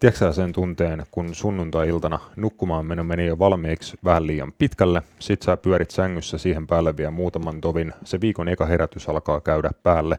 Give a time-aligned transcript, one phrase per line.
[0.00, 5.56] Tiedätkö sen tunteen, kun sunnuntai-iltana nukkumaan meno meni jo valmiiksi vähän liian pitkälle, sit sä
[5.56, 10.18] pyörit sängyssä siihen päälle vielä muutaman tovin, se viikon eka herätys alkaa käydä päälle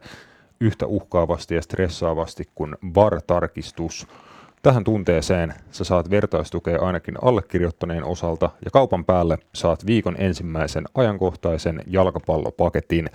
[0.60, 4.06] yhtä uhkaavasti ja stressaavasti kuin VAR-tarkistus.
[4.62, 11.82] Tähän tunteeseen sä saat vertaistukea ainakin allekirjoittaneen osalta ja kaupan päälle saat viikon ensimmäisen ajankohtaisen
[11.86, 13.10] jalkapallopaketin.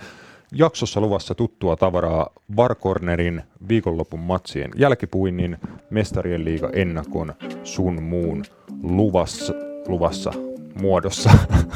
[0.52, 2.26] Jaksossa luvassa tuttua tavaraa
[2.56, 5.58] Varkornerin viikonlopun matsien jälkipuinnin,
[5.90, 7.34] mestarien liiga ennakon
[7.64, 8.44] sun muun
[8.82, 9.54] luvassa,
[9.88, 10.32] luvassa
[10.80, 11.30] muodossa.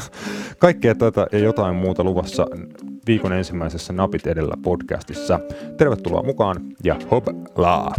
[0.59, 2.47] Kaikkea tätä ja jotain muuta luvassa
[3.07, 5.39] viikon ensimmäisessä Napit edellä podcastissa.
[5.77, 7.93] Tervetuloa mukaan ja hoplaa!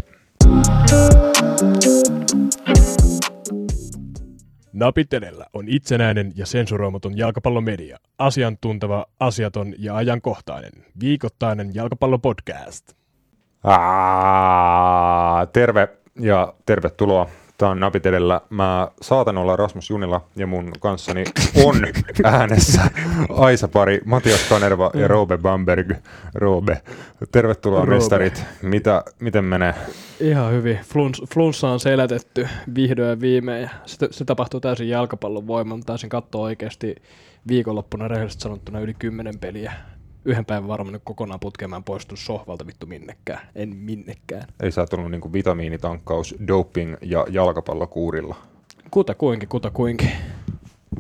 [4.72, 7.98] Napit edellä on itsenäinen ja sensuroimaton jalkapallomedia.
[8.18, 10.72] Asiantunteva, asiaton ja ajankohtainen.
[11.00, 12.92] Viikoittainen jalkapallopodcast.
[13.64, 15.88] Aa, terve
[16.20, 17.28] ja tervetuloa
[17.62, 18.40] Tämä on napit edellä.
[18.50, 21.24] Mä saatan olla Rasmus Junila ja mun kanssani
[21.64, 21.76] on
[22.24, 22.82] äänessä
[23.28, 25.92] Aisa-pari Matias Kanerva ja Robe Bamberg.
[26.34, 26.82] Robe,
[27.32, 27.94] tervetuloa Robe.
[27.94, 28.44] mestarit.
[28.62, 29.74] Mitä, miten menee?
[30.20, 30.78] Ihan hyvin.
[30.84, 33.70] Fluns, flunssa on selätetty vihdoin ja viimein.
[33.86, 35.82] Se, se tapahtuu täysin jalkapallon voiman.
[35.82, 36.96] Taisin katsoa oikeasti
[37.48, 39.72] viikonloppuna rehellisesti sanottuna yli kymmenen peliä
[40.24, 43.40] yhden päivän varmaan kokonaan putkemaan poistunut sohvalta vittu minnekään.
[43.54, 44.44] En minnekään.
[44.62, 48.36] Ei sä tullut niinku vitamiinitankkaus, doping ja jalkapallokuurilla.
[48.90, 50.10] Kuta kuinkin, kuta kuinkin.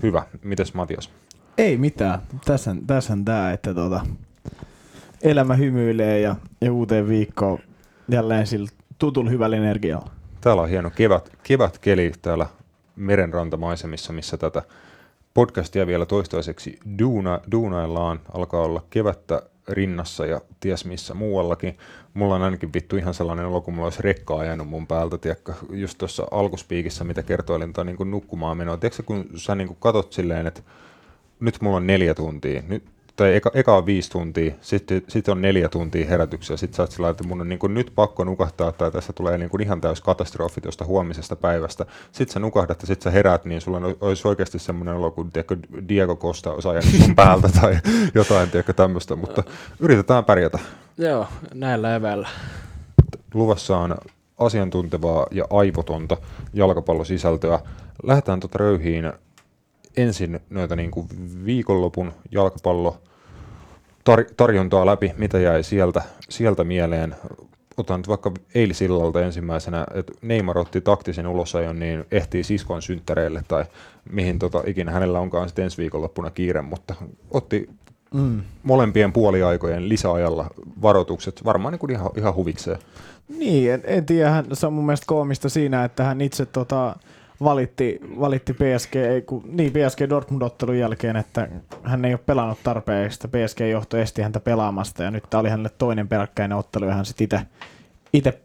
[0.02, 0.22] Hyvä.
[0.42, 1.10] Mites Matias?
[1.58, 2.22] Ei mitään.
[2.44, 4.06] Tässä, tässä on tää, että tota,
[5.22, 7.58] elämä hymyilee ja, ja uuteen viikkoon
[8.08, 10.10] jälleen sillä tutulla hyvällä energialla.
[10.40, 12.46] Täällä on hieno kevät, kevätkeli täällä
[12.96, 14.62] merenrantamaisemissa, missä tätä
[15.34, 21.78] podcastia vielä toistaiseksi duuna, duunaillaan, alkaa olla kevättä rinnassa ja ties missä muuallakin.
[22.14, 25.54] Mulla on ainakin vittu ihan sellainen olo, kun mulla olisi rekka ajanut mun päältä, tiedätkö,
[25.70, 28.76] just tuossa alkuspiikissä, mitä kertoilin, tai niin nukkumaan menoa.
[28.76, 30.62] Tiedätkö, kun sä niin katot silleen, että
[31.40, 32.84] nyt mulla on neljä tuntia, nyt
[33.16, 36.90] tai eka, eka on viisi tuntia, sitten sit on neljä tuntia herätyksiä, sitten sä oot
[36.90, 39.80] sillä että mun on niin kuin nyt pakko nukahtaa, tai tässä tulee niin kuin ihan
[39.80, 41.86] täys katastrofi tuosta huomisesta päivästä.
[42.12, 45.56] Sitten sä nukahdat ja sitten sä herät, niin sulla olisi oikeasti semmoinen olo, kun tiedätkö,
[45.88, 47.78] Diego Costa olisi ajanut sun päältä tai
[48.14, 49.42] jotain tiedätkö, tämmöistä, mutta
[49.80, 50.58] yritetään pärjätä.
[50.98, 52.28] Joo, näillä eväillä.
[53.34, 53.94] Luvassa on
[54.38, 56.16] asiantuntevaa ja aivotonta
[56.54, 57.60] jalkapallosisältöä.
[58.02, 59.12] Lähdetään tuota röyhiin
[59.96, 61.08] ensin noita niin kuin
[61.44, 63.00] viikonlopun jalkapallo
[64.10, 67.14] tar- tarjontaa läpi, mitä jäi sieltä, sieltä mieleen.
[67.76, 73.64] Otan nyt vaikka eilisillalta ensimmäisenä, että Neymar otti taktisen ulosajon, niin ehtii siskon synttäreille tai
[74.12, 76.94] mihin tota, ikinä hänellä onkaan sitten ensi viikonloppuna kiire, mutta
[77.30, 77.70] otti
[78.14, 78.42] mm.
[78.62, 80.46] molempien puoliaikojen lisäajalla
[80.82, 82.78] varoitukset varmaan niin kuin ihan, ihan huvikseen.
[83.38, 86.96] Niin, en, en tiedä, se on mun mielestä koomista siinä, että hän itse tota,
[87.44, 88.94] valitti, valitti PSG,
[89.46, 91.48] niin PSG Dortmund-ottelun jälkeen, että
[91.82, 96.08] hän ei ole pelannut tarpeeksi, PSG-johto esti häntä pelaamasta ja nyt tämä oli hänelle toinen
[96.08, 97.40] peräkkäinen ottelu ja hän sitten
[98.12, 98.40] itse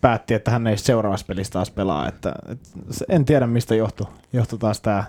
[0.00, 2.08] päätti, että hän ei seuraavassa pelissä taas pelaa.
[2.08, 2.68] Että, että
[3.08, 5.04] en tiedä mistä johtui, johtui taas tämä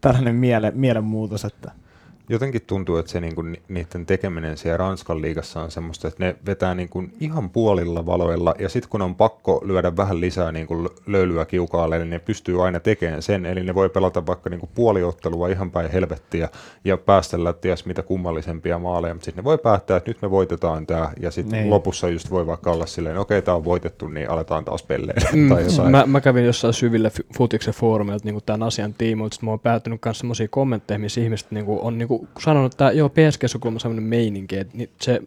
[0.00, 1.72] tällainen miele, mielenmuutos, että–
[2.28, 6.74] jotenkin tuntuu, että se niinku, niiden tekeminen siellä Ranskan liigassa on semmoista, että ne vetää
[6.74, 11.98] niinku ihan puolilla valoilla, ja sitten kun on pakko lyödä vähän lisää niinku löylyä kiukaalle,
[11.98, 15.90] niin ne pystyy aina tekemään sen, eli ne voi pelata vaikka niinku puoliottelua ihan päin
[15.90, 16.48] helvettiä,
[16.84, 20.86] ja päästellä ties mitä kummallisempia maaleja, mutta sitten ne voi päättää, että nyt me voitetaan
[20.86, 21.70] tämä, ja sitten niin.
[21.70, 25.22] lopussa just voi vaikka olla silleen, okei, okay, tämä on voitettu, niin aletaan taas pelleen.
[25.32, 25.90] Mm, tai jotain.
[25.90, 30.00] Mä, mä, kävin jossain syville futiksen foorumilta niin tämän asian tiimoilta, että mä oon päätynyt
[30.04, 33.66] myös semmoisia kommentteja, missä ihmiset niin kuin, on niin kuin, kun sanon, että joo, PSG
[33.66, 35.22] on semmoinen meininki, että se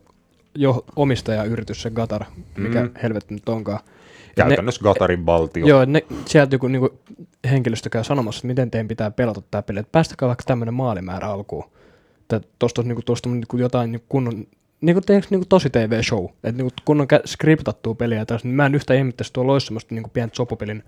[0.55, 2.25] jo omistajayritys, se Gatar,
[2.57, 2.91] mikä mm.
[3.03, 3.79] helvetti nyt onkaan.
[4.35, 5.67] Käytännössä ne, Gatarin valtio.
[5.67, 6.89] Joo, ne, sieltä joku niin
[7.51, 11.27] henkilöstö käy sanomassa, että miten teidän pitää pelata tämä peli, että päästäkää vaikka tämmöinen maalimäärä
[11.27, 11.63] alkuun.
[12.59, 14.47] Tuosta niin kuin, niin jotain niin kunnon
[14.81, 18.55] niin kuin, teekö, niin tosi TV-show, että niin kuin, kun on skriptattua peliä tässä, niin
[18.55, 20.83] mä en yhtään ihmettäisi tuolla olisi semmoista niin pientä sopupelin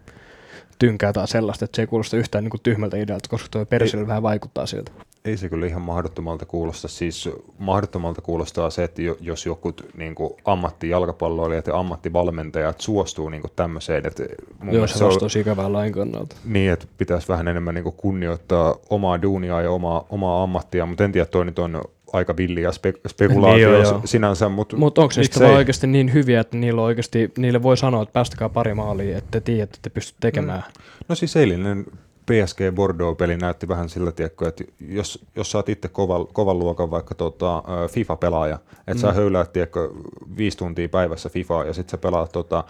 [0.79, 4.07] tynkää tai sellaista, että se ei kuulosta yhtään niin kuin tyhmältä idealta, koska tuo persille
[4.07, 4.91] vähän vaikuttaa siltä
[5.25, 6.87] ei se kyllä ihan mahdottomalta kuulosta.
[6.87, 13.51] Siis mahdottomalta kuulostaa se, että jos joku niin kuin ammattijalkapalloilijat ja ammattivalmentajat suostuu niin kuin
[13.55, 14.07] tämmöiseen.
[14.07, 14.23] Että
[14.59, 16.35] mun Joo, se on tosi ikävää lain kannalta.
[16.45, 21.03] Niin, että pitäisi vähän enemmän niin kuin kunnioittaa omaa duunia ja omaa, omaa ammattia, mutta
[21.03, 21.81] en tiedä, toi nyt on
[22.13, 24.49] aika villiä spe- spekulaatio niin, joo, sinänsä.
[24.49, 28.13] Mutta Mut onko niistä vaan oikeasti niin hyviä, että niillä, oikeasti, niille voi sanoa, että
[28.13, 30.63] päästäkää pari maalia, että te tiedätte, että te pystytte tekemään?
[30.67, 30.83] Mm.
[31.07, 31.85] No siis eilinen
[32.25, 36.91] PSG Bordeaux-peli näytti vähän sillä tiekkoa, että jos, jos sä oot itse kovan, kovan luokan
[36.91, 38.99] vaikka tota, FIFA-pelaaja, että mm.
[38.99, 39.93] sä höyläät tiekko
[40.37, 42.63] viisi tuntia päivässä FIFAa ja sitten sä pelaat tota,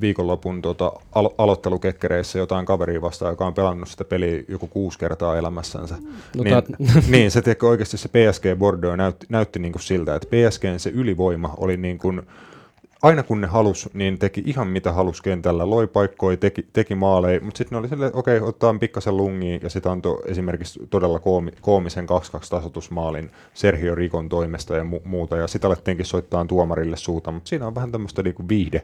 [0.00, 5.38] viikonlopun tota, alo- aloittelukekkereissä jotain kaveria vastaan, joka on pelannut sitä peliä joku kuusi kertaa
[5.38, 5.94] elämässänsä.
[6.36, 6.54] No niin,
[7.12, 10.90] niin, se tiedätkö, oikeasti se PSG Bordeaux näytti, näytti niin kuin siltä, että PSGn se
[10.90, 12.22] ylivoima oli niin kuin,
[13.02, 17.40] aina kun ne halus, niin teki ihan mitä halus kentällä, loi paikkoja, teki, teki maaleja,
[17.40, 21.18] mutta sitten ne oli silleen, okei, okay, ottaa pikkasen lungiin, ja sitten antoi esimerkiksi todella
[21.18, 22.08] koomi, koomisen 2-2
[22.50, 27.66] tasotusmaalin Sergio Rikon toimesta ja mu- muuta, ja sitä alettiinkin soittaa tuomarille suuta, mutta siinä
[27.66, 28.82] on vähän tämmöistä niinku viihde,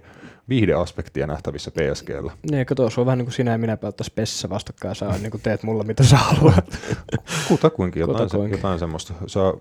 [0.48, 2.32] viihdeaspektia nähtävissä PSGllä.
[2.50, 5.30] Niin, kato, se on vähän niin kuin sinä ja minä pelattaisi pessissä vastakkain sä niin
[5.30, 6.78] kuin teet mulla mitä sä haluat.
[7.48, 8.58] Kutakuinkin jotain, se, Kutakuinkin.
[8.58, 9.14] jotain semmoista.
[9.26, 9.54] Saa,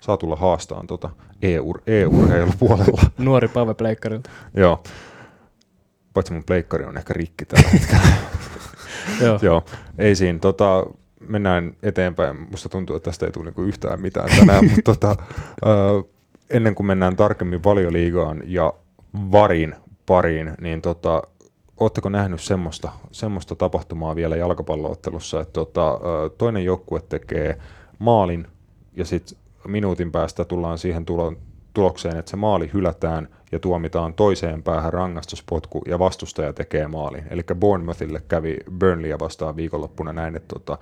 [0.00, 1.10] saa tulla haastaan tuota
[1.42, 3.02] EU- EU-urheilupuolella.
[3.18, 4.30] Nuori Pave Pleikkarilta.
[4.54, 4.82] Joo.
[6.14, 8.02] Paitsi mun pleikkari on ehkä rikki tällä hetkellä.
[9.24, 9.38] Joo.
[9.42, 9.64] Joo,
[9.98, 10.38] ei siinä.
[10.38, 10.86] Tota,
[11.28, 12.36] mennään eteenpäin.
[12.50, 15.10] Musta tuntuu, että tästä ei tule niinku yhtään mitään tänään, mutta tota,
[15.66, 16.02] ö,
[16.50, 18.72] ennen kuin mennään tarkemmin valioliigaan ja
[19.14, 19.74] varin
[20.06, 21.22] pariin, niin tota,
[21.80, 26.00] Oletteko nähnyt semmoista, semmoista tapahtumaa vielä jalkapalloottelussa, että tota,
[26.38, 27.58] toinen joukkue tekee
[27.98, 28.46] maalin
[28.96, 31.32] ja sitten minuutin päästä tullaan siihen tulo,
[31.74, 37.24] tulokseen, että se maali hylätään ja tuomitaan toiseen päähän rangaistuspotku ja vastustaja tekee maalin.
[37.30, 40.78] Eli Bournemouthille kävi Burnleyä vastaan viikonloppuna näin, että tota,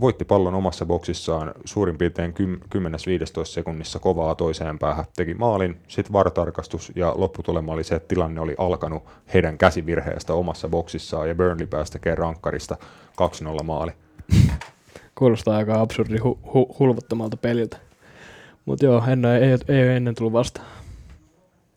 [0.00, 6.92] voitti pallon omassa boksissaan suurin piirtein 10-15 sekunnissa kovaa toiseen päähän, teki maalin, sitten vartarkastus
[6.96, 9.02] ja lopputulema oli se, että tilanne oli alkanut
[9.34, 12.76] heidän käsivirheestä omassa boksissaan ja Burnley pääsi tekemään rankkarista
[13.60, 13.92] 2-0 maali.
[15.14, 17.76] Kuulostaa aika absurdi hu- hu- hulvattomalta peliltä.
[18.64, 20.66] Mutta joo, ennen, ei, ei, ei ole ennen tullut vastaan.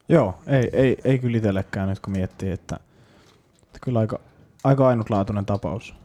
[0.09, 2.79] Joo, ei, ei, ei kyllä itsellekään nyt kun miettii, että,
[3.63, 4.19] että kyllä aika,
[4.63, 5.95] aika ainutlaatuinen tapaus.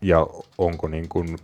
[0.00, 0.26] Ja
[0.58, 1.38] onko niin kuin,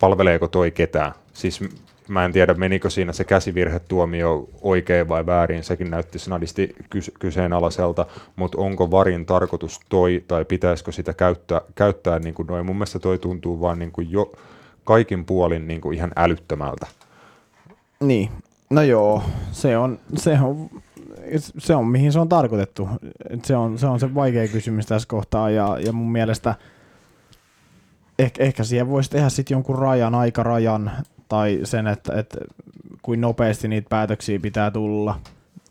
[0.00, 1.12] palveleeko toi ketään?
[1.32, 1.60] Siis
[2.08, 8.06] mä en tiedä, menikö siinä se käsivirhetuomio oikein vai väärin, sekin näytti snadisti kys- kyseenalaiselta,
[8.36, 12.66] mutta onko varin tarkoitus toi, tai pitäisikö sitä käyttää, käyttää niin kuin noin?
[12.66, 14.32] Mun mielestä toi tuntuu vaan niin kuin jo
[14.84, 16.86] kaikin puolin niin kuin ihan älyttömältä.
[18.00, 18.30] Niin,
[18.70, 19.22] no joo,
[19.52, 20.70] se on, se on,
[21.58, 22.88] se on mihin se on tarkoitettu.
[23.30, 26.54] Et se, on, se on se vaikea kysymys tässä kohtaa ja, ja mun mielestä
[28.18, 30.90] ehkä, ehkä siihen voisi tehdä sitten jonkun rajan, aikarajan
[31.28, 32.38] tai sen, että, että
[33.02, 35.20] kuin nopeasti niitä päätöksiä pitää tulla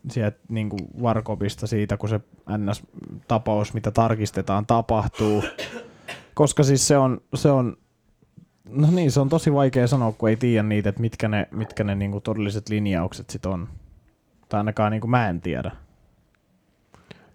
[0.09, 2.19] sieltä niin kuin varkopista siitä, kun se
[2.49, 5.43] NS-tapaus, mitä tarkistetaan, tapahtuu.
[6.33, 7.77] Koska siis se on, se on
[8.69, 11.83] No niin, se on tosi vaikea sanoa, kun ei tiedä niitä, että mitkä ne, mitkä
[11.83, 13.67] ne niinku todelliset linjaukset sit on.
[14.49, 15.71] Tai ainakaan niinku mä en tiedä.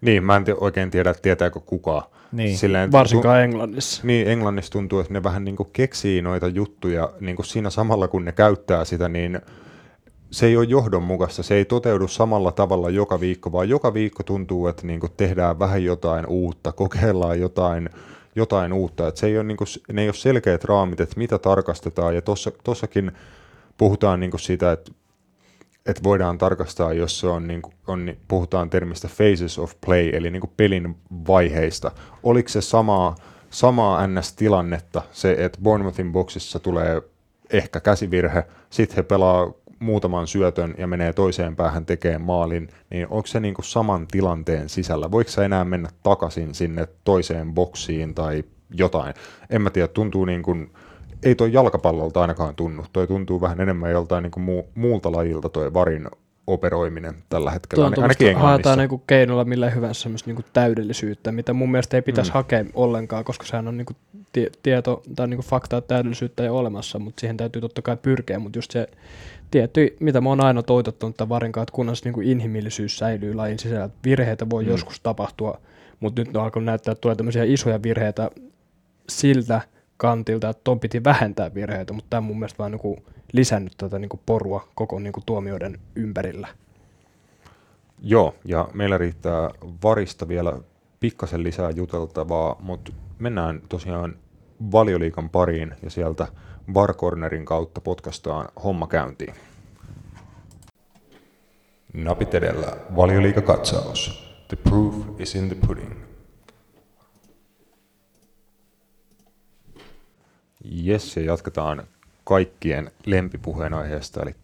[0.01, 2.03] Niin, mä en oikein tiedä, tietääkö kukaan.
[2.31, 2.57] Niin.
[2.57, 4.01] Silleen, Varsinkaan Englannissa.
[4.05, 8.07] Niin, Englannissa tuntuu, että ne vähän niin kuin keksii noita juttuja niin kuin siinä samalla,
[8.07, 9.41] kun ne käyttää sitä, niin
[10.31, 14.67] se ei ole johdonmukaista, se ei toteudu samalla tavalla joka viikko, vaan joka viikko tuntuu,
[14.67, 17.89] että niin kuin tehdään vähän jotain uutta, kokeillaan jotain,
[18.35, 19.07] jotain uutta.
[19.07, 22.21] Että se ei ole, niin kuin, ne ei ole selkeät raamit, että mitä tarkastetaan, ja
[22.63, 23.11] tuossakin
[23.77, 24.91] puhutaan niin kuin siitä, että
[25.85, 30.31] että voidaan tarkastaa, jos se on, niin kuin, on, puhutaan termistä phases of play, eli
[30.31, 30.97] niin kuin pelin
[31.27, 31.91] vaiheista.
[32.23, 33.15] Oliko se samaa,
[33.49, 37.01] samaa NS-tilannetta, se, että Bournemouthin boksissa tulee
[37.49, 43.27] ehkä käsivirhe, sitten he pelaa muutaman syötön ja menee toiseen päähän tekemään maalin, niin onko
[43.27, 45.11] se niin kuin saman tilanteen sisällä?
[45.11, 49.13] Voiko sä enää mennä takaisin sinne toiseen boksiin tai jotain?
[49.49, 50.71] En mä tiedä, tuntuu niin kuin,
[51.23, 52.85] ei toi jalkapallolta ainakaan tunnu.
[52.93, 56.07] Toi tuntuu vähän enemmän joltain niin kuin muu, muulta lajilta toi varin
[56.47, 58.47] operoiminen tällä hetkellä, Tuo on ainakin Englannissa.
[58.47, 62.33] haetaan niinku keinolla millä hyvänsä semmoista niinku täydellisyyttä, mitä mun mielestä ei pitäisi Mm.
[62.33, 63.93] hakea ollenkaan, koska sehän on niinku
[64.33, 68.57] tie- tieto tai niinku faktaa täydellisyyttä jo olemassa, mutta siihen täytyy totta kai pyrkiä, mutta
[68.57, 68.87] just se
[69.51, 73.83] tietty, mitä mä oon aina toitottanut tämän varinkaan, että kunnes niinku inhimillisyys säilyy lajin sisällä,
[73.85, 74.69] että virheitä voi Mm.
[74.69, 75.59] joskus tapahtua,
[75.99, 78.31] mutta nyt on alkanut näyttää, että tulee tämmöisiä isoja virheitä
[79.09, 79.61] siltä
[80.01, 82.97] kantilta, että ton piti vähentää virheitä, mutta tämä on mun mielestä vaan niinku
[83.33, 86.47] lisännyt tätä niinku porua koko niinku tuomioiden ympärillä.
[87.99, 89.49] Joo, ja meillä riittää
[89.83, 90.53] varista vielä
[90.99, 94.15] pikkasen lisää juteltavaa, mutta mennään tosiaan
[94.71, 96.27] valioliikan pariin ja sieltä
[96.73, 99.33] Barcornerin kautta potkastaan homma käyntiin.
[101.93, 104.31] Napit edellä, valioliikakatsaus.
[104.47, 106.10] The proof is in the pudding.
[110.63, 111.83] Jes, ja jatketaan
[112.23, 114.35] kaikkien lempipuheenaiheesta, eli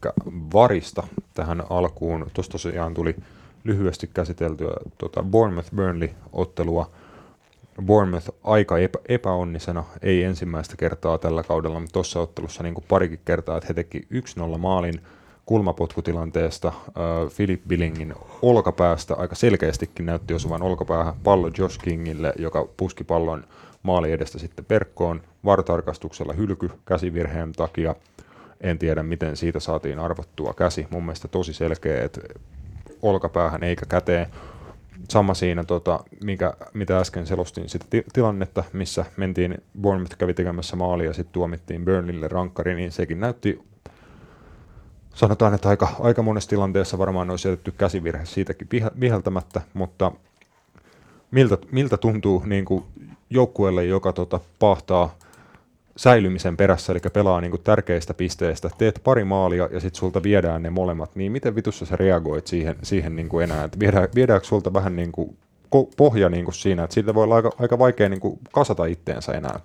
[0.53, 2.25] varista tähän alkuun.
[2.33, 3.15] Tuossa tosiaan tuli
[3.63, 6.91] lyhyesti käsiteltyä tuota Bournemouth-Burnley-ottelua.
[7.85, 13.19] Bournemouth aika epä, epäonnisena, ei ensimmäistä kertaa tällä kaudella, mutta tuossa ottelussa niin kuin parikin
[13.25, 14.07] kertaa, että he teki
[14.55, 15.01] 1-0 maalin
[15.45, 16.73] kulmapotkutilanteesta äh,
[17.35, 23.43] Philip Billingin olkapäästä, aika selkeästikin näytti osuvan olkapäähän pallo Josh Kingille, joka puski pallon
[23.87, 27.95] maali edestä sitten verkkoon, vartarkastuksella hylky käsivirheen takia,
[28.61, 32.21] en tiedä miten siitä saatiin arvottua käsi, mun mielestä tosi selkeä, että
[33.01, 34.27] olkapäähän eikä käteen,
[35.09, 40.75] sama siinä, tota, mikä, mitä äsken selostin sitä ti- tilannetta, missä mentiin, Bournemouth kävi tekemässä
[40.75, 43.61] maalia ja sitten tuomittiin Burnleylle rankkari, niin sekin näytti,
[45.13, 50.11] sanotaan, että aika, aika monessa tilanteessa varmaan olisi jätetty käsivirhe siitäkin vihe- viheltämättä, mutta
[51.31, 52.83] miltä, miltä tuntuu niin kuin
[53.29, 55.15] joukkueelle, joka tota, pahtaa
[55.97, 60.63] säilymisen perässä, eli pelaa niin kuin tärkeistä pisteistä, teet pari maalia ja sitten sulta viedään
[60.63, 64.47] ne molemmat, niin miten vitussa sä reagoit siihen, siihen niin kuin enää, että viedään, viedäänkö
[64.47, 65.37] sulta vähän niin kuin
[65.97, 69.31] pohja niin kuin siinä, että siitä voi olla aika, aika vaikea niin kuin kasata itteensä
[69.31, 69.59] enää.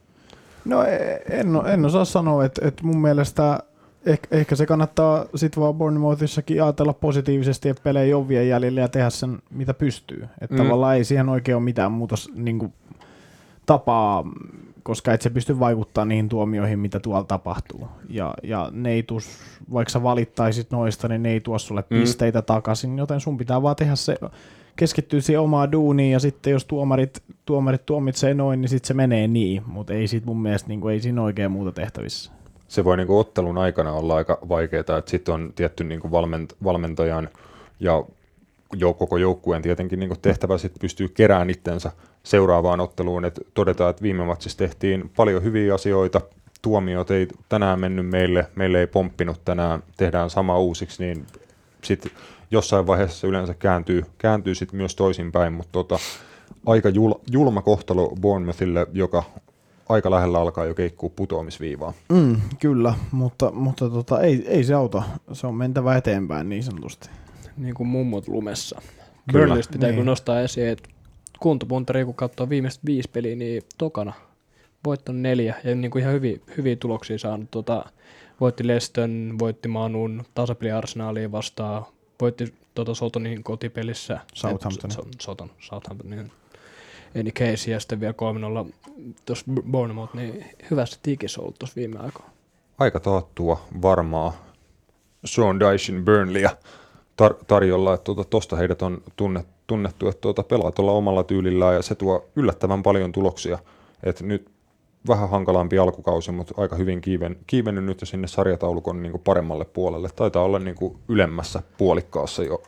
[0.65, 3.59] No e- en, en osaa sanoa, että, että mun mielestä
[4.07, 8.81] ehkä, ehkä se kannattaa sitten vaan Bournemouthissakin ajatella positiivisesti, että pelejä ei ole vielä jäljellä
[8.81, 10.29] ja tehdä sen, mitä pystyy.
[10.41, 10.63] Että Mm.
[10.63, 12.73] tavallaan ei siihen oikein ole mitään muuta s- niin kuin,
[13.67, 14.25] tapaa,
[14.83, 17.89] koska et se pysty vaikuttaa niihin tuomioihin, mitä tuolla tapahtuu.
[18.09, 19.29] Ja, ja ne ei tus,
[19.73, 21.99] vaikka sä valittaisit noista, niin ne ei tuo sulle Mm.
[22.01, 24.17] pisteitä takaisin, joten sun pitää vaan tehdä se,
[24.77, 29.29] keskittyä siihen omaan duuniin ja sitten jos tuomarit, tuomarit tuomitsee noin, niin sitten se menee
[29.29, 32.33] niin, mutta ei sit mun mielestä niin kuin, ei siinä oikein muuta tehtävissä.
[32.69, 37.29] se voi niinku ottelun aikana olla aika vaikeaa, että sitten on tietty niinku valment, valmentajan
[37.81, 38.05] ja
[38.77, 41.93] jo, koko joukkueen tietenkin niinku tehtävä sit pystyy kerään itsensä
[42.23, 46.21] seuraavaan otteluun, että todetaan, että viime matsissa tehtiin paljon hyviä asioita,
[46.63, 51.27] tuomiot ei tänään mennyt meille, meille ei pomppinut tänään, tehdään sama uusiksi, niin
[51.85, 52.13] sitten
[52.51, 55.99] jossain vaiheessa yleensä kääntyy, kääntyy sit myös toisinpäin, mutta tota,
[56.67, 59.23] aika jul, julma kohtalo Bournemouthille, joka
[59.89, 61.93] aika lähellä alkaa jo keikkuu putoamisviivaa.
[62.09, 65.03] Mm, kyllä, mutta, mutta tota, ei, ei se auta.
[65.33, 67.11] Se on mentävä eteenpäin niin sanotusti.
[67.57, 68.81] niin kuin mummot lumessa.
[69.33, 69.47] Kyllä.
[69.47, 69.97] Burnleystä pitää Niin.
[69.97, 70.07] niin.
[70.07, 70.89] nostaa esiin, että
[71.43, 74.13] kuntopuntari, kun katsoo viimeiset viisi peliä, niin tokana
[74.85, 77.51] voittanut neljä ja niin kuin ihan hyviä, hyviä tuloksia saanut.
[77.51, 77.85] Tota,
[78.41, 81.85] voitti Leston, voitti Manun, tasapeli Arsenaaliin vastaan,
[82.21, 84.21] voitti tota Sotonin kotipelissä.
[84.35, 84.97] Southamptonin.
[85.21, 86.33] Soton, Southamptonin.
[87.21, 88.15] Any case ja sitten vielä
[88.67, 88.73] 3-0
[89.27, 92.31] tuossa Bournemouth, niin hyvässä tikissä ollut tuossa viime aikoina.
[92.79, 94.45] aika taattua varmaa
[95.25, 96.51] Sean Dyson Burnleyä
[97.23, 101.75] tar- tarjolla, että tuota, tosta heidät on tunnet, tunnettu, että tuota, pelaa tuolla omalla tyylillään
[101.75, 103.59] ja se tuo yllättävän paljon tuloksia.
[104.03, 104.51] Et nyt
[105.09, 109.65] vähän hankalampi alkukausi, mutta aika hyvin kiiven, kiivennyt nyt jo sinne sarjataulukon niin kuin paremmalle
[109.65, 110.09] puolelle.
[110.17, 112.63] Taitaa olla niin kuin ylemmässä puolikkaassa jo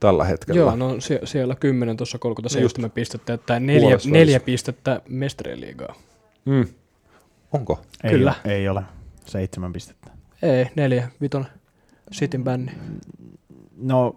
[0.00, 0.60] tällä hetkellä.
[0.60, 5.94] Joo, no sie- siellä 10 tuossa 37 pistettä, että neljä, neljä pistettä mestarien liigaa.
[6.44, 6.66] Mm.
[7.52, 7.80] Onko?
[8.04, 8.34] Ei Kyllä.
[8.44, 8.82] Ole, ei ole.
[9.26, 10.10] Seitsemän pistettä.
[10.42, 11.50] Ei, neljä, vitonen.
[12.12, 12.72] Sitin bänni.
[13.76, 14.16] No,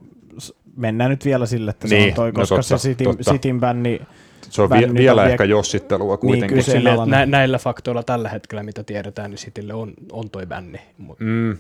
[0.80, 3.32] mennään nyt vielä sille, että Niin, se on toi, no koska totta, se Sitin, totta.
[3.32, 4.02] Sitin bänni,
[4.50, 6.50] Se on nyt vielä on vie- ehkä jossittelua kuitenkin.
[6.50, 7.32] kyllä se- Silleen, että Kyseenalainen.
[7.32, 10.80] nä- näillä faktoilla tällä hetkellä, mitä tiedetään, niin Sitille on, on toi bänni.
[10.98, 11.58] Mut Mm.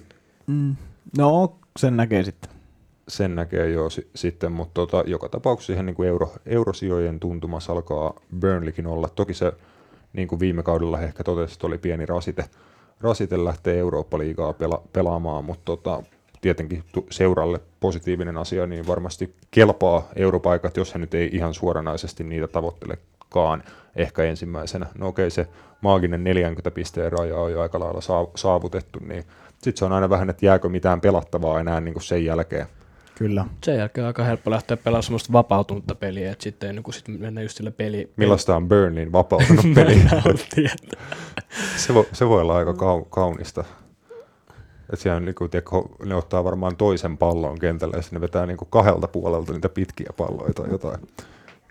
[0.47, 0.75] mm,
[1.17, 2.51] no sen näkee sitten.
[3.07, 7.71] sen näkee jo si- sitten, mutta tota, joka tapauksessa siihen niin kuin euro, eurosijojen tuntumassa
[7.73, 9.09] alkaa Burnleykin olla.
[9.09, 9.51] Toki se,
[10.13, 12.45] niin kuin viime kaudella ehkä totesit, oli pieni rasite,
[13.01, 16.03] rasite lähteä Eurooppa-liigaa pela- pelaamaan, mutta tota,
[16.41, 22.47] tietenkin seuralle positiivinen asia, niin varmasti kelpaa europaikat, jos he nyt ei ihan suoranaisesti niitä
[22.47, 23.63] tavoittelekaan
[23.95, 24.85] ehkä ensimmäisenä.
[24.97, 25.47] No okei, se
[25.81, 30.09] maaginen 40 pisteen raja on jo aika lailla saa- saavutettu, niin sitten se on aina
[30.09, 32.67] vähän, että jääkö mitään pelattavaa enää niin kuin sen jälkeen.
[33.15, 33.45] Kyllä.
[33.63, 37.07] sen jälkeen on aika helppo lähteä pelaamaan semmoista vapautunutta peliä, että sitten niin kun sit
[37.07, 38.11] mennään just sille peli...
[38.15, 40.01] Millaista on Burnleyn vapautunut peli?
[40.55, 40.67] peli.
[41.77, 43.63] se, voi, se voi olla aika kau, kaunista.
[44.93, 48.65] Et siellä on, niinku, tiedätkö, ne ottaa varmaan toisen pallon kentälle ja sinne vetää niinku
[48.65, 50.99] kahdelta puolelta niitä pitkiä palloja tai jotain.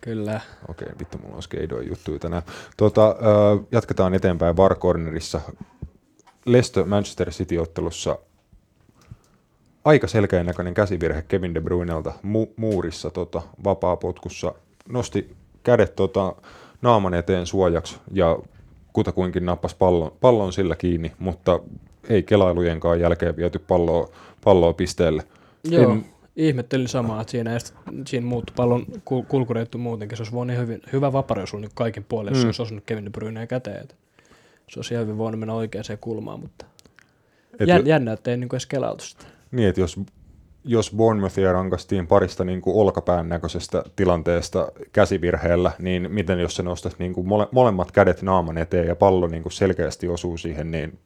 [0.03, 0.41] Kyllä.
[0.69, 2.43] Okei, vittu, mulla on skeidoja juttuja tänään.
[2.77, 5.41] Tota, äh, jatketaan eteenpäin Var Cornerissa.
[6.45, 8.19] Leicester Manchester City-ottelussa
[9.85, 14.55] aika selkeän näköinen käsivirhe Kevin De Bruynelta mu- muurissa tota, vapaapotkussa.
[14.89, 16.35] Nosti kädet tota,
[16.83, 18.39] naaman eteen suojaksi ja
[18.93, 21.61] kutakuinkin nappasi pallon, pallon sillä kiinni, mutta
[22.09, 24.09] ei kelailujenkaan jälkeen viety palloa,
[24.45, 25.23] palloa pisteelle.
[25.65, 26.05] Joo, En-
[26.37, 27.59] ihmettelin samaa, että siinä,
[28.07, 30.17] siinä muuttui pallon kul- kulkureittu muutenkin.
[30.17, 32.47] Se olisi voinut ihan hyvin, hyvä vapari olisi ollut niin kaikin puolin, jos Mm.
[32.49, 33.83] olisi osunut Kevin De Bruyneen käteen.
[33.83, 33.95] Että
[34.69, 36.67] se olisi ihan hyvin voinut mennä oikeaan kulmaan, mutta
[37.61, 39.25] Et jän, jo- jännä, että ei niin edes kelautu sitä.
[39.51, 40.01] Niin, että jos
[40.65, 46.97] jos Bournemouthia rankastiin parista niin kuin olkapään näköisestä tilanteesta käsivirheellä, niin miten jos se nostaisi
[46.99, 50.99] niin kuin mole, molemmat kädet naaman eteen ja pallo niin kuin selkeästi osuu siihen, niin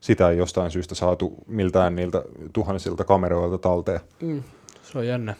[0.00, 4.00] sitä ei jostain syystä saatu miltään niiltä tuhansilta kameroilta talteen.
[4.22, 4.42] Mm,
[4.82, 5.34] se on jännä.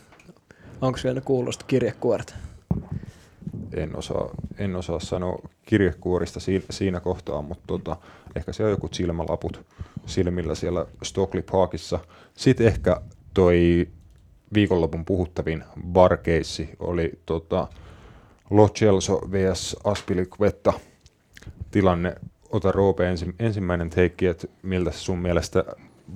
[0.80, 2.34] Onko vielä kuulosta kirjekuorta?
[3.72, 7.96] En osaa, en osaa sanoa kirjekuorista siinä, siinä kohtaa, mutta tota,
[8.36, 9.64] ehkä se on joku silmälaput
[10.06, 11.98] silmillä siellä Stockley Parkissa.
[12.34, 13.00] Sitten ehkä
[13.34, 13.88] toi
[14.54, 17.68] viikonlopun puhuttavin barkeissi oli tota,
[18.50, 20.72] Lo Celso vs Aspilicueta
[21.70, 22.14] tilanne.
[22.50, 25.64] Ota Roope ensi, ensimmäinen teikki, että miltä sun mielestä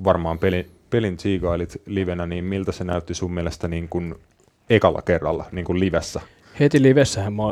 [0.05, 4.15] varmaan peli, pelin tsiigailit livenä, niin miltä se näytti sun mielestä niin kuin
[4.71, 6.21] ekalla kerralla niin kuin livessä?
[6.61, 7.43] Heti livessähän mä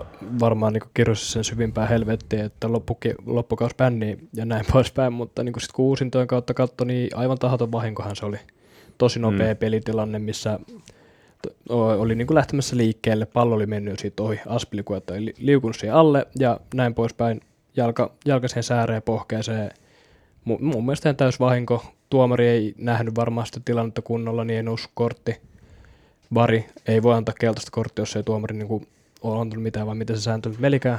[0.40, 5.54] varmaan niin kirjoisin sen syvimpään helvettiin, että loppuki, loppukaus bänni ja näin poispäin, mutta niin
[5.60, 8.36] sitten kun uusintojen kautta katsoi, niin aivan tahaton vahinkohan se oli.
[8.98, 9.58] Tosi nopea mm.
[9.58, 10.58] pelitilanne, missä
[11.68, 16.26] oli niin kuin lähtemässä liikkeelle, pallo oli mennyt siitä ohi, aspilikuetta oli liukunut siihen alle
[16.38, 17.40] ja näin poispäin,
[17.76, 19.70] jalka, jalka sen sääreen pohkeeseen.
[20.44, 21.84] Mun, mun mielestä täys vahinko.
[22.10, 25.40] Tuomari ei nähnyt varmaan sitä tilannetta kunnolla, niin ei noussut kortti.
[26.34, 28.88] Vari ei voi antaa keltaista korttia, jos ei tuomari niin kuin
[29.22, 30.98] ole antanut mitään, vaan mitä se sääntö melikään.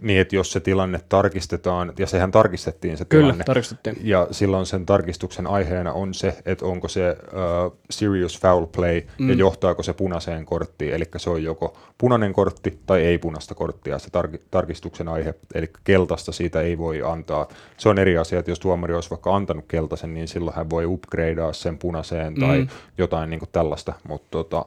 [0.00, 3.44] Niin, että jos se tilanne tarkistetaan, ja sehän tarkistettiin se Kyllä, tilanne.
[3.44, 3.96] tarkistettiin.
[4.02, 9.28] Ja silloin sen tarkistuksen aiheena on se, että onko se uh, serious foul play mm.
[9.28, 10.94] ja johtaako se punaiseen korttiin.
[10.94, 15.34] Eli se on joko punainen kortti tai ei punaista korttia se tar- tarkistuksen aihe.
[15.54, 17.48] Eli keltaista siitä ei voi antaa.
[17.76, 20.86] Se on eri asia, että jos tuomari olisi vaikka antanut keltaisen, niin silloin hän voi
[20.86, 22.40] upgradea sen punaiseen mm.
[22.40, 22.66] tai
[22.98, 23.92] jotain niin kuin tällaista.
[24.08, 24.66] Mutta tota,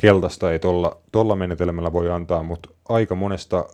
[0.00, 0.58] keltaista ei
[1.12, 3.64] tuolla menetelmällä voi antaa, mutta aika monesta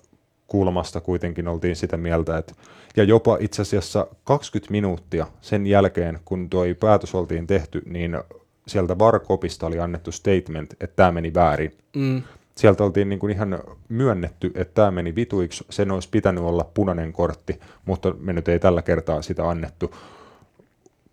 [0.51, 2.55] kulmasta kuitenkin oltiin sitä mieltä, että
[2.97, 8.19] ja jopa itse asiassa 20 minuuttia sen jälkeen, kun tuo päätös oltiin tehty, niin
[8.67, 11.73] sieltä Varkopista oli annettu statement, että tämä meni väärin.
[11.97, 12.23] Mm.
[12.55, 17.13] Sieltä oltiin niin kuin ihan myönnetty, että tämä meni vituiksi, sen olisi pitänyt olla punainen
[17.13, 19.95] kortti, mutta me nyt ei tällä kertaa sitä annettu.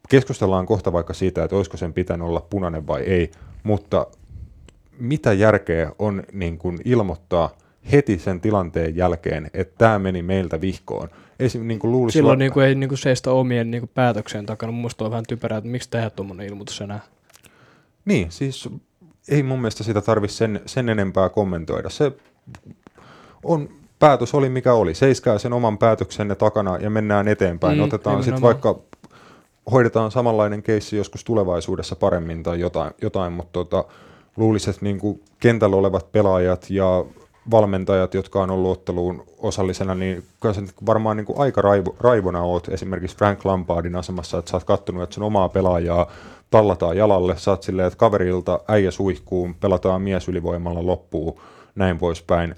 [0.10, 3.32] Keskustellaan kohta vaikka siitä, että olisiko sen pitänyt olla punainen vai ei,
[3.63, 4.08] mutta
[5.00, 7.50] mitä järkeä on niin kuin ilmoittaa–
[7.91, 11.10] heti sen tilanteen jälkeen, että tämä meni meiltä vihkoon.
[11.39, 14.45] Esim, niin kuin Silloin va- niin kuin ei niin kuin seistä omien niin kuin päätökseen
[14.45, 14.71] takana.
[14.71, 17.00] Minusta on vähän typerää, että miksi tehdä tuommoinen ilmoitus enää.
[18.06, 18.69] Niin, siis
[19.30, 21.89] ei mun mielestä sitä tarvitse sen, sen enempää kommentoida.
[21.89, 22.12] Se
[23.43, 23.69] on,
[24.00, 24.93] päätös oli mikä oli.
[24.93, 27.78] Seiskää sen oman päätöksenne takana ja mennään eteenpäin.
[27.78, 28.80] Mm, Otetaan sitten vaikka,
[29.71, 33.84] hoidetaan samanlainen keissi joskus tulevaisuudessa paremmin tai jotain, jotain mutta tota,
[34.38, 37.06] luulisin, että niin kuin kentällä olevat pelaajat ja
[37.51, 42.41] valmentajat, jotka on ollut otteluun osallisena, niin kyllä sä varmaan niin kuin aika raivo, raivona
[42.41, 46.12] oot esimerkiksi Frank Lampardin asemassa, että sä oot kattonut, että sun omaa pelaajaa
[46.49, 51.39] tallataan jalalle, sä oot silleen, että kaverilta äijä suihkuun, pelataan mies ylivoimalla loppuun,
[51.75, 52.55] näin poispäin.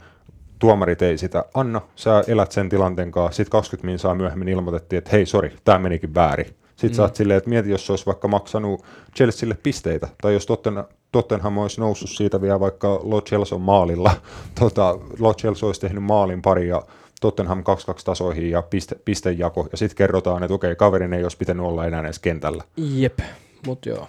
[0.59, 4.97] Tuomarit ei sitä anna, sä elät sen tilanteen kanssa, sitten 20 min saa myöhemmin ilmoitettiin,
[4.97, 6.55] että hei, sori, tämä menikin väärin.
[6.69, 6.95] Sitten mm.
[6.95, 8.83] sä oot silleen, että mieti, jos se olisi vaikka maksanut
[9.15, 14.11] Chelsealle pisteitä, tai jos Totten, Tottenham olisi noussut siitä vielä vaikka Lo Celso maalilla,
[14.59, 16.83] tota, Lo Celso olisi tehnyt maalin pari ja
[17.21, 17.63] Tottenham 2-2
[18.05, 22.01] tasoihin ja piste, pistejako, ja sitten kerrotaan, että okei, kaverin ei olisi pitänyt olla enää
[22.01, 22.63] edes kentällä.
[22.77, 23.19] Jep,
[23.65, 24.07] mutta joo,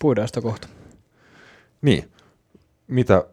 [0.00, 0.68] puidaan sitä kohta.
[1.82, 2.10] Niin,
[2.86, 3.24] mitä,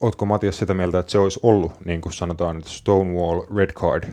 [0.00, 4.04] ootko Matias sitä mieltä, että se olisi ollut, niin kuin sanotaan, että Stonewall red card?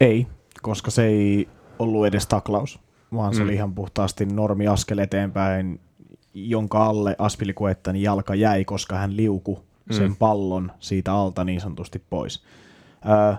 [0.00, 0.26] Ei,
[0.62, 2.78] koska se ei ollut edes taklaus,
[3.14, 3.44] vaan se mm.
[3.44, 5.80] oli ihan puhtaasti normi askel eteenpäin,
[6.36, 9.94] jonka alle Aspilikuettan jalka jäi, koska hän liuku mm.
[9.96, 12.42] sen pallon siitä alta niin sanotusti pois.
[13.08, 13.34] Öö,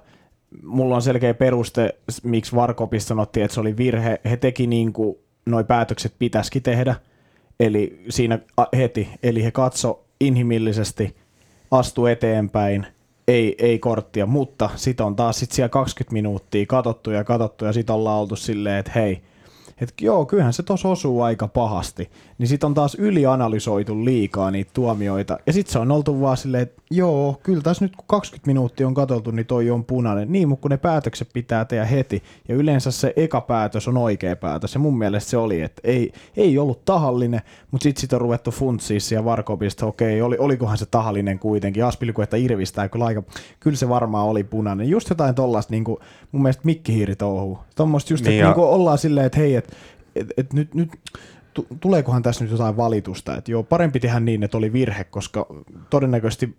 [0.63, 4.21] mulla on selkeä peruste, miksi Varkopissa sanottiin, että se oli virhe.
[4.29, 6.95] He teki niin kuin noi päätökset pitäisikin tehdä,
[7.59, 8.39] eli siinä
[8.77, 11.15] heti, eli he katso inhimillisesti,
[11.71, 12.87] astu eteenpäin–
[13.27, 17.73] ei, ei korttia, mutta sit on taas sit siellä 20 minuuttia katottu ja katottu ja
[17.73, 19.21] sit ollaan oltu silleen, että hei,
[19.81, 22.09] että joo, kyllähän se tos osuu aika pahasti.
[22.37, 25.39] Niin sit on taas ylianalysoitu liikaa niitä tuomioita.
[25.45, 28.87] Ja sit se on oltu vaan silleen, että joo, kyllä tässä nyt kun 20 minuuttia
[28.87, 30.31] on katoltu, niin toi on punainen.
[30.31, 32.23] Niin, mutta kun ne päätökset pitää tehdä heti.
[32.47, 34.73] Ja yleensä se eka päätös on oikea päätös.
[34.73, 38.51] Ja mun mielestä se oli, että ei, ei ollut tahallinen, mutta sit sit on ruvettu
[38.51, 41.85] funtsiissa ja varkopista, okei, oli, olikohan se tahallinen kuitenkin.
[41.85, 43.23] Aspiliku, että irvistää kyllä aika,
[43.59, 44.89] kyllä se varmaan oli punainen.
[44.89, 45.97] Just jotain tollasta, niin kuin,
[46.31, 47.59] mun mielestä mikkihiiri touhuu.
[47.75, 48.55] Tuommoista just, niin että ja...
[48.55, 49.75] niin ollaan silleen, että hei, että
[50.15, 50.89] et, et nyt, nyt
[51.79, 55.45] tuleekohan tässä nyt jotain valitusta, että joo, parempi tehdä niin, että oli virhe, koska
[55.89, 56.55] todennäköisesti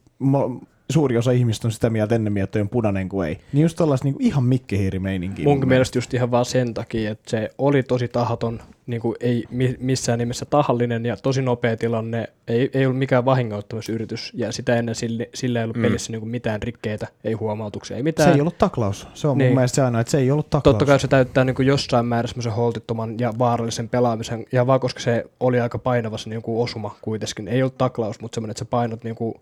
[0.91, 3.39] suuri osa ihmistä on sitä mieltä ennemmin, että on punainen kuin ei.
[3.53, 5.45] Niin just tällaista niin ihan mikkehiirimeininkiä.
[5.45, 9.45] Munkin mielestä just ihan vaan sen takia, että se oli tosi tahaton, niin kuin ei
[9.51, 14.77] mi- missään nimessä tahallinen ja tosi nopea tilanne, ei, ei ollut mikään vahingoittamisyritys ja sitä
[14.77, 15.83] ennen sille, sille ei ollut Mm.
[15.83, 18.29] pelissä niin kuin mitään rikkeitä, ei huomautuksia, ei mitään.
[18.29, 19.09] Se ei ollut taklaus.
[19.15, 19.49] Se on niin.
[19.49, 20.75] Mun mielestä se aina, että se ei ollut taklaus.
[20.75, 24.81] Totta kai se täyttää niin kuin jossain määrin semmoisen holtittoman ja vaarallisen pelaamisen, ja vaan
[24.81, 27.49] koska se oli aika painava se niin kuin osuma kuitenkin.
[27.49, 29.35] Ei ollut taklaus, mutta semmoinen, että sä painot niin kuin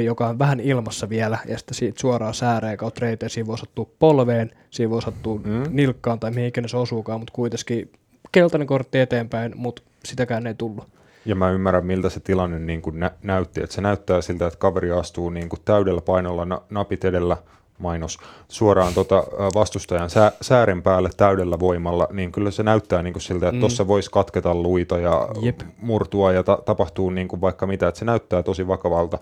[0.00, 3.58] kaveri, joka on vähän ilmassa vielä, ja sitten siitä suoraan sääreen kautta reiteen, siinä voi
[3.58, 5.62] sattua polveen, siinä voi sattua Mm.
[5.70, 7.92] nilkkaan tai mihin ikinä se osuukaan, mutta kuitenkin
[8.32, 10.84] keltainen kortti eteenpäin, mutta sitäkään ei tullut.
[11.24, 13.62] Ja mä ymmärrän, miltä se tilanne niin kuin nä- näytti.
[13.62, 17.36] Että se näyttää siltä, että kaveri astuu niin kuin täydellä painolla na- napit edellä,
[17.78, 23.22] mainos, suoraan tota vastustajan sää- säären päälle täydellä voimalla, niin kyllä se näyttää niin kuin
[23.22, 23.60] siltä, että Mm.
[23.60, 25.60] tuossa voisi katketa luita ja Jep.
[25.82, 27.88] murtua ja ta- tapahtuu niin kuin vaikka mitä.
[27.88, 29.18] Että se näyttää tosi vakavalta.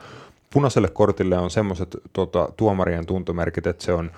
[0.53, 4.11] Punaiselle kortille on semmoiset tota, tuomarien tuntomerkit, että se on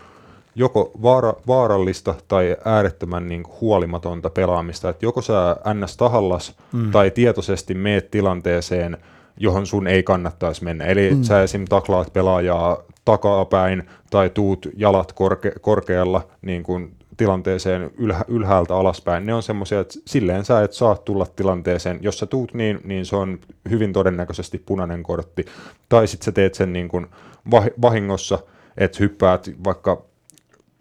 [0.54, 4.88] joko vaara, vaarallista tai äärettömän niin kuin huolimatonta pelaamista.
[4.88, 5.96] Että joko sä ns.
[5.96, 6.90] tahallas mm.
[6.90, 8.98] tai tietoisesti meet tilanteeseen,
[9.36, 10.84] johon sun ei kannattaisi mennä.
[10.84, 11.22] Eli mm.
[11.22, 11.64] sä esim.
[11.68, 19.26] taklaat pelaajaa takapäin tai tuut jalat korke, korkealla niin kuin tilanteeseen ylhä, ylhäältä alaspäin.
[19.26, 21.98] Ne on semmoisia, että silleen sä et saa tulla tilanteeseen.
[22.02, 23.38] Jos sä tuut niin, niin se on
[23.70, 25.44] hyvin todennäköisesti punainen kortti.
[25.88, 27.06] Tai sitten sä teet sen niin kuin
[27.54, 28.38] vah- vahingossa,
[28.76, 30.02] että hyppäät vaikka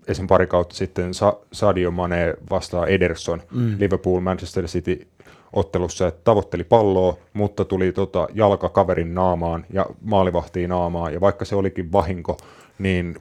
[0.08, 0.28] esim.
[0.28, 3.76] pari kautta sitten Sa- Sadio Mane vastaa Ederson mm.
[3.80, 5.08] Liverpool Manchester City
[5.54, 11.46] ottelussa, että tavoitteli palloa, mutta tuli tota jalka kaverin naamaan ja maalivahtiin naamaan, ja vaikka
[11.46, 12.38] se olikin vahinko,
[12.80, 13.16] niin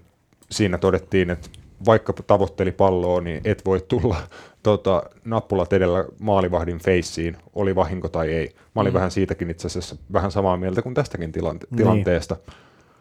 [0.51, 1.49] siinä todettiin, että
[1.87, 4.17] vaikka tavoitteli palloa, niin et voi tulla
[4.63, 8.55] tota, nappulat edellä maalivahdin feissiin, oli vahinko tai ei.
[8.75, 8.95] Mä olin mm.
[8.95, 11.77] vähän siitäkin itse asiassa vähän samaa mieltä kuin tästäkin tilante- Niin.
[11.77, 12.37] tilanteesta.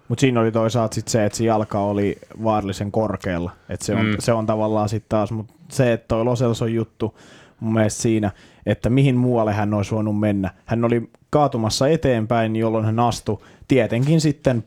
[0.07, 3.51] Mutta siinä oli toisaalta sit se, että se jalka oli vaarallisen korkealla.
[3.69, 4.15] Et se, on, Mm.
[4.19, 7.17] se on tavallaan sitten taas, mutta se, että toi Loselson juttu
[7.59, 8.31] mun mielestä siinä,
[8.65, 10.51] että mihin muualle hän olisi voinut mennä.
[10.65, 13.37] Hän oli kaatumassa eteenpäin, jolloin hän astui
[13.67, 14.63] tietenkin sitten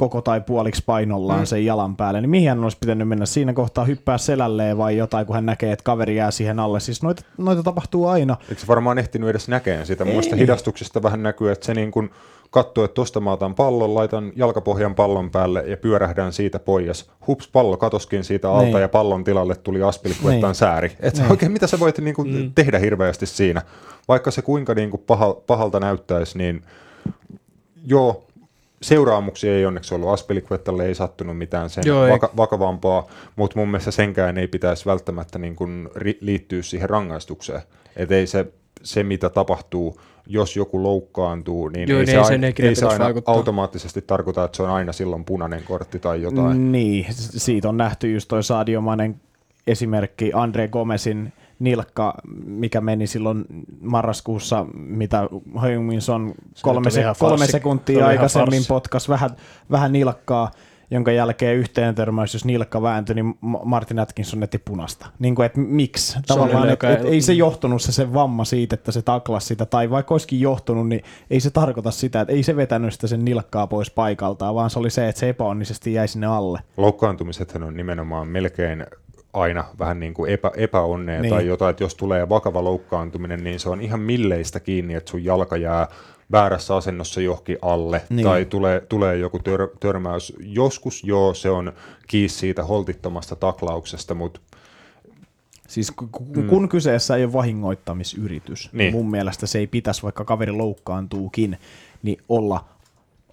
[0.00, 1.46] koko tai puoliksi painollaan mm.
[1.46, 5.26] sen jalan päälle, niin mihin hän olisi pitänyt mennä siinä kohtaa hyppää selälleen vai jotain,
[5.26, 6.80] kun hän näkee, että kaveri jää siihen alle.
[6.80, 8.36] Siis noita, noita tapahtuu aina.
[8.48, 10.04] Eikö se varmaan ehtinyt edes näkeen sitä?
[10.04, 12.10] Mielestä hidastuksesta vähän näkyy, että se niin kuin
[12.50, 17.10] katsoo, että tosta mä otan pallon, laitan jalkapohjan pallon päälle ja pyörähdän siitä pois.
[17.26, 18.80] Hups, pallo katoskin siitä alta Niin.
[18.80, 20.54] ja pallon tilalle tuli aspilikuettaan Niin.
[20.54, 20.92] sääri.
[21.00, 21.30] Et niin.
[21.30, 22.52] oikein mitä sä voit niin kuin mm.
[22.54, 23.62] tehdä hirveästi siinä?
[24.08, 26.62] Vaikka se kuinka niin kuin paha, pahalta näyttäisi, niin
[27.86, 28.24] joo,
[28.82, 30.08] seuraamuksia ei onneksi ollut.
[30.08, 35.38] Aspelikuettalle ei sattunut mitään sen Joo, vaka- vakavampaa, mutta mun mielestä senkään ei pitäisi välttämättä
[35.38, 37.62] niin kuin ri- liittyä siihen rangaistukseen.
[37.96, 38.46] Että ei se,
[38.82, 42.68] se, mitä tapahtuu, jos joku loukkaantuu, niin Joo, ei, niin se, ei aina, sen ikinä
[42.68, 43.34] ei se aina vaikuttaa.
[43.34, 46.72] automaattisesti tarkoita, että se on aina silloin punainen kortti tai jotain.
[46.72, 49.20] Niin, siitä on nähty just toi Sadio Manen
[49.66, 53.44] esimerkki Andre Gomezin nilkka, mikä meni silloin
[53.80, 55.28] marraskuussa, mitä
[55.62, 56.00] Heung-Min
[56.62, 59.30] kolme, se, kolme sekuntia aikaisemmin potkas vähän,
[59.70, 60.50] vähän nilkkaa,
[60.90, 65.06] jonka jälkeen yhteen törmäys, jos nilkka vääntyi, niin Ma- Martin Atkinson netti punasta.
[65.18, 66.18] Niin kuin, että miksi?
[66.26, 69.90] Tavallaan, et, et, ei se johtunut se, se vamma siitä, että se taklasi sitä, tai
[69.90, 73.66] vaikka olisikin johtunut, niin ei se tarkoita sitä, että ei se vetänyt sitä sen nilkkaa
[73.66, 76.60] pois paikaltaan, vaan se oli se, että se epäonnisesti jäi sinne alle.
[76.76, 78.86] Loukkaantumisethan on nimenomaan melkein
[79.32, 81.34] aina vähän niin kuin epä, epäonnea Niin.
[81.34, 85.24] tai jotain, että jos tulee vakava loukkaantuminen, niin se on ihan milleistä kiinni, että sun
[85.24, 85.88] jalka jää
[86.32, 88.24] väärässä asennossa johonkin alle Niin.
[88.26, 90.32] tai tulee, tulee joku tör, törmäys.
[90.40, 91.72] Joskus joo, se on
[92.06, 94.40] kiis siitä holtittomasta taklauksesta, mutta
[95.68, 98.72] Siis kun, kun, kun kyseessä ei ole vahingoittamisyritys.
[98.72, 98.78] Mm.
[98.78, 98.92] Niin.
[98.92, 101.58] mun mielestä se ei pitäisi, vaikka kaveri loukkaantuukin,
[102.02, 102.64] niin olla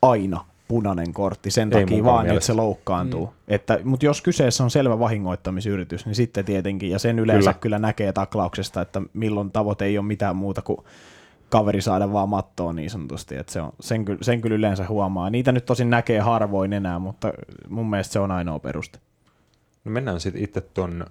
[0.01, 2.45] aina punainen kortti sen Ei takia vaan, että mielestä.
[2.47, 3.25] se loukkaantuu.
[3.25, 3.31] Mm.
[3.47, 7.61] Että, mutta jos kyseessä on selvä vahingoittamisyritys, niin sitten tietenkin, ja sen yleensä kyllä, Kyllä.
[7.61, 10.77] kyllä näkee taklauksesta, että milloin tavoite ei ole mitään muuta kuin
[11.49, 15.29] kaveri saada vaan mattoon niin sanotusti, että se on, sen, kyllä, sen kyllä yleensä huomaa.
[15.29, 17.33] Niitä nyt tosin näkee harvoin enää, mutta
[17.69, 18.99] mun mielestä se on ainoa peruste.
[19.85, 21.05] No mennään sitten itse tuon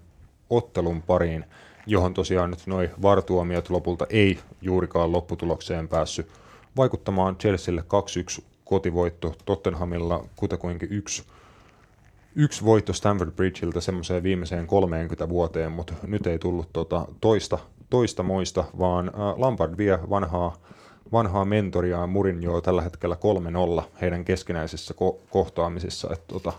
[0.51, 1.45] ottelun pariin,
[1.87, 6.29] johon tosiaan nyt noi vartuomiot lopulta ei juurikaan lopputulokseen päässyt
[6.77, 7.85] vaikuttamaan Chelsealle
[8.41, 11.23] 2-1 kotivoitto Tottenhamilla kutakuinkin yksi,
[12.35, 17.59] yksi voitto Stamford Bridgeiltä semmoiseen viimeiseen 30 vuoteen, mutta nyt ei tullut tota toista,
[17.91, 20.57] toista moista, vaan ä, Lampard vie vanhaa,
[21.13, 23.17] vanhaa mentoriaan Mourinhoa tällä hetkellä
[23.79, 26.09] 3-0 heidän keskinäisissä ko- kohtaamisissa.
[26.13, 26.53] Et tota,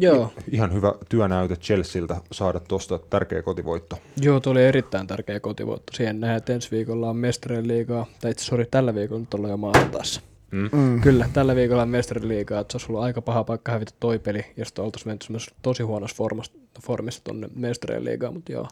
[0.00, 3.98] Joo, ihan hyvä työnäyte Chelsealtä saada tuosta tärkeä kotivoitto.
[4.20, 5.92] Joo, tuo oli erittäin tärkeä kotivoitto.
[5.92, 9.50] Siihen nähdään, että ensi viikolla on mestarien liigaa, tai itse sori, tällä viikolla nyt ollaan
[9.50, 10.20] jo maanantaissa.
[10.50, 10.68] Mm.
[10.72, 11.00] Mm.
[11.00, 14.44] Kyllä, tällä viikolla on mestariliigaa, että se olisi ollut aika paha paikka hävitä toi peli,
[14.62, 15.26] sitten oltaisiin menty
[15.62, 18.68] tosi huonossa formassa, formissa tuonne mestarien liigaan, mutta joo.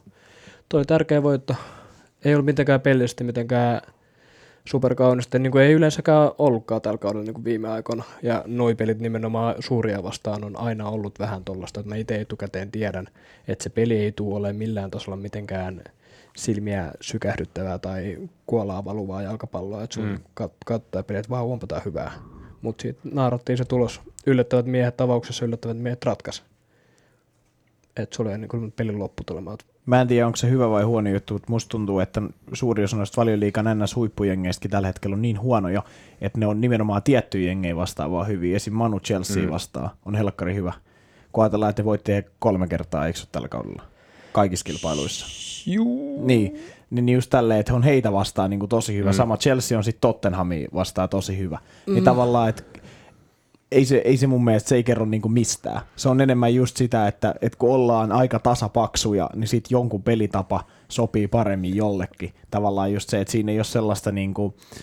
[0.69, 1.55] Toi tärkeä voitto.
[2.25, 3.81] Ei ollut mitenkään pellisesti mitenkään
[4.65, 8.05] superkaunista, niin kuin ei yleensäkään ollutkaan tällä kaudella niin kuin viime aikoina.
[8.23, 12.71] Ja noi pelit nimenomaan suuria vastaan on aina ollut vähän tollasta, että mä itse etukäteen
[12.71, 13.07] tiedän,
[13.49, 15.83] että se peli ei tule ole millään tasolla mitenkään
[16.37, 20.15] silmiä sykähdyttävää tai kuolaa valuvaa jalkapalloa, että sun Mm.
[20.41, 22.13] kat- katsoa pelit vaan huomataan hyvää.
[22.63, 24.01] Mutta siitä naarattiin se tulos.
[24.27, 26.43] Yllättävät miehet avauksessa, yllättävät miehet ratkaisi.
[27.97, 29.57] Että se oli niin pelin lopputulema.
[29.87, 32.97] Mä en tiedä, onko se hyvä vai huono juttu, mutta musta tuntuu, että suuri osa
[32.97, 33.97] noista valioliikan ns.
[33.97, 35.83] huippujengeistäkin tällä hetkellä on niin huonoja,
[36.21, 38.57] että ne on nimenomaan tiettyjä jengejä vastaan vaan hyviä.
[38.57, 38.75] Esim.
[38.75, 39.49] Manu Chelsea Mm.
[39.49, 39.51] mm.
[39.53, 40.73] vastaan on helkkari hyvä.
[41.33, 43.83] Kun ajatellaan, että voitte kolme kertaa, eikö se ole tällä kaudella?
[44.35, 45.27] Kaikissa kilpailuissa.
[45.67, 46.27] Juu.
[46.27, 49.11] Niin, niin just tälleen, että on heitä vastaan niin kuin tosi hyvä.
[49.11, 49.15] Mm.
[49.15, 51.59] Sama Chelsea on sitten Tottenhamia vastaan tosi hyvä.
[51.87, 51.95] Mm.
[51.95, 52.63] Niin tavallaan, että
[53.73, 55.81] ei se, ei se mun mielestä, se ei kerro niinku mistään.
[55.97, 60.65] Se on enemmän just sitä, että, että kun ollaan aika tasapaksuja, niin sitten jonkun pelitapa
[60.89, 62.35] sopii paremmin jollekin.
[62.51, 64.81] Tavallaan just se, että siinä ei ole sellaista niinku, ö,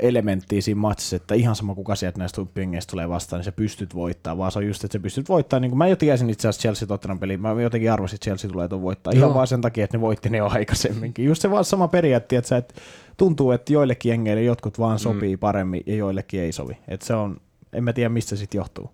[0.00, 3.94] elementtiä siinä matsissa, että ihan sama kuka sieltä näistä huippujengeistä tulee vastaan, niin sä pystyt
[3.94, 5.60] voittaa, vaan se on just, että sä pystyt voittaa.
[5.60, 8.50] Niin kuin mä jo tiesin itse asiassa Chelsea Tottenham peliin, mä jotenkin arvasin, että Chelsea
[8.50, 9.12] tulee tuon voittaa.
[9.12, 9.34] Ihan Joo.
[9.34, 11.24] vaan sen takia, että ne voitti ne jo aikaisemminkin.
[11.24, 12.74] Just se vaan sama periaatti, että, sä, että
[13.16, 16.76] tuntuu, että joillekin jengeille jotkut vaan sopii paremmin ja joillekin ei sovi.
[16.88, 17.36] Että se on,
[17.72, 18.90] en mä tiedä mistä se sitten johtuu.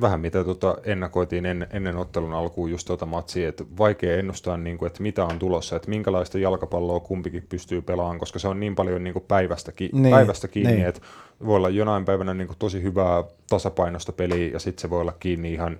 [0.00, 4.78] Vähän mitä tota ennakoitiin ennen, ennen ottelun alkuun just tuota matsia, että vaikea ennustaa, niin
[4.78, 8.74] kuin, että mitä on tulossa, että minkälaista jalkapalloa kumpikin pystyy pelaamaan, koska se on niin
[8.74, 10.86] paljon niin kuin päivästä, ki- Niin, päivästä kiinni, niin.
[10.86, 11.00] että
[11.46, 15.14] voi olla jonain päivänä niin kuin tosi hyvää tasapainosta peliä ja sitten se voi olla
[15.20, 15.78] kiinni ihan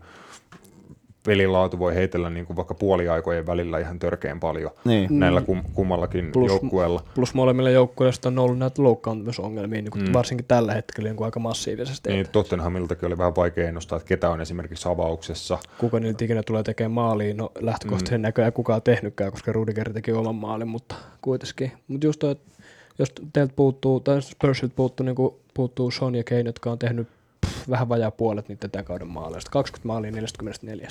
[1.29, 5.19] pelilaatu voi heitellä niin kuin vaikka puoliaikojen välillä ihan törkeän paljon Niin.
[5.19, 7.03] näillä kum, kummallakin Plus- joukkueella.
[7.15, 10.13] Plus molemmilla joukkueilla sitten on ollut näitä loukkaantumisongelmia, niin kuin Mm.
[10.13, 12.11] varsinkin tällä hetkellä niin kuin aika massiivisesti.
[12.11, 12.27] Niin.
[12.33, 15.59] Tottenhamiltakin oli vähän vaikea ennustaa, että ketä on esimerkiksi avauksessa.
[15.79, 18.23] Kuka niiltä ikinä tulee tekemään maaliin, no lähtökohtaisesti mm.
[18.23, 21.73] näköjään kukaan tehnytkään, koska Rudiger teki oman maalin, mutta kuitenkin.
[21.89, 22.53] Mutta just toi, että
[22.99, 27.09] jos teiltä puuttuu, tai Spursilta puuttuu, niin kuin puuttuu Son ja Kane, jotka on tehnyt
[27.47, 29.51] pff, vähän vajaa puolet niiden tämän kauden maaleista.
[29.51, 30.89] 20 maalia 44.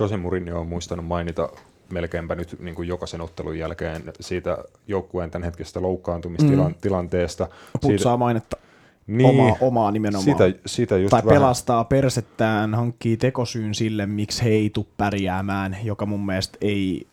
[0.00, 1.48] Jose Mourinho on muistanut mainita
[1.92, 7.48] melkeinpä nyt niin kuin jokaisen ottelun jälkeen siitä joukkueen tämänhetkisestä loukkaantumistilanteesta.
[7.80, 8.56] Putsaa mainetta.
[9.06, 10.24] niin, Omaa, omaa nimenomaan.
[10.24, 11.34] sitä, sitä just tai vähän.
[11.40, 17.06] pelastaa persettään, hankkii tekosyyn sille, miksi he ei tule pärjäämään, joka mun mielestä ei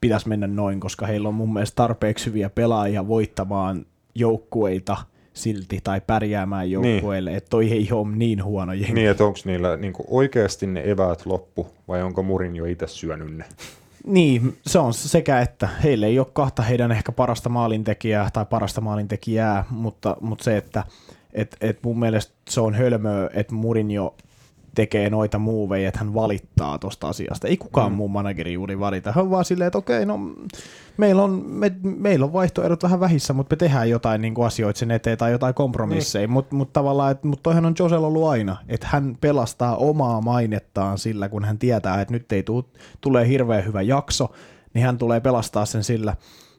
[0.00, 4.96] pitäisi mennä noin, koska heillä on mun mielestä tarpeeksi hyviä pelaajia voittamaan joukkueita
[5.34, 7.38] silti tai pärjäämään joukkueille, niin.
[7.38, 8.92] että toi ei ole niin huono jengi.
[8.92, 13.44] Niin, että onko niillä niin oikeasti ne eväät loppu vai onko Mourinho itse syönyt ne?
[14.06, 15.68] Niin, se on sekä että.
[15.84, 20.84] Heillä ei ole kahta heidän ehkä parasta maalintekijää tai parasta maalintekijää, mutta, mutta se, että
[21.32, 24.14] et, et mun mielestä se on hölmöä, että Mourinho
[24.74, 27.48] tekee noita muuveja, että hän valittaa tosta asiasta.
[27.48, 27.96] Ei kukaan mm.
[27.96, 29.12] muu manageri juuri valita.
[29.12, 30.18] Hän on vaan silleen, että okei, no
[30.96, 34.78] meillä on, me, meillä on vaihtoehdot vähän vähissä, mutta me tehdään jotain niin kuin asioita
[34.78, 36.28] sen eteen tai jotain kompromisseja.
[36.28, 40.98] Mutta mut tavallaan, että mut toihan on Josel ollut aina, että hän pelastaa omaa mainettaan
[40.98, 42.68] sillä, kun hän tietää, että nyt ei tuu,
[43.00, 44.32] tulee hirveän hyvä jakso,
[44.74, 46.16] niin hän tulee pelastaa sen sillä,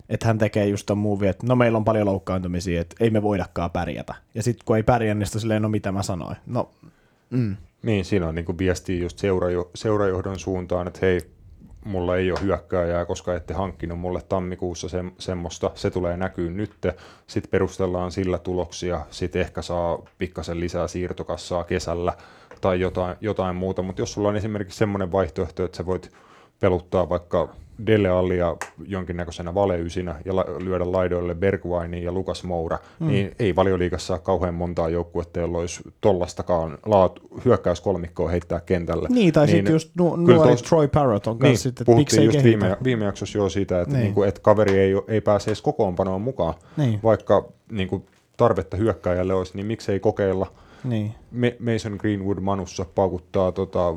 [0.09, 3.21] että hän tekee just ton movie, että no meillä on paljon loukkaantumisia, että ei me
[3.21, 4.15] voidakaan pärjätä.
[4.35, 6.35] Ja sitten kun ei pärjää, niin silleen, no mitä mä sanoin.
[6.45, 6.69] No,
[7.29, 7.55] mm.
[7.85, 11.21] Niin, siinä on niin kuin viestiä just seurajo- seurajohdon suuntaan, että hei,
[11.85, 16.73] mulla ei ole hyökkääjää, koska ette hankkinut mulle tammikuussa se, semmoista, se tulee näkyy nyt,
[17.27, 22.13] sitten perustellaan sillä tuloksia, sitten ehkä saa pikkasen lisää siirtokassaa kesällä
[22.61, 26.11] tai jotain, jotain muuta, mutta jos sulla on esimerkiksi semmoinen vaihtoehto, että sä voit
[26.59, 27.49] peluttaa vaikka
[27.87, 28.55] Dele Allia
[28.87, 33.07] jonkinnäköisenä valeysinä ja la- lyödä laidoille Bergwijnin ja Lukas Moura, mm.
[33.07, 39.07] niin ei valioliikassa ole kauhean montaa joukkuetta, jolla olisi tollastakaan laatu, hyökkäyskolmikkoa heittää kentälle.
[39.11, 42.25] Niin, tai sitten just nu- nuori tos- Troy Parrott on niin, kanssa sitten, että miksei
[42.25, 42.59] just kehitä.
[42.65, 44.03] viime, viime jaksossa jo siitä, että, Niin.
[44.03, 44.13] niin.
[44.13, 46.99] kuin, että kaveri ei, ei pääse edes kokoonpanoon mukaan, Niin.
[47.03, 48.05] vaikka niin kuin,
[48.37, 50.47] tarvetta hyökkääjälle olisi, niin miksei kokeilla.
[50.83, 51.11] Niin.
[51.31, 53.95] Ma- Mason Greenwood Manussa paukuttaa tota,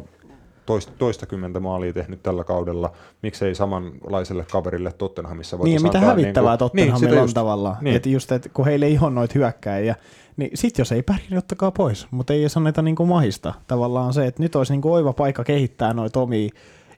[0.68, 6.50] toista, toistakymmentä maalia tehnyt tällä kaudella, miksei samanlaiselle kaverille Tottenhamissa Niin, ja mitä antaa hävittävää
[6.52, 7.34] niinku- Tottenhamilla sitä on just.
[7.34, 7.76] tavallaan.
[7.80, 7.96] Niin.
[7.96, 9.94] Että just, että kun heillä ei ole noita hyökkäjiä,
[10.36, 12.06] niin sit jos ei pärjää, niin ottakaa pois.
[12.10, 13.54] Mutta ei edes anneta niinku mahista.
[13.66, 16.48] Tavallaan se, että nyt olisi niinku oiva paikka kehittää noita omia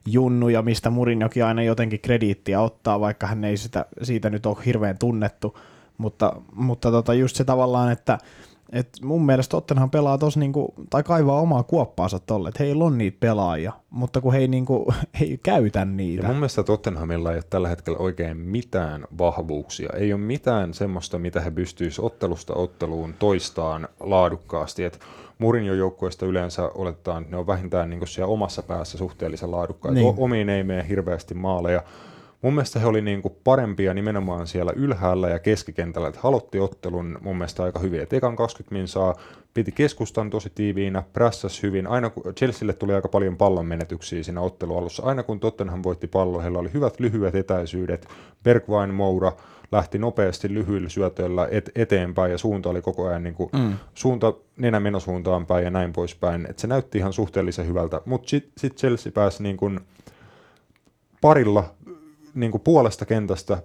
[0.05, 4.97] junnuja, mistä Murinjokin aina jotenkin krediittiä ottaa, vaikka hän ei sitä, siitä nyt ole hirveän
[4.97, 5.57] tunnettu.
[5.97, 8.17] Mutta, mutta tota just se tavallaan, että
[8.71, 12.97] Et mun mielestä Tottenham pelaa tos niinku, tai kaivaa omaa kuoppaansa tolle, että heillä on
[12.97, 16.23] niitä pelaajia, mutta kun he ei, niinku, he ei käytä niitä.
[16.23, 19.89] Ja mun mielestä Tottenhamilla ei ole tällä hetkellä oikein mitään vahvuuksia.
[19.95, 24.83] Ei ole mitään semmoista, mitä he pystyisivät ottelusta otteluun toistaan laadukkaasti.
[24.83, 24.99] Et
[25.37, 29.95] Murinjo joukkueesta yleensä oletetaan, että ne on vähintään niin siellä omassa päässä suhteellisen laadukkaita.
[29.95, 30.05] Niin.
[30.05, 30.23] Niin.
[30.23, 31.83] Omiin ei mene hirveästi maaleja.
[32.41, 37.17] Mun mielestä he oli niin kuin parempia nimenomaan siellä ylhäällä ja keskikentällä, että halotti ottelun
[37.21, 38.01] mun mielestä aika hyvin.
[38.01, 39.15] Et ekan 20 min saa,
[39.53, 41.87] piti keskustan tosi tiiviinä, prässäs hyvin.
[41.87, 45.03] Aina kun Chelsealle tuli aika paljon pallon menetyksiä siinä ottelualussa.
[45.03, 48.07] Aina kun Tottenham voitti pallo, heillä oli hyvät lyhyet etäisyydet.
[48.43, 49.31] Bergwijn Moura
[49.71, 53.73] lähti nopeasti lyhyillä syötöillä et, eteenpäin ja suunta oli koko ajan niin kuin, mm.
[53.93, 56.47] suunta nenä menosuuntaan päin ja näin poispäin.
[56.49, 59.79] Et se näytti ihan suhteellisen hyvältä, mutta sitten sit Chelsea pääsi niin kuin
[61.21, 61.73] parilla
[62.33, 63.63] niin kuin puolesta kentästä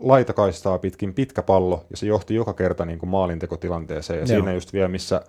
[0.00, 4.16] laitakaistaa pitkin pitkä pallo, ja se johti joka kerta niin kuin maalintekotilanteeseen.
[4.16, 4.26] Ja Joo.
[4.26, 5.22] siinä just vielä, missä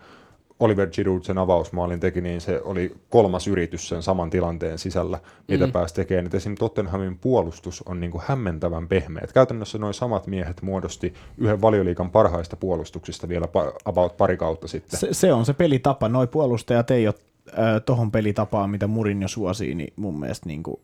[0.60, 5.66] Oliver Giroud sen avausmaalin teki, niin se oli kolmas yritys sen saman tilanteen sisällä, mitä
[5.66, 5.72] mm.
[5.72, 6.26] pääsi tekemään.
[6.26, 6.56] Et esim.
[6.56, 9.22] Tottenhamin puolustus on niin kuin hämmentävän pehmeä.
[9.24, 13.48] Et käytännössä noin samat miehet muodosti yhden valioliikan parhaista puolustuksista vielä
[13.86, 15.00] about pari kautta sitten.
[15.00, 16.10] Se, se on se pelitapa.
[16.10, 17.16] Noi puolustajat ei ole
[17.48, 20.82] äh, tohon pelitapaan, mitä Murinjo suosii, niin mun mielestä, niinku,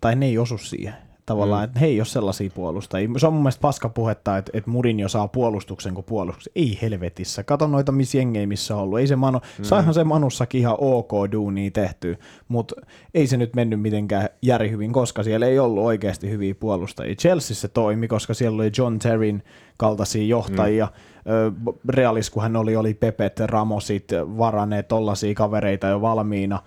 [0.00, 0.94] tai ne ei osu siihen.
[1.26, 1.64] Tavallaan, mm.
[1.64, 3.08] että he ei ole sellaisia puolustajia.
[3.16, 6.52] Se on mun mielestä paska puhetta, että, että Murinjo saa puolustuksen kuin puolustuksen.
[6.56, 7.42] Ei helvetissä.
[7.42, 8.98] Kato noita missä jengejä, missä on ollut.
[8.98, 9.64] Ei se Manu, mm.
[9.64, 12.74] saihan se Manussakin ihan ok duunia tehty, mutta
[13.14, 17.14] ei se nyt mennyt mitenkään järi hyvin, koska siellä ei ollut oikeasti hyviä puolustajia.
[17.14, 19.42] Chelsea se toimi, koska siellä oli John Terrin
[19.76, 20.88] kaltaisia johtajia.
[21.24, 21.72] Mm.
[21.88, 24.08] Realis, kun hän oli, oli Pepet, Ramosit,
[24.38, 26.62] Varane, tollaisia kavereita jo valmiina.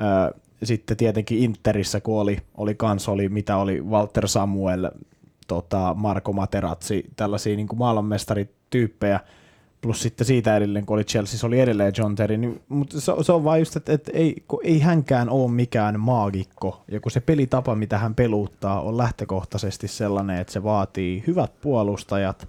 [0.00, 4.90] Ö, sitten tietenkin Interissä, kun oli, oli kans, oli, mitä oli Walter Samuel,
[5.48, 9.20] tota, Marco Materazzi, tällaisia niin maailmanmestarityyppejä,
[9.80, 13.32] plus sitten siitä edelleen, kun oli Chelsea, oli edelleen John Terry, niin, mutta se, se
[13.32, 17.20] on vaan just, että, että ei, kun ei hänkään ole mikään maagikko, ja kun se
[17.20, 22.48] pelitapa, mitä hän peluuttaa, on lähtökohtaisesti sellainen, että se vaatii hyvät puolustajat,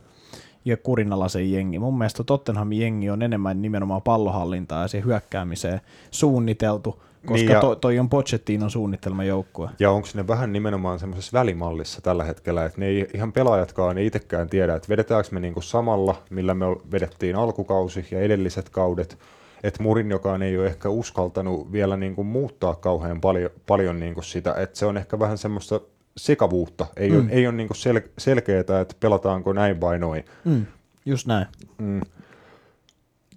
[0.65, 1.79] ja kurinalaisen jengi.
[1.79, 7.61] Mun mielestä Tottenhamin jengi on enemmän nimenomaan pallohallintaa ja se hyökkäämiseen suunniteltu, koska Niin ja-
[7.61, 9.69] toi, toi on Pochettinon suunnitelma joukkue.
[9.79, 14.05] Ja onko ne vähän nimenomaan semmoisessa välimallissa tällä hetkellä, että ne ei ihan pelaajatkaan ei
[14.05, 19.17] itsekään tiedä, että vedetäänkö me niinku samalla, millä me vedettiin alkukausi ja edelliset kaudet,
[19.63, 24.79] että Murinjokaan ei ole ehkä uskaltanut vielä niinku muuttaa kauhean paljon, paljon niinku sitä, että
[24.79, 25.79] se on ehkä vähän semmoista
[26.17, 27.17] sekavuutta, ei mm.
[27.17, 30.25] ole, ei ole niinku sel, selkeää, että pelataanko näin vai noin.
[30.45, 30.65] Mm,
[31.05, 31.47] just näin.
[31.77, 32.01] Mm.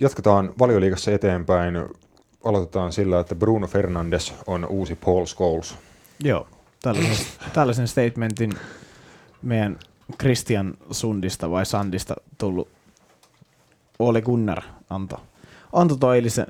[0.00, 1.74] Jatketaan valioliigassa eteenpäin.
[2.46, 5.74] Aloitetaan sillä, että Bruno Fernandes on uusi Paul Scholes.
[6.24, 6.46] Joo,
[6.82, 8.52] tällaisen, tällaisen statementin
[9.42, 9.78] meidän
[10.20, 12.68] Christian Sundista vai Sandista tullut
[13.98, 15.18] Ole Gunnar antoi.
[15.72, 16.46] Antoi toi eilisen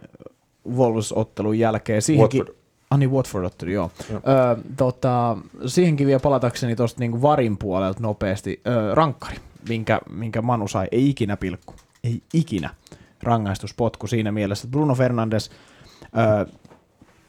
[0.69, 2.03] Wolves-ottelun jälkeen.
[2.03, 2.57] Siihenkin, Watford.
[2.91, 3.91] Ah niin, Watford-ottelu, joo.
[4.11, 4.21] Joo.
[4.29, 8.61] Öö, tota, siihenkin vielä palatakseni tuosta niinku varin puolelta nopeasti.
[8.67, 9.37] Öö, rankkari,
[9.69, 11.75] minkä, minkä Manu sai, ei ikinä pilkku.
[12.05, 12.71] Ei ikinä
[13.23, 14.67] rangaistuspotku siinä mielessä.
[14.67, 15.51] että Bruno Fernandes
[16.19, 16.47] öö,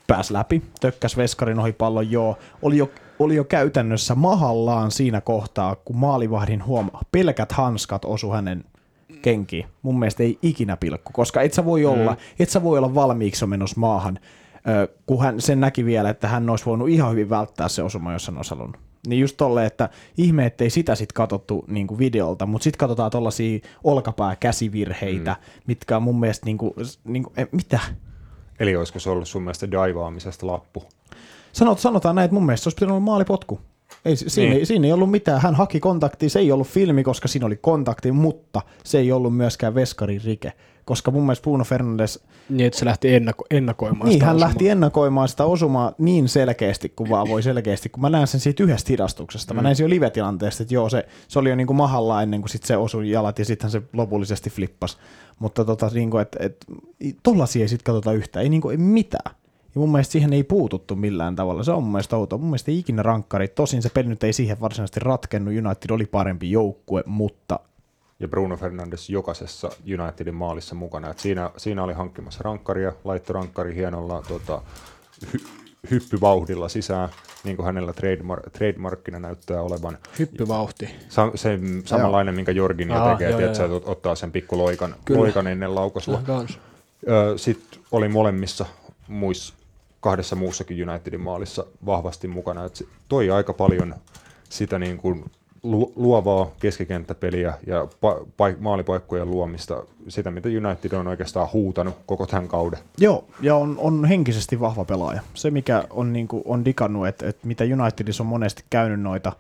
[0.08, 2.38] pääsi läpi, tökkäs veskarin ohi pallon, joo.
[2.62, 8.64] Oli jo, oli jo käytännössä mahallaan siinä kohtaa, kun maalivahdin huomaa, pelkät hanskat osu hänen
[9.22, 9.66] kenkiin.
[9.82, 13.46] Mun mielestä ei ikinä pilkku, koska et sä voi olla, et sä voi olla valmiiksi
[13.46, 14.20] menossa maahan,
[14.68, 18.14] ö, kun hän sen näki vielä, että hän olisi voinut ihan hyvin välttää se osuma,
[18.14, 18.82] jos hän olisi halunnut.
[19.08, 23.60] Niin just tolle, että ihme, ettei sitä sit katsottu niinku videolta, mutta sitten katsotaan tollasia
[23.84, 25.62] olkapää-käsivirheitä, mm.
[25.68, 27.80] mitkä on mun mielestä niinku, niinku, eh, mitä?
[28.60, 30.84] Eli olisiko se ollut sun mielestä daivaamisesta lappu?
[31.54, 33.60] Sanot, sanotaan näin, että mun mielestä se olisi pitänyt olla maalipotku.
[34.06, 34.60] Ei, si- siinä, Niin.
[34.60, 35.42] ei, siinä ei ollut mitään.
[35.42, 39.36] Hän haki kontaktia, se ei ollut filmi, koska siinä oli kontakti, mutta se ei ollut
[39.38, 40.54] myöskään veskarin rike.
[40.88, 42.20] Koska mun mielestä Bruno Fernandes,
[42.50, 44.48] Niin, että se lähti ennako- ennakoimaan niin sitä hän osumaa.
[44.48, 48.64] lähti ennakoimaan sitä osumaa niin selkeästi kuin vaan voi selkeästi, kun mä näen sen siitä
[48.64, 49.54] yhdestä hidastuksesta.
[49.54, 52.42] Mä näin sen jo live-tilanteesta, että joo, se, se oli jo niin kuin mahalla ennen
[52.42, 54.98] kuin sit se osui jalat ja sitten se lopullisesti flippas.
[55.40, 56.66] Mutta tota, niin kuin, että, että
[57.24, 59.36] tollasia ei sitten katsota yhtään, ei, niin kuin, ei mitään.
[59.76, 61.64] Ja mun mielestä siihen ei puututtu millään tavalla.
[61.64, 62.40] Se on mun mielestä outoa.
[62.40, 63.48] Mun mielestä ei ikinä rankkari.
[63.48, 65.54] Tosin se peli nyt ei siihen varsinaisesti ratkennut.
[65.66, 67.60] United oli parempi joukkue, mutta
[68.20, 71.10] Ja Bruno Fernandes jokaisessa Unitedin maalissa mukana.
[71.10, 74.62] Et siinä, siinä oli hankkimassa rankkaria, laittoi rankkari hienolla tota,
[75.34, 75.40] hy,
[75.92, 77.10] hyppyvauhdilla sisään,
[77.44, 79.98] niin kuin hänellä trademark, trademarkkina näyttää olevan.
[80.20, 80.90] Hyppyvauhti.
[81.10, 85.22] Sa, se samanlainen, minkä Jorgin jo tekee, joo, että joo, ottaa sen pikku loikan, Kyllä.
[85.22, 86.22] loikan ennen laukaisua.
[86.26, 86.60] Kans.
[87.36, 88.66] Sitten oli molemmissa
[89.08, 89.54] muissa,
[90.00, 92.66] kahdessa muussakin Unitedin maalissa vahvasti mukana.
[92.66, 93.96] Et se toi aika paljon
[94.50, 95.32] sitä niin kuin
[95.96, 102.48] luovaa keskikenttäpeliä ja pa- pa- maalipaikkojen luomista, sitä mitä United on oikeastaan huutanut koko tämän
[102.48, 102.80] kauden.
[102.98, 105.22] Joo, ja on, on henkisesti vahva pelaaja.
[105.34, 109.32] Se, mikä on, niin kuin, on digannut, että, että mitä Unitedissa on monesti käynyt noita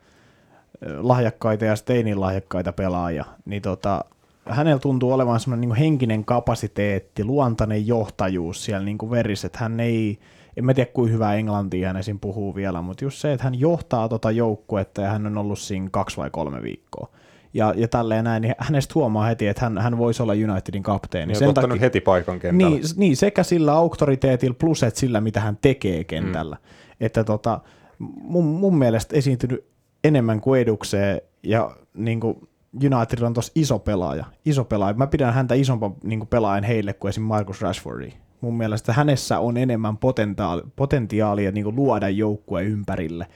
[0.98, 4.06] lahjakkaita ja steinin lahjakkaita pelaajia, niin tota,
[4.50, 9.12] hänellä tuntuu olevan semmoinen niin henkinen kapasiteetti, luontainen johtajuus siellä niin kuin
[9.46, 10.20] että hän ei,
[10.58, 12.20] en mä tiedä kuinka hyvää englantia hän esim.
[12.20, 15.88] puhuu vielä, mutta just se, että hän johtaa tota joukkuetta ja hän on ollut siinä
[15.92, 17.10] kaksi vai kolme viikkoa.
[17.54, 21.26] Ja, ja tälleen näin, niin hänestä huomaa heti, että hän, hän voisi olla Unitedin kapteeni.
[21.26, 22.76] Niin Sen ottanut takia, heti paikan kentällä.
[22.76, 26.56] Niin, niin, sekä sillä auktoriteetilla plus että sillä, mitä hän tekee kentällä.
[26.56, 27.06] Mm.
[27.06, 27.60] Että tota,
[28.00, 29.66] mun, mun mielestä esiintynyt
[30.04, 34.26] enemmän kuin edukseen ja niin kuin United on tossa iso pelaaja.
[34.46, 34.94] Iso pelaaja.
[34.94, 37.24] Mä pidän häntä isompan niin pelaajan heille kuin esim.
[37.24, 38.14] Marcus Rashfordi.
[38.42, 43.28] Mun mielestä hänessä on enemmän potentiaalia, potentiaalia niin luoda joukkue ympärille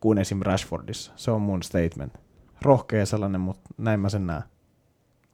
[0.00, 0.40] kuin esim.
[0.42, 1.12] Rashfordissa.
[1.16, 2.12] Se on mun statement.
[2.62, 4.42] Rohkea sellainen, mutta näin mä sen näen.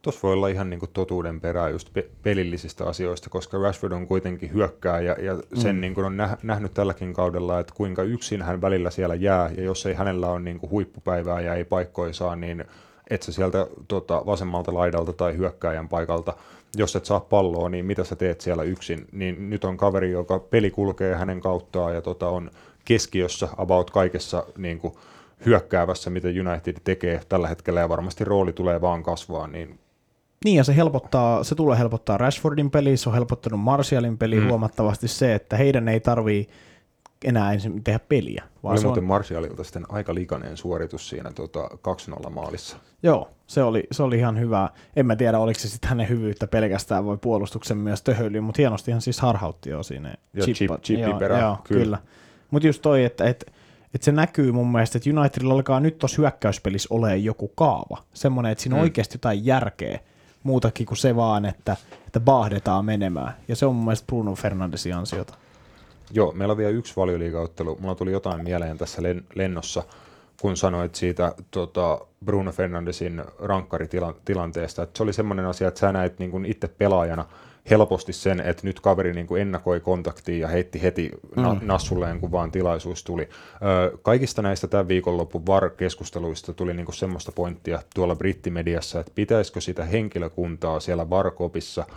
[0.02, 4.52] Tuossa voi olla ihan niinku totuuden perää just pe- pelillisistä asioista, koska Rashford on kuitenkin
[4.52, 5.80] hyökkää ja, ja sen mm.
[5.80, 9.86] niinku on nä- nähnyt tälläkin kaudella, että kuinka yksin hän välillä siellä jää ja jos
[9.86, 12.64] ei hänellä ole niinku huippupäivää ja ei paikkoja saa, niin
[13.10, 16.36] et sä sieltä tota, vasemmalta laidalta tai hyökkääjän paikalta,
[16.76, 20.38] jos et saa palloa, niin mitä sä teet siellä yksin, niin nyt on kaveri, joka
[20.38, 22.50] peli kulkee hänen kauttaan ja tota, on
[22.84, 24.94] keskiössä about kaikessa niin kuin,
[25.46, 29.78] hyökkäävässä, mitä United tekee tällä hetkellä ja varmasti rooli tulee vaan kasvaa, niin
[30.44, 34.48] niin, ja se, helpottaa, se tulee helpottaa Rashfordin peliä, se on helpottanut Martialin peliä mm.
[34.48, 36.48] huomattavasti se, että heidän ei tarvii
[37.24, 38.44] enää ensin tehdä peliä.
[38.62, 39.08] Vaan oli se muuten on...
[39.08, 41.68] Martialilta sitten aika likainen suoritus siinä tota,
[42.26, 42.76] 2-0 maalissa.
[43.02, 44.68] Joo, se oli, se oli ihan hyvä.
[44.96, 48.92] En mä tiedä, oliko se sitten hänen hyvyyttä pelkästään voi puolustuksen myös töhöily, mutta hienosti
[48.92, 50.14] hän siis harhautti jo siinä.
[50.40, 51.82] Chippa, chip, joo, perään, joo, kyllä.
[51.82, 51.98] kyllä.
[52.50, 53.52] Mutta just toi, että et,
[53.94, 58.02] et se näkyy mun mielestä, että Unitedilla alkaa nyt tuossa hyökkäyspelissä olemaan joku kaava.
[58.14, 58.82] Semmoinen, että siinä on mm.
[58.82, 59.98] oikeasti jotain järkeä
[60.42, 63.36] muutakin kuin se vaan, että, että baahdetaan menemään.
[63.48, 65.34] Ja se on mun mielestä Bruno Fernandesin ansiota.
[66.14, 67.78] Joo, meillä on vielä yksi valioliigauttelu.
[67.80, 69.82] Mulla tuli jotain mieleen tässä len- lennossa,
[70.40, 74.82] kun sanoit siitä tota, Bruno Fernandesin rankkaritilanteesta.
[74.82, 77.26] Että se oli semmoinen asia, että sä näit niin kuin itse pelaajana
[77.70, 81.60] helposti sen, että nyt kaveri niin kuin ennakoi kontaktiin ja heitti heti na- mm.
[81.62, 83.28] nassulleen, kun vaan tilaisuus tuli.
[83.62, 89.60] Ö, kaikista näistä tämän viikonlopun VAR-keskusteluista tuli niin kuin semmoista pointtia tuolla brittimediassa, että pitäisikö
[89.60, 91.86] sitä henkilökuntaa siellä VAR-kopissa–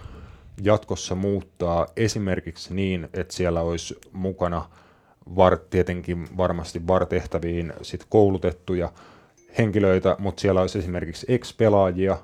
[0.62, 4.70] jatkossa muuttaa esimerkiksi niin, että siellä olisi mukana
[5.36, 8.91] var, tietenkin varmasti VAR-tehtäviin sit koulutettuja
[9.58, 12.18] henkilöitä, mutta siellä olisi esimerkiksi ex-pelaajia,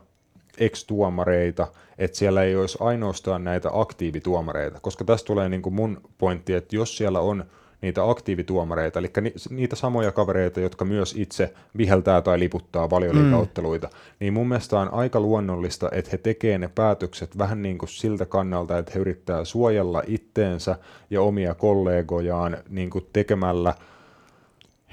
[0.57, 1.67] ex-tuomareita,
[1.97, 6.75] että siellä ei olisi ainoastaan näitä aktiivituomareita, koska tässä tulee niin kuin mun pointti, että
[6.75, 7.45] jos siellä on
[7.84, 13.93] niitä aktiivituomareita, eli ni, niitä samoja kavereita, jotka myös itse viheltää tai liputtaa valioliikautteluita, mm.
[14.19, 18.25] niin mun mielestä on aika luonnollista, että he tekee ne päätökset vähän niin kuin siltä
[18.25, 20.75] kannalta, että he yrittää suojella itteensä
[21.09, 23.73] ja omia kollegojaan niin kuin tekemällä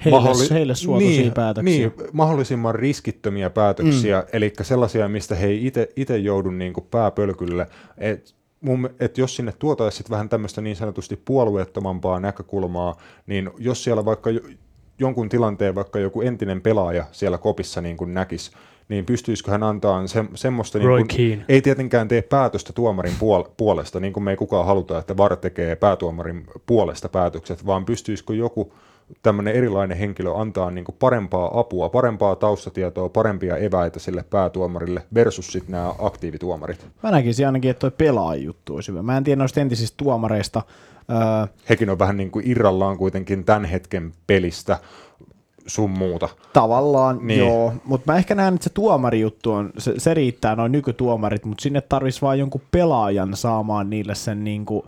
[0.05, 1.77] heille, mahdolli- heille niin, päätöksiä.
[1.77, 4.27] Niin, mahdollisimman riskittömiä päätöksiä, mm.
[4.33, 7.67] eli sellaisia, mistä he ei itse joudu niin kuin pääpölkylle.
[7.97, 12.97] Et mun, että jos sinne tuotaisiin vähän tämmöistä niin sanotusti puolueettomampaa näkökulmaa,
[13.27, 14.29] niin jos siellä vaikka
[14.99, 18.51] jonkun tilanteen vaikka joku entinen pelaaja siellä kopissa niin kuin näkisi,
[18.89, 23.99] niin pystyisikö hän antaa se, semmoista, niin kuin, ei tietenkään tee päätöstä tuomarin puol- puolesta,
[23.99, 28.73] niin kuin me ei kukaan haluta, että VAR tekee päätuomarin puolesta päätökset, vaan pystyisikö joku
[29.23, 35.51] tämmöinen erilainen henkilö antaa niin kuin parempaa apua, parempaa taustatietoa, parempia eväitä sille päätuomarille versus
[35.51, 36.87] sitten nämä aktiivituomarit.
[37.03, 39.03] Mä näkisin ainakin, että toi pelaajuttu olisi hyvä.
[39.03, 40.61] Mä en tiedä noista entisistä tuomareista.
[41.09, 41.47] Öö...
[41.69, 44.77] Hekin on vähän niin kuin irrallaan kuitenkin tämän hetken pelistä
[45.67, 46.29] sun muuta.
[46.53, 47.39] Tavallaan, niin.
[47.39, 47.73] joo.
[47.85, 51.81] Mutta mä ehkä näen, että se tuomarijuttu on, se, se riittää noin nykytuomarit, mutta sinne
[51.81, 54.83] tarvitsisi vaan jonkun pelaajan saamaan niille sen niin kuin,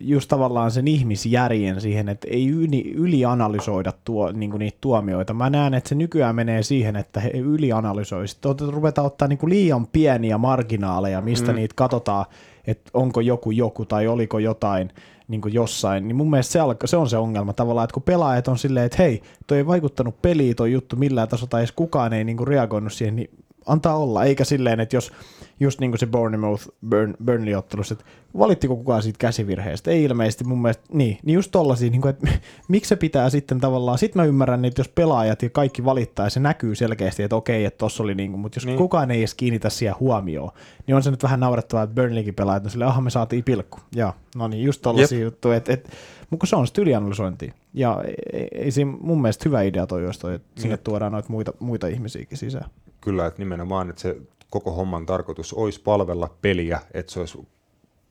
[0.00, 5.34] just tavallaan sen ihmisjärjen siihen, että ei yli, ylianalysoida tuo, niin niitä tuomioita.
[5.34, 8.60] Mä näen, että se nykyään menee siihen, että he ylianalysoisivat.
[8.60, 11.56] Ruvetaan ottaa niin liian pieniä marginaaleja, mistä mm.
[11.56, 12.26] niitä katsotaan,
[12.66, 14.92] että onko joku joku tai oliko jotain
[15.28, 16.08] niin jossain.
[16.08, 18.86] Niin mun mielestä se, alka, se on se ongelma tavallaan, että kun pelaajat on silleen,
[18.86, 22.48] että hei, toi ei vaikuttanut peliin toi juttu millään tasolla, tai edes kukaan ei niin
[22.48, 23.30] reagoinut siihen, niin
[23.66, 25.12] antaa olla, eikä silleen, että jos
[25.60, 28.04] just niin kuin se Bournemouth Burn, Burnley-ottelussa, että
[28.38, 29.90] valittiko kukaan siitä käsivirheestä?
[29.90, 32.28] Ei ilmeisesti mun mielestä, niin, niin just tollasia, niin kuin, että
[32.68, 36.30] miksi se pitää sitten tavallaan, sit mä ymmärrän, että jos pelaajat ja kaikki valittaa ja
[36.30, 38.78] se näkyy selkeästi, että okei, että tossa oli niin kuin, mutta jos niin.
[38.78, 40.50] kukaan ei edes kiinnitä siihen huomioon,
[40.86, 43.78] niin on se nyt vähän naurettavaa, että Burnleykin pelaajat on silleen, aha me saatiin pilkku.
[43.94, 45.90] Ja, no niin, just tollasia juttuja, että, että
[46.30, 47.52] mutta se on sitten ylianalysointi.
[47.74, 51.28] Ja ei, ei siinä mun mielestä hyvä idea toi, jos toi, että sinne tuodaan noita
[51.28, 52.70] muita, muita ihmisiäkin sisään.
[53.00, 54.16] Kyllä, että nimenomaan, että se
[54.50, 57.38] koko homman tarkoitus olisi palvella peliä, että se olisi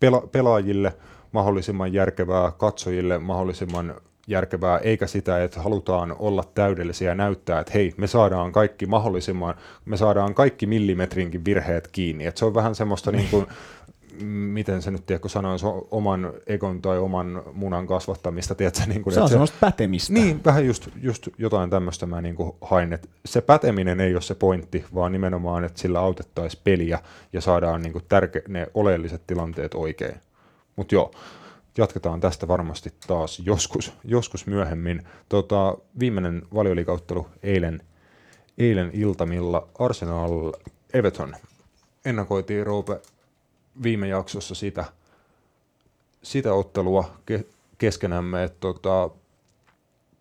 [0.06, 0.94] pela- pelaajille
[1.32, 3.96] mahdollisimman järkevää, katsojille mahdollisimman
[4.28, 9.56] järkevää, eikä sitä, että halutaan olla täydellisiä ja näyttää, että hei, me saadaan kaikki mahdollisimman,
[9.86, 12.26] me saadaan kaikki millimetrinkin virheet kiinni.
[12.26, 13.46] Että se on vähän semmoista niin kuin
[14.26, 18.56] miten se nyt tiedätkö sanoisi, oman egon tai oman munan kasvattamista.
[18.56, 20.14] Tiedätkö, niin kuin, se on se, semmoista pätemistä.
[20.14, 24.22] Niin, vähän just, just jotain tämmöistä mä niin kuin hain, että se päteminen ei ole
[24.22, 27.00] se pointti, vaan nimenomaan, että sillä autettaisiin peliä
[27.34, 30.16] ja saadaan niin kuin tärke, ne oleelliset tilanteet oikein.
[30.76, 31.12] Mutta joo,
[31.78, 35.04] jatketaan tästä varmasti taas joskus, joskus myöhemmin.
[35.30, 37.82] Tota, viimeinen valioliikauttelu eilen,
[38.58, 40.52] eilen iltamilla Arsenal
[40.94, 41.36] Everton.
[42.06, 43.02] Ennakoitiin Roope
[43.84, 44.86] viime jaksossa sitä,
[46.24, 47.46] sitä ottelua ke,
[47.78, 49.10] keskenämme, että tota,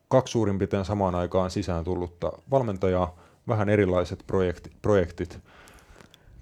[0.09, 3.17] kaksi suurin piirtein samaan aikaan sisään tullutta valmentajaa,
[3.49, 5.39] vähän erilaiset projekti, projektit,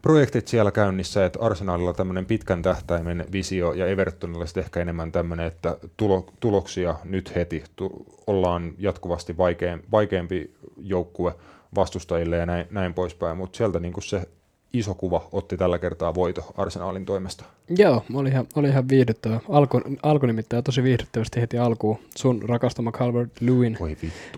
[0.02, 5.46] projektit siellä käynnissä, että Arsenalilla tämmöinen pitkän tähtäimen visio ja Evertonilla sitten ehkä enemmän tämmöinen,
[5.46, 11.34] että tulo, tuloksia nyt heti, tu, ollaan jatkuvasti vaikein, vaikeampi joukkue
[11.74, 14.28] vastustajille ja näin, näin poispäin, mutta sieltä niin se
[14.72, 17.44] iso kuva otti tällä kertaa voito Arsenalin toimesta.
[17.70, 19.40] Joo, oli ihan, oli ihan viihdyttävä.
[19.48, 21.98] Alku, alku nimittäin tosi viihdyttävästi heti alkuun.
[22.16, 23.78] Sun rakastama Calvert Lewin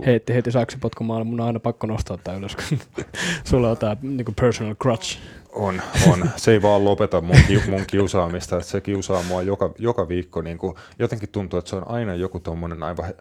[0.06, 1.24] heitti heti saksipotkumaalla.
[1.24, 2.78] Mun on aina pakko nostaa tämä ylös, kun
[3.50, 5.18] sulla on tämä niin personal crutch.
[5.52, 6.30] On, on.
[6.36, 7.36] Se ei vaan lopeta mun,
[7.70, 10.42] mun kiusaamista, että se kiusaa mua joka, joka viikko.
[10.42, 13.14] Niin kuin, jotenkin tuntuu, että se on aina joku tommonen aivan,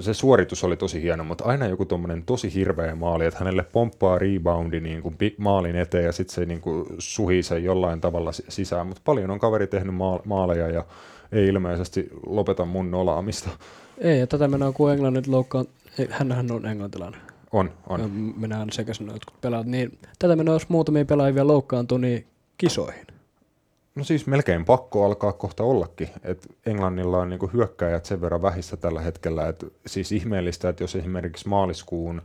[0.00, 4.18] se suoritus oli tosi hieno, mutta aina joku tommonen tosi hirveä maali, että hänelle pomppaa
[4.18, 8.86] reboundi niin kuin maalin eteen ja sitten se niin kuin suhii sen jollain tavalla sisään,
[8.86, 9.94] mutta paljon on kaveri tehnyt
[10.24, 10.84] maaleja ja
[11.32, 13.50] ei ilmeisesti lopeta mun nolaamista.
[13.98, 15.66] Ei, ja tätä mennään kuin Englannit loukkaan,
[16.10, 17.20] hänhän on englantilainen.
[17.52, 18.10] On, on.
[18.36, 19.66] Mennään sekaisin jotkut pelaat.
[19.66, 22.26] Niin, tätä mennään, jos muutamia pelaajia loukkaantuu, niin
[22.58, 23.06] kisoihin.
[23.94, 26.08] No siis melkein pakko alkaa kohta ollakin.
[26.24, 29.48] Et Englannilla on niinku hyökkäjät sen verran vähissä tällä hetkellä.
[29.48, 32.22] Et siis ihmeellistä, että jos esimerkiksi maaliskuun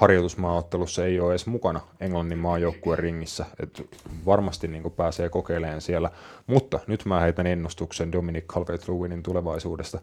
[0.00, 3.46] harjoitusmaaottelussa ei ole edes mukana Englannin maajoukkueen ringissä.
[3.62, 3.86] Et
[4.26, 6.10] varmasti niinku pääsee kokeilemaan siellä.
[6.46, 10.00] Mutta nyt mä heitän ennustuksen Dominic Calvert-Lewinin tulevaisuudesta.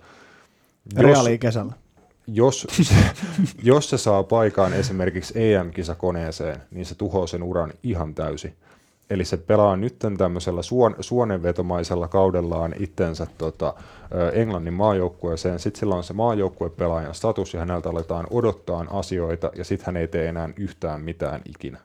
[0.97, 1.73] Reaali kesällä
[2.27, 2.95] jos se,
[3.63, 8.55] jos se saa paikaan esimerkiksi EM-kisakoneeseen, niin se tuhoaa sen uran ihan täysin.
[9.09, 13.73] Eli se pelaa nyt tämmöisellä suon, suonenvetomaisella kaudellaan itsensä tota,
[14.33, 15.59] Englannin maajoukkueeseen.
[15.59, 20.07] Sitten sillä on se maajoukkuepelaajan status ja häneltä aletaan odottaa asioita ja sitten hän ei
[20.07, 21.79] tee enää yhtään mitään ikinä.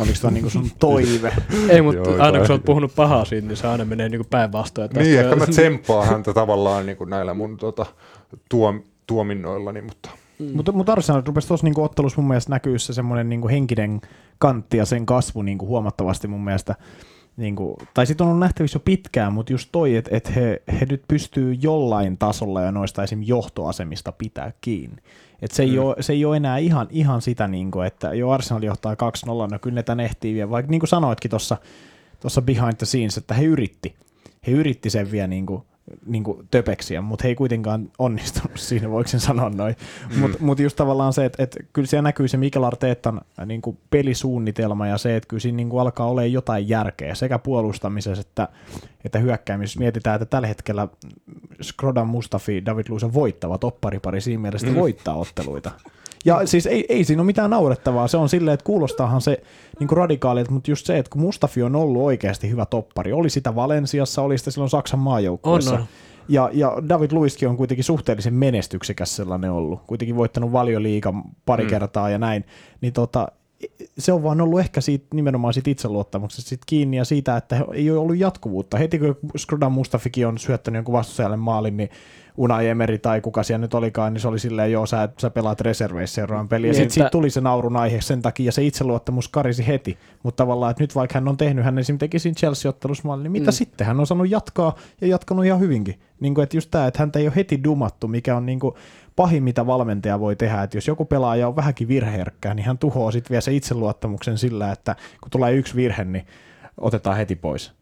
[0.00, 1.32] Oliko tämä niinku sun toive?
[1.68, 4.26] Ei, mutta Joo, aina kun sä oot puhunut pahaa siitä, niin se aina menee niinku
[4.30, 4.90] päinvastoin.
[4.94, 7.86] Niin, ehkä mä tsemppaan häntä tavallaan niinku näillä mun tota,
[8.48, 10.10] tuom, tuominnoillani, mutta...
[10.38, 10.56] Mm.
[10.56, 14.00] Mutta mut Arsenal rupesi tuossa niinku ottelussa mun mielestä näkyy se semmoinen niinku henkinen
[14.38, 16.74] kantti ja sen kasvu niinku huomattavasti mun mielestä.
[17.36, 20.86] Niinku, tai sitten on ollut nähtävissä jo pitkään, mutta just toi, että et he, he
[20.90, 23.22] nyt pystyy jollain tasolla ja noista esim.
[23.22, 25.02] johtoasemista pitää kiinni.
[25.42, 25.78] Et se, ei mm.
[25.78, 28.96] ole, se ei ole enää ihan, ihan sitä, niinku, että jo Arsenal johtaa 2-0,
[29.52, 33.34] no kyllä ne tän ehtii vielä, vaikka niin kuin sanoitkin tuossa behind the scenes, että
[33.34, 33.94] he yritti.
[34.46, 35.62] He yritti sen vielä niin kuin,
[36.06, 39.76] niin kuin töpeksiä, mutta he ei kuitenkaan onnistunut siinä, voiko sen sanoa noin.
[40.10, 40.18] Mm.
[40.18, 43.62] Mutta mut just tavallaan se, että, että kyllä siellä näkyy se Mikel Arteetan äh, niin
[43.62, 48.20] kuin pelisuunnitelma ja se, että kyllä siinä niin kuin alkaa olla jotain järkeä sekä puolustamisessa
[48.20, 48.48] että,
[49.04, 49.78] että hyökkäämisessä.
[49.78, 50.88] Mietitään, että tällä hetkellä
[51.62, 54.74] Skrodan Mustafi David Luisa voittava topparipari siinä mielessä, mm.
[54.74, 55.70] voittaa otteluita.
[56.24, 58.08] Ja siis ei, ei siinä ole mitään naurettavaa.
[58.08, 59.42] Se on silleen, että kuulostaahan se
[59.80, 63.54] niin radikaalilta, mutta just se, että kun Mustafi on ollut oikeasti hyvä toppari, oli sitä
[63.54, 65.74] Valensiassa, oli sitä silloin Saksan maajoukkueessa.
[65.74, 65.86] On, on.
[66.28, 69.80] Ja, ja David Luiskin on kuitenkin suhteellisen menestyksekäs sellainen ollut.
[69.86, 71.14] Kuitenkin voittanut valioliiga
[71.46, 71.70] pari mm.
[71.70, 72.44] kertaa ja näin.
[72.80, 73.28] Niin tota,
[73.98, 77.90] se on vaan ollut ehkä siitä, nimenomaan siitä itseluottamuksesta sit kiinni ja siitä, että ei
[77.90, 78.78] ole ollut jatkuvuutta.
[78.78, 81.88] Heti kun Skrodan Mustafikin on syöttänyt jonkun vastustajalle maalin, niin
[82.36, 85.60] Unai Emery tai kuka siellä nyt olikaan, niin se oli silleen, joo, sä, sä pelaat
[85.60, 86.68] reserveissä seuraavan pelin.
[86.68, 89.66] Ja Niin, sitten että- sit tuli se naurun aihe sen takia, ja se itseluottamus karisi
[89.66, 89.98] heti.
[90.22, 93.32] Mutta tavallaan, että nyt vaikka hän on tehnyt, hän esimerkiksi teki siinä Chelsea-ottelussa maalin, niin
[93.32, 93.54] mitä Mm.
[93.54, 93.86] sitten?
[93.86, 96.00] Hän on saanut jatkaa ja jatkanut ihan hyvinkin.
[96.20, 98.74] Niin kuin, että just tämä, että häntä ei ole heti dumattu, mikä on niin kuin
[99.16, 100.62] pahin, mitä valmentaja voi tehdä.
[100.62, 104.72] Että jos joku pelaaja on vähänkin virheherkkää, niin hän tuhoaa sitten vielä se itseluottamuksen sillä,
[104.72, 106.26] että kun tulee yksi virhe, niin
[106.80, 107.72] otetaan heti pois.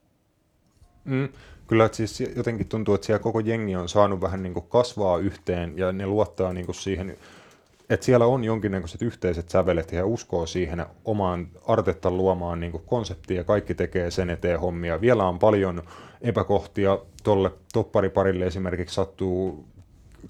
[1.05, 1.29] Mm,
[1.67, 5.19] kyllä, että siis jotenkin tuntuu, että siellä koko jengi on saanut vähän niin kuin kasvaa
[5.19, 7.17] yhteen ja ne luottaa niin kuin siihen,
[7.91, 13.39] että siellä on jonkinnäköiset yhteiset sävelet ja uskoo siihen omaan Artetta luomaan niin kuin konseptiin
[13.39, 15.01] ja kaikki tekee sen eteen hommia.
[15.01, 15.83] Vielä on paljon
[16.21, 19.65] epäkohtia tuolle toppariparille esimerkiksi sattuu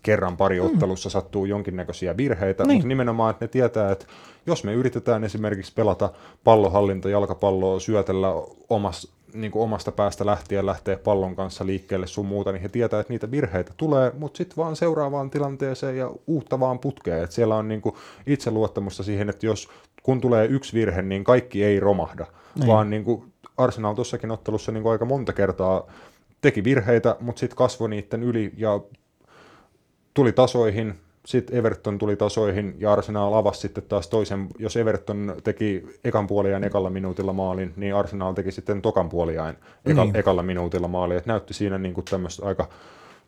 [0.02, 2.74] kerran pari ottelussa sattuu jonkinnäköisiä virheitä, Niin.
[2.76, 4.06] mutta nimenomaan, että ne tietää, että
[4.46, 6.10] jos me yritetään esimerkiksi pelata
[6.44, 8.28] pallohallinta, jalkapalloa, syötellä
[8.68, 13.00] omas, niin kuin omasta päästä lähtien lähteä pallon kanssa liikkeelle sun muuta, niin he tietää,
[13.00, 17.22] että niitä virheitä tulee, mutta sitten vaan seuraavaan tilanteeseen ja uutta vaan putkeen.
[17.24, 17.94] Että siellä on niin kuin
[18.26, 19.68] itseluottamusta siihen, että jos
[20.02, 22.66] kun tulee yksi virhe, niin kaikki ei romahda, Niin.
[22.66, 23.24] vaan niin kuin
[23.56, 25.86] Arsenal tuossakin ottelussa niin kuin aika monta kertaa
[26.40, 28.80] teki virheitä, mutta sitten kasvoi niiden yli ja
[30.14, 30.94] tuli tasoihin,
[31.26, 36.64] sitten Everton tuli tasoihin ja Arsenal avasi sitten taas toisen, jos Everton teki ekan puoliajan
[36.64, 40.16] ekalla minuutilla maalin, niin Arsenal teki sitten tokan puoliajan eka, Niin.
[40.16, 41.16] ekalla minuutilla maalin.
[41.16, 42.68] Et näytti siinä niin kuin tämmöistä aika,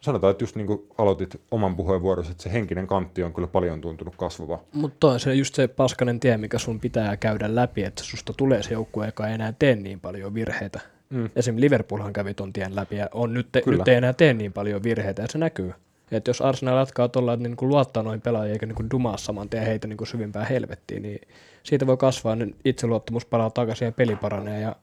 [0.01, 3.81] sanotaan, että just niin kuin aloitit oman puheenvuorosi, että se henkinen kantti on kyllä paljon
[3.81, 4.59] tuntunut kasvava.
[4.73, 8.63] Mutta on se just se paskanen tie, mikä sun pitää käydä läpi, että susta tulee
[8.63, 10.81] se joukkue, joka ei enää tee niin paljon virheitä.
[11.11, 11.31] Mm.
[11.37, 11.55] Esim.
[11.59, 14.83] Liverpoolhan kävi ton tien läpi ja on nyt, te, nyt ei enää tee niin paljon
[14.83, 15.73] virheitä ja se näkyy.
[16.11, 19.67] Että jos Arsenal jatkaa tuolla, että niin luottaa noihin pelaajiin eikä niin dumaa saman tien
[19.67, 21.21] heitä niin syvimpään helvettiin, niin
[21.63, 24.77] siitä voi kasvaa, niin itseluottamus palaa takaisin ja peli paranee ja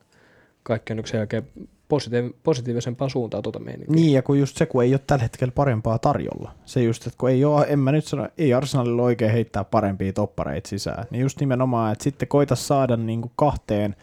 [0.63, 1.47] kaikki on nyt sen jälkeen
[1.93, 3.95] positiiv- positiivisempaan suuntaan tuota meininkiä.
[3.95, 6.51] Niin, ja kun just se, kun ei ole tällä hetkellä parempaa tarjolla.
[6.65, 10.13] Se just, että kun ei ole, en mä nyt sano, ei Arsenalilla oikein heittää parempia
[10.13, 11.05] toppareita sisään.
[11.11, 13.95] Niin just nimenomaan, että sitten koita saada niin kuin kahteen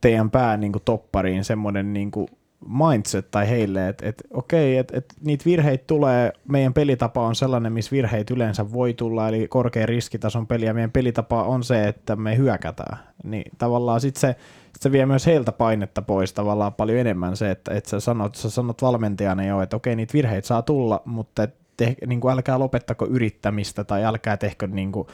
[0.00, 2.28] teidän pään niin kuin toppariin semmoinen niin kuin
[2.68, 7.72] mindset tai heille, että, että okei, että, että niitä virheitä tulee, meidän pelitapa on sellainen,
[7.72, 12.16] missä virheitä yleensä voi tulla, eli korkean riskitason peli, ja meidän pelitapa on se, että
[12.16, 12.98] me hyökätään.
[13.24, 14.36] Niin tavallaan sitten se,
[14.72, 18.34] sit se vie myös heiltä painetta pois tavallaan paljon enemmän se, että, että sä, sanot,
[18.34, 22.32] sä sanot valmentajana jo, että okei, niitä virheitä saa tulla, mutta et te, niin kuin
[22.32, 25.06] älkää lopettako yrittämistä tai älkää tehkö niin kuin,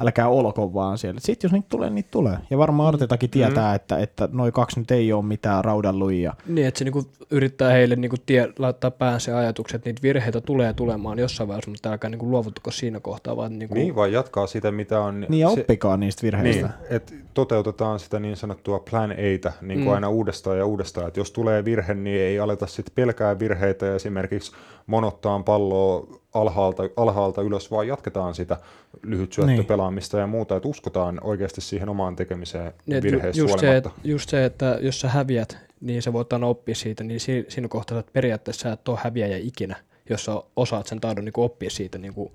[0.00, 1.20] älkää olko vaan siellä.
[1.20, 2.36] Sitten jos niitä tulee, niitä tulee.
[2.50, 3.74] Ja varmaan Artetakin tietää, mm.
[3.76, 6.34] että, että noin kaksi nyt ei ole mitään raudanluijia.
[6.46, 10.40] Niin, että se niinku yrittää heille niinku tie, laittaa päähän se ajatukset, että niitä virheitä
[10.40, 14.46] tulee tulemaan jossain vaiheessa, mutta älkää niinku luovuttako siinä kohtaa, vaan niinku, Niin, vaan jatkaa
[14.46, 15.26] sitä, mitä on...
[15.28, 16.66] Niin ja se- oppikaa niistä virheistä.
[16.66, 19.94] Niin, että toteutetaan sitä niin sanottua plan Atä niin kuin Mm.
[19.94, 21.08] aina uudestaan ja uudestaan.
[21.08, 24.52] Että jos tulee virhe, niin ei aleta sitten pelkää virheitä ja esimerkiksi
[24.86, 28.56] monottaan palloa alhaalta, alhaalta ylös, vaan jatketaan sitä
[29.02, 29.64] lyhyt Niin.
[29.64, 33.76] pelaamista ja muuta, että uskotaan oikeasti siihen omaan tekemiseen Niin, et ju- just, se, huolimatta.
[33.76, 37.46] että, just se, että jos sä häviät, niin sä voit aina oppia siitä, niin si,
[37.48, 39.76] siinä kohtaa että periaatteessa sä et ole häviäjä ikinä,
[40.10, 42.32] jos sä osaat sen taidon niin oppia siitä niin kuin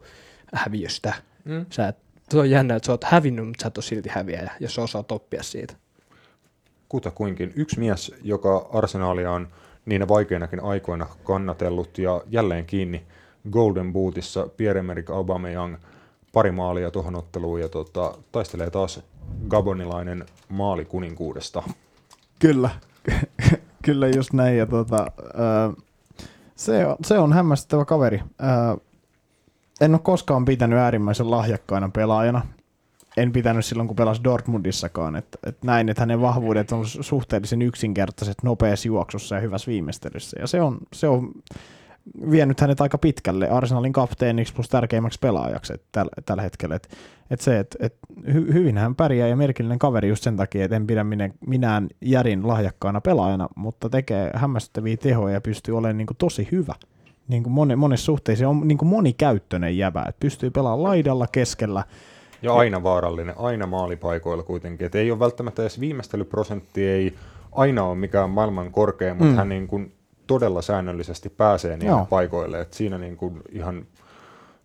[0.53, 1.13] häviöstä.
[1.45, 1.65] Mm.
[1.69, 1.97] Sä et,
[2.29, 4.81] se on jännä, että sä oot hävinnyt, mutta sä et ole silti häviäjä, jos sä
[4.81, 5.73] osaat oppia siitä.
[6.89, 9.47] Kutakuinkin yksi mies, joka arsenaalia on
[9.85, 13.03] niinä vaikeinakin aikoina kannatellut ja jälleen kiinni
[13.51, 15.75] Golden Bootissa Pierre-Emerick Aubameyang
[16.33, 19.01] pari maalia tuohon otteluun ja tota, taistelee taas
[19.47, 21.63] gabonilainen maalikuninkuudesta.
[22.39, 22.69] Kyllä,
[23.85, 24.57] kyllä just näin.
[24.57, 25.81] Ja tota, ö,
[26.55, 28.19] se, on, se on hämmästyttävä kaveri.
[28.19, 28.77] Ö,
[29.81, 32.41] en ole koskaan pitänyt äärimmäisen lahjakkaana pelaajana.
[33.17, 35.15] En pitänyt silloin, kun pelasi Dortmundissakaan.
[35.15, 40.39] Et, et näin, että hänen vahvuudet on su- suhteellisen yksinkertaiset nopeassa juoksussa ja hyvässä viimeistelyssä.
[40.39, 41.31] Ja se on, se on
[42.31, 46.75] vienyt hänet aika pitkälle Arsenalin kapteeniksi plus tärkeimmäksi pelaajaksi et täl, tällä hetkellä.
[46.75, 46.97] Et,
[47.29, 47.95] et se, et, et
[48.33, 51.89] hy, hyvin hän pärjää ja merkillinen kaveri just sen takia, että en pidä minä, minään
[52.01, 56.75] järin lahjakkaana pelaajana, mutta tekee hämmästyttäviä tehoja ja pystyy olemaan niin kuin tosi hyvä.
[57.27, 61.83] Niin kuin moni, monessa suhteessa on niin kuin monikäyttöinen jäbä, että pystyy pelaamaan laidalla keskellä.
[62.41, 64.87] Ja aina vaarallinen, aina maalipaikoilla kuitenkin.
[64.87, 67.15] Et ei ole välttämättä edes viimeistelyprosentti, ei
[67.51, 69.37] aina ole mikään maailman korkea, mutta mm.
[69.37, 69.91] hän niin kuin
[70.27, 72.05] todella säännöllisesti pääsee niille Joo.
[72.09, 72.61] paikoille.
[72.61, 73.85] Et siinä niin kuin ihan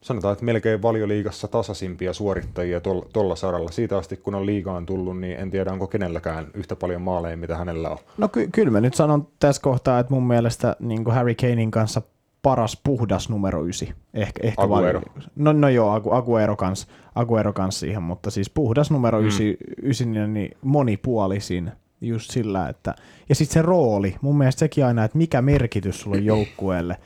[0.01, 2.81] sanotaan, että melkein valioliigassa tasaisimpia suorittajia
[3.13, 3.71] tuolla saralla.
[3.71, 7.57] Siitä asti, kun on liigaan tullut, niin en tiedä, onko kenelläkään yhtä paljon maaleja, mitä
[7.57, 7.99] hänellä on.
[8.19, 11.71] No ky- kyllä mä nyt sanon tässä kohtaa, että mun mielestä niin kuin Harry Kanein
[11.71, 12.03] kanssa
[12.43, 13.93] paras puhdas numero ysi.
[14.15, 15.01] Ehkä, ehkä Aguero.
[15.01, 19.27] vali- No, no joo, Agu- Aguero kans, Aguero kans siihen, mutta siis puhdas numero Mm.
[19.27, 22.95] ysi, ysin, niin monipuolisin just sillä, että
[23.29, 26.97] ja sitten se rooli, mun mielestä sekin aina, että mikä merkitys sulla on joukkueelle,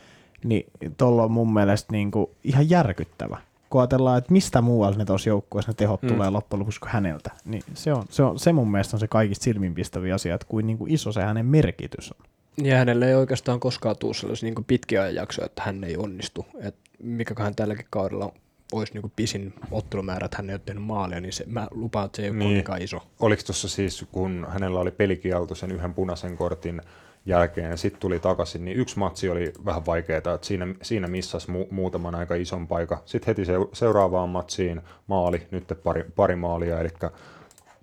[0.43, 0.65] niin
[0.97, 3.37] tuolla on mun mielestä niin kuin ihan järkyttävä.
[3.69, 6.07] Kun ajatellaan, että mistä muualta ne tuossa joukkueessa ne tehot Mm.
[6.07, 9.07] tulee loppujen lopuksi kuin häneltä, niin se, on, se, on, se mun mielestä on se
[9.07, 12.25] kaikista silminpistäviä asia, että kuin, niin kuin iso se hänen merkitys on.
[12.65, 16.45] Ja hänelle ei oikeastaan koskaan tule sellaisia niin pitkiä ajanjaksoja, että hän ei onnistu.
[16.59, 18.33] Et mikäköhän tälläkin kaudella
[18.73, 22.15] olisi niin pisin ottelumäärä, että hän ei ole tehnyt maalia, niin se, mä lupaan, että
[22.15, 22.63] se ei ole Niin.
[22.79, 23.01] iso.
[23.19, 26.81] Oliko tuossa siis, kun hänellä oli pelikielto sen yhden punaisen kortin
[27.25, 31.47] jälkeen ja sitten tuli takaisin, niin yksi matsi oli vähän vaikeaa, että siinä, siinä missasi
[31.47, 32.97] mu- muutaman aika ison paikan.
[33.05, 36.89] Sitten heti se, seuraavaan matsiin maali, nyt pari, pari maalia, eli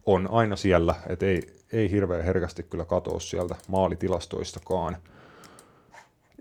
[0.06, 4.96] on aina siellä, että ei, ei hirveän herkästi kyllä katoa sieltä maalitilastoistakaan.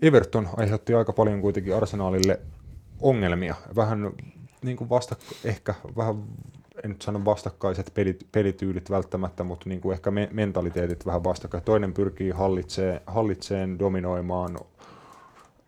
[0.02, 2.40] Everton aiheutti aika paljon kuitenkin Arsenalille
[3.00, 3.54] ongelmia.
[3.76, 4.12] Vähän
[4.64, 6.22] niin kuin vasta, ehkä vähän,
[6.84, 11.64] en nyt sano vastakkaiset pelit, pelityylit välttämättä, mutta niin kuin ehkä me, mentaliteetit vähän vastakkain.
[11.64, 14.58] Toinen pyrkii hallitseen, hallitseen dominoimaan,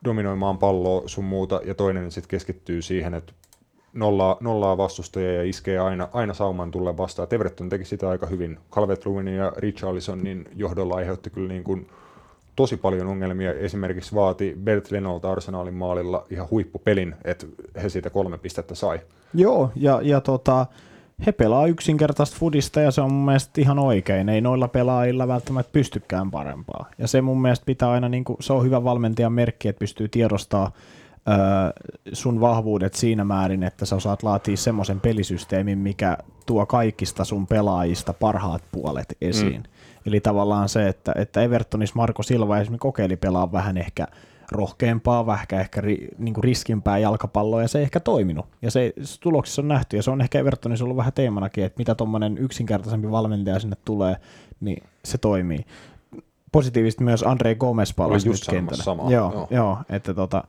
[0.05, 3.33] dominoimaan palloa sun muuta, ja toinen sitten keskittyy siihen, että
[3.93, 7.29] nollaa, nollaa vastustajia ja iskee aina, aina sauman tulle vastaan.
[7.31, 8.59] Everton teki sitä aika hyvin.
[8.71, 9.05] calvert
[9.37, 11.87] ja Richarlisonin johdolla aiheutti kyllä niin kuin
[12.57, 13.53] tosi paljon ongelmia.
[13.53, 17.47] Esimerkiksi vaati Bert Lenolta Arsenalin maalilla ihan huippupelin, että
[17.83, 19.01] he siitä kolme pistettä sai.
[19.35, 20.67] Joo, ja, ja tota,
[21.27, 24.29] he pelaa yksinkertaista fudista ja se on mun mielestä ihan oikein.
[24.29, 26.91] Ei noilla pelaajilla välttämättä pystykään parempaa.
[26.99, 30.09] Ja se mun mielestä pitää aina, niin kuin, se on hyvä valmentajan merkki, että pystyy
[30.09, 30.73] tiedostaa
[31.29, 31.33] ö,
[32.13, 38.13] sun vahvuudet siinä määrin, että sä osaat laatia semmoisen pelisysteemin, mikä tuo kaikista sun pelaajista
[38.13, 39.63] parhaat puolet esiin.
[39.63, 39.72] Mm.
[40.07, 44.07] Eli tavallaan se, että, että Evertonissa Marko Silva esimerkiksi kokeili pelaa vähän ehkä
[44.53, 48.47] rohkeampaa, vähän ehkä ri, niin kuin riskimpää jalkapalloa, ja se ei ehkä toiminut.
[48.63, 51.81] Ja se, se tuloksissa on nähty, ja se on ehkä Evertonissa ollut vähän teemanakin, että
[51.81, 54.17] mitä tuommoinen yksinkertaisempi valmentaja sinne tulee,
[54.61, 55.65] niin se toimii.
[56.53, 58.85] Positiivisesti myös Andre Gomez palasi nyt kentällä.
[58.85, 59.49] samaa, Joo, joo.
[59.51, 59.79] joo.
[59.89, 60.45] että tota,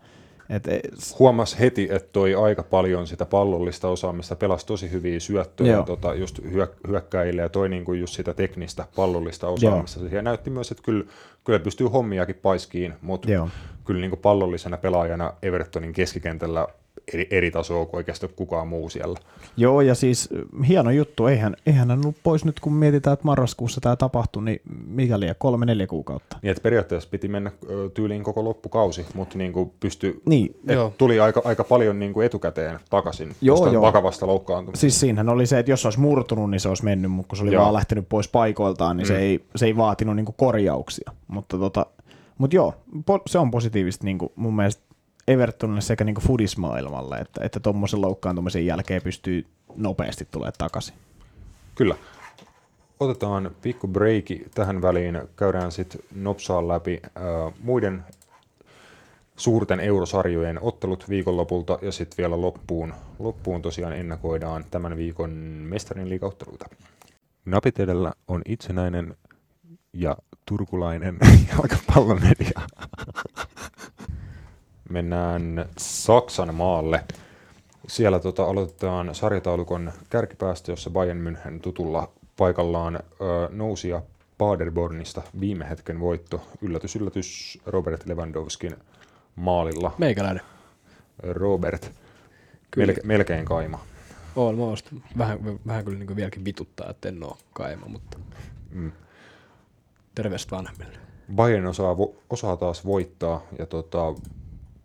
[0.55, 5.73] et, et, Huomas heti, että toi aika paljon sitä pallollista osaamista pelasi tosi hyviä syöttöjä
[5.73, 5.83] Joo.
[5.83, 9.99] tota, just hyök- hyökkäjille ja toi niinku just sitä teknistä pallollista osaamista.
[10.11, 11.05] Ja näytti myös, että kyllä,
[11.43, 13.49] kyllä pystyy hommiakin paiskiin, mutta Joo.
[13.85, 16.67] kyllä niinku pallollisena pelaajana Evertonin keskikentällä
[17.13, 19.19] eri, eri tasoa kuin oikeastaan kukaan muu siellä.
[19.57, 20.29] Joo, ja siis
[20.67, 24.61] hieno juttu, eihän, eihän hän ollut pois nyt, kun mietitään, että marraskuussa tämä tapahtui, niin
[24.87, 26.37] mikä liian, kolme, neljä kuukautta.
[26.41, 27.51] Niin, että periaatteessa piti mennä
[27.93, 30.93] tyyliin koko loppukausi, mutta niinku pystyi, Niin, et Joo.
[30.97, 33.81] tuli aika, aika paljon niinku etukäteen takaisin Joo, joo.
[33.81, 34.81] vakavasta loukkaantumisesta.
[34.81, 37.37] Siis siinähän oli se, että jos se olisi murtunut, niin se olisi mennyt, mutta kun
[37.37, 37.61] se oli Joo.
[37.61, 39.07] vaan lähtenyt pois paikoiltaan, niin mm.
[39.07, 41.11] se, ei, se ei vaatinut niinku korjauksia.
[41.27, 41.85] Mutta tota,
[42.37, 42.73] mut joo,
[43.05, 44.83] po, se on positiivista niinku mun mielestä
[45.27, 49.45] Evertonille sekä niinku fudismaailmalle, että, että tuommoisen loukkaantumisen jälkeen pystyy
[49.75, 50.95] nopeasti tulemaan takaisin.
[51.75, 51.95] Kyllä.
[52.99, 55.21] Otetaan pikku breiki tähän väliin.
[55.35, 58.03] Käydään sitten nopsaan läpi äh, muiden
[59.35, 65.29] suurten eurosarjojen ottelut viikonlopulta ja sitten vielä loppuun, loppuun tosiaan ennakoidaan tämän viikon
[65.69, 66.65] mestarin liikautteluita.
[67.45, 69.15] Napit edellä on itsenäinen
[69.93, 71.17] ja turkulainen
[71.51, 72.61] jalkapallomedia.
[74.93, 77.03] Mennään Saksan maalle.
[77.87, 83.01] Siellä tota, aloitetaan sarjataulukon kärkipäästä, jossa Bayern München tutulla paikallaan ö,
[83.51, 84.01] nousi ja
[84.37, 86.41] Paderbornista viime hetken voitto.
[86.61, 88.75] Yllätys, yllätys Robert Lewandowskin
[89.35, 89.91] maalilla.
[89.97, 90.43] Meikäläinen.
[91.23, 91.91] Robert,
[92.71, 92.87] Kyllä.
[92.87, 93.79] melke, melkein kaima.
[94.35, 94.77] On, mä oon
[95.17, 98.17] vähän, vähän kyllä niin vieläkin vituttaa, että en oo kaima, mutta
[98.71, 98.91] Mm.
[100.15, 100.97] terveistä vanhemmille.
[101.35, 101.95] Bayern osaa,
[102.29, 104.13] osaa taas voittaa ja tota,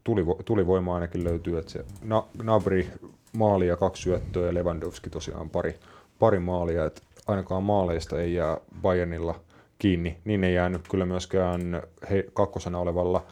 [0.09, 2.91] tuli, tulivoima ainakin löytyy, että se Na, Nabri
[3.33, 5.79] maali ja kaksi syöttöä ja Lewandowski tosiaan pari,
[6.19, 9.41] pari maalia, että ainakaan maaleista ei jää Bayernilla
[9.79, 10.19] kiinni.
[10.25, 13.27] Niin ei jäänyt kyllä myöskään he, kakkosena olevalla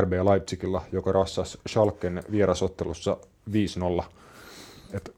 [0.00, 3.16] RB Leipzigilla, joka rassasi Schalken vierasottelussa
[4.00, 4.04] 5-0.
[4.92, 5.14] Et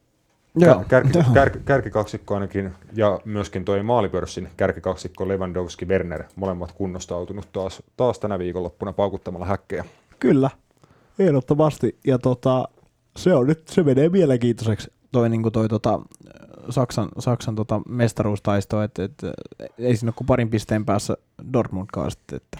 [0.55, 0.83] Joo.
[0.87, 7.83] Kär, kär, kär, kärkikaksikko ainakin, ja myöskin toi maalipörssin kärkikaksikko Lewandowski Werner, molemmat kunnostautunut taas,
[7.97, 9.85] taas tänä viikonloppuna paukuttamalla häkkejä.
[10.19, 10.49] Kyllä,
[11.19, 11.99] ehdottomasti.
[12.07, 12.67] Ja tota,
[13.17, 15.99] se on nyt, se menee mielenkiintoiseksi toi, niin toi tota,
[16.69, 19.13] Saksan, Saksan tota mestaruustaisto, että et,
[19.77, 21.17] ei siinä ole kuin parin pisteen päässä
[21.53, 22.59] Dortmundkaan sitten, että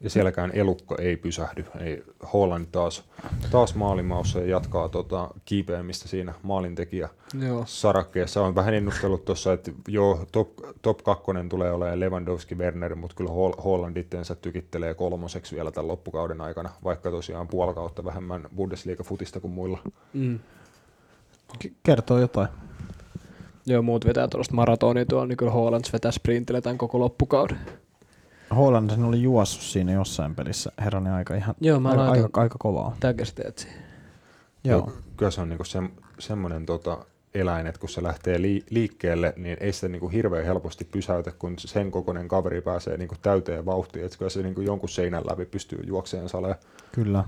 [0.00, 1.64] Ja sielläkään elukko ei pysähdy.
[1.80, 3.04] Ei, Holland taas,
[3.50, 7.08] taas maalimaussa ja jatkaa tota, kiipeämistä siinä maalintekijä
[7.46, 7.62] Joo.
[7.66, 8.42] sarakkeessa.
[8.42, 10.48] On vähän ennustellut tuossa, että joo, top,
[10.82, 15.88] top kakkonen tulee olemaan Lewandowski Werner, mutta kyllä Hol- Holland itteensä tykittelee kolmoseksi vielä tämän
[15.88, 19.78] loppukauden aikana, vaikka tosiaan puoli kautta vähemmän Bundesliga-futista kuin muilla.
[20.12, 20.38] Mm.
[21.64, 22.48] k- kertoo jotain.
[23.66, 27.58] Joo, muut vetää tuollaista maratonia tuolla, niin kyllä Hollands vetää sprintillä tämän koko loppukauden.
[28.56, 32.56] Holland sen oli juossut siinä jossain pelissä herranen aika ihan Joo, mä aika, aika, aika
[32.58, 32.96] kovaa.
[33.00, 33.82] täkästeet siihen.
[34.64, 34.92] Joo.
[35.16, 35.78] Kyllä se on niinku se,
[36.18, 40.84] semmoinen tota, eläin, että kun se lähtee li, liikkeelle, niin ei sitä niinku hirveän helposti
[40.84, 44.04] pysäytä, kun sen kokoinen kaveri pääsee niinku täyteen vauhtiin.
[44.04, 46.54] Että kyllä se niinku jonkun seinän läpi pystyy juokseen saleen.
[46.92, 47.24] Kyllä.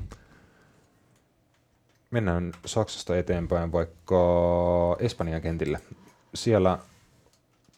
[2.10, 4.16] Mennään Saksasta eteenpäin vaikka
[4.98, 5.80] Espanjan kentille.
[6.34, 6.78] Siellä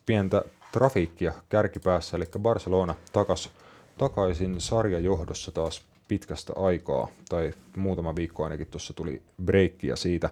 [0.07, 0.43] pientä
[0.73, 3.51] trafiikkia kärkipäässä, eli Barcelona takas,
[3.99, 10.31] takaisin sarjajohdossa taas pitkästä aikaa, tai muutama viikko ainakin tuossa tuli breikkiä siitä.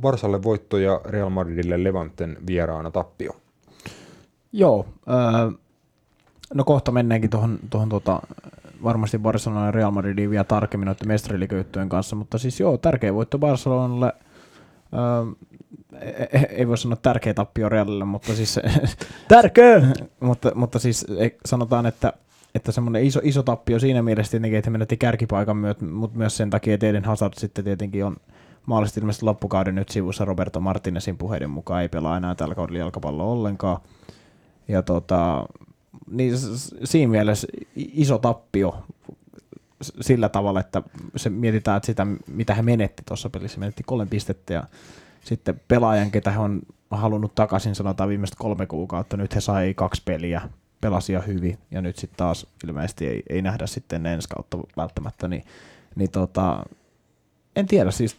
[0.00, 3.36] Barsalle voitto ja Real Madridille Levanten vieraana tappio.
[4.52, 4.86] Joo.
[5.08, 5.50] Öö,
[6.54, 8.22] no kohta mennäänkin tuohon, tuohon tota,
[8.82, 13.38] varmasti Barcelona ja Real Madridin vielä tarkemmin noiden mestariliikayhtyjen kanssa, mutta siis joo, tärkeä voitto
[13.38, 14.12] Barcelonalle.
[14.94, 15.46] Öö,
[16.00, 18.60] ei, ei voi sanoa tärkeä tappio Realille, mutta siis...
[19.28, 19.80] Tärkeä!
[20.20, 22.12] mutta, mutta siis ei, sanotaan, että
[22.54, 26.50] että semmoinen iso, iso tappio siinä mielessä tietenkin, että menetti kärkipaikan, myöt, mutta myös sen
[26.50, 28.16] takia, että Eden Hazard sitten tietenkin on
[28.66, 33.26] mahdollisesti ilmeisesti loppukauden nyt sivussa Roberto Martinezin puheiden mukaan ei pelaa enää tällä kaudella jalkapalloa
[33.26, 33.80] ollenkaan.
[34.68, 35.46] Ja tota,
[36.10, 36.34] niin
[36.84, 37.46] siinä mielessä
[37.76, 38.82] iso tappio
[40.00, 40.82] sillä tavalla, että
[41.16, 44.64] se mietitään, että sitä, mitä he menetti tuossa pelissä, menetti kolme pistettä ja
[45.28, 46.60] sitten pelaajan, ketä he on
[46.90, 50.40] halunnut takaisin, sanotaan viimeiset kolme kuukautta, nyt he sai kaksi peliä,
[50.80, 55.28] pelasi jo hyvin, ja nyt sitten taas ilmeisesti ei, ei nähdä sitten ensi kautta välttämättä,
[55.28, 55.44] niin,
[55.96, 56.64] niin tota,
[57.56, 58.16] en tiedä siis.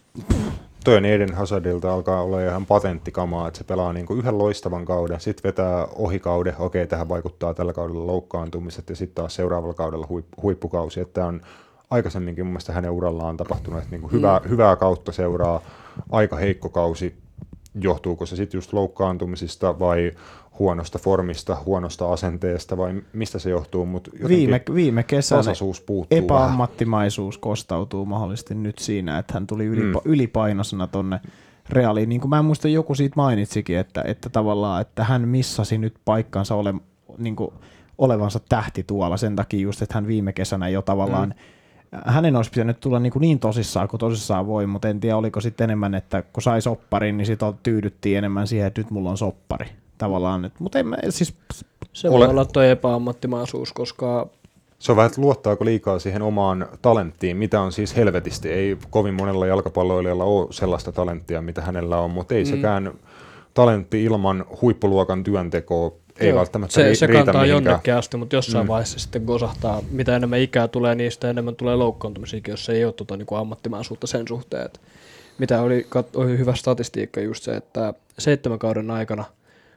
[0.84, 5.20] Toi on Eden Hazardilta alkaa olla ihan patenttikamaa, että se pelaa niinku yhden loistavan kauden,
[5.20, 10.42] sitten vetää ohikauden, okei tähän vaikuttaa tällä kaudella loukkaantumiset ja sitten taas seuraavalla kaudella huip-
[10.42, 11.40] huippukausi, että on
[11.90, 14.48] aikaisemminkin mun mielestä hänen urallaan tapahtunut, että niinku hyvää, mm.
[14.48, 15.60] hyvää kautta seuraa
[16.10, 17.14] aika heikko kausi,
[17.74, 20.12] johtuuko se sitten just loukkaantumisista vai
[20.58, 25.52] huonosta formista, huonosta asenteesta vai mistä se johtuu, mutta viime, viime kesänä
[26.10, 27.40] epäammattimaisuus vähän.
[27.40, 30.12] kostautuu mahdollisesti nyt siinä, että hän tuli ylipa- mm.
[30.12, 31.20] ylipainoisena tonne
[31.68, 32.08] reaaliin.
[32.08, 35.94] Niin kuin mä en muista, joku siitä mainitsikin, että, että tavallaan, että hän missasi nyt
[36.04, 36.74] paikkansa ole,
[37.18, 37.50] niin kuin
[37.98, 41.59] olevansa tähti tuolla sen takia just, että hän viime kesänä jo tavallaan mm
[41.92, 45.40] hänen olisi pitänyt tulla niin, kuin niin tosissaan kuin tosissaan voi, mutta en tiedä oliko
[45.40, 49.18] sitten enemmän, että kun sai sopparin, niin sitten tyydyttiin enemmän siihen, että nyt mulla on
[49.18, 49.66] soppari
[49.98, 50.50] tavallaan.
[50.58, 51.34] Mutta en mä, siis...
[51.92, 52.18] Se ole...
[52.18, 54.28] voi olla tuo epäammattimaisuus, koska
[54.78, 58.48] se on vähän, että luottaako liikaa siihen omaan talenttiin, mitä on siis helvetisti.
[58.48, 62.50] Ei kovin monella jalkapalloilijalla ole sellaista talenttia, mitä hänellä on, mutta ei mm.
[62.50, 62.92] sekään
[63.54, 67.64] talentti ilman huippuluokan työntekoa ei Joo, välttämättä se, se riitä kantaa mihinkään.
[67.64, 68.68] jonnekin asti, mutta jossain mm.
[68.68, 72.92] vaiheessa sitten gosahtaa, mitä enemmän ikää tulee, niin sitä enemmän tulee loukkaantumisia, jos ei ole
[72.92, 74.66] tuota, niin ammattimaisuutta sen suhteen.
[74.66, 74.80] Että
[75.38, 79.24] mitä oli, oli hyvä statistiikka just se, että seitsemän kauden aikana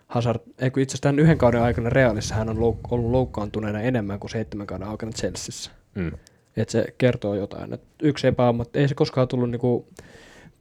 [0.07, 4.19] Hazard, ei kun itse asiassa yhden kauden aikana Realissa hän on louk- ollut loukkaantuneena enemmän
[4.19, 5.71] kuin seitsemän kauden aikana Chelseassa.
[5.95, 6.11] Mm.
[6.57, 7.73] Et se kertoo jotain.
[7.73, 9.87] Et yksi epäammatti, ei se koskaan tullut niinku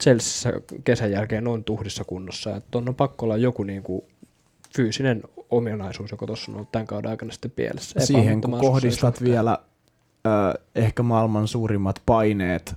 [0.02, 0.52] Chelseassa
[0.84, 2.56] kesän jälkeen noin tuhdissa kunnossa.
[2.56, 4.04] Että on pakko olla joku niinku
[4.76, 8.00] fyysinen ominaisuus, joka tuossa on ollut tämän kauden aikana sitten pielessä.
[8.00, 9.58] Siihen kun kohdistat vielä
[10.26, 12.74] ö, ehkä maailman suurimmat paineet,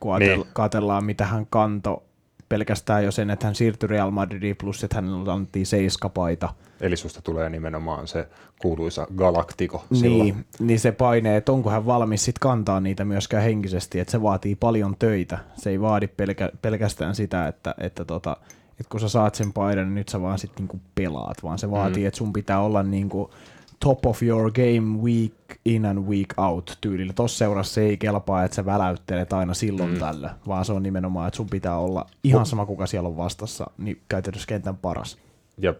[0.00, 0.44] kun niin.
[0.58, 2.02] ajatellaan mitä hän kanto
[2.50, 6.48] pelkästään jo sen, että hän siirtyi Real Madridiin, plus että hänellä annettiin seiskapaita.
[6.80, 10.34] Eli susta tulee nimenomaan se kuuluisa galaktiko silloin.
[10.34, 14.22] Niin, niin se paine, että onko hän valmis sit kantaa niitä myöskään henkisesti, että se
[14.22, 15.38] vaatii paljon töitä.
[15.56, 18.36] Se ei vaadi pelkä, pelkästään sitä, että, että tota,
[18.80, 21.70] että kun sä saat sen paidan, niin nyt sä vaan sitten niinku pelaat, vaan se
[21.70, 22.08] vaatii, mm.
[22.08, 23.30] että sun pitää olla niinku
[23.80, 27.12] top of your game week in and week out tyylillä.
[27.12, 29.98] Tuossa seurassa se ei kelpaa, että sä väläyttelet aina silloin mm.
[29.98, 33.70] tällä, vaan se on nimenomaan, että sun pitää olla ihan sama kuka siellä on vastassa,
[33.78, 35.18] niin käytännössä kentän paras.
[35.58, 35.74] Ja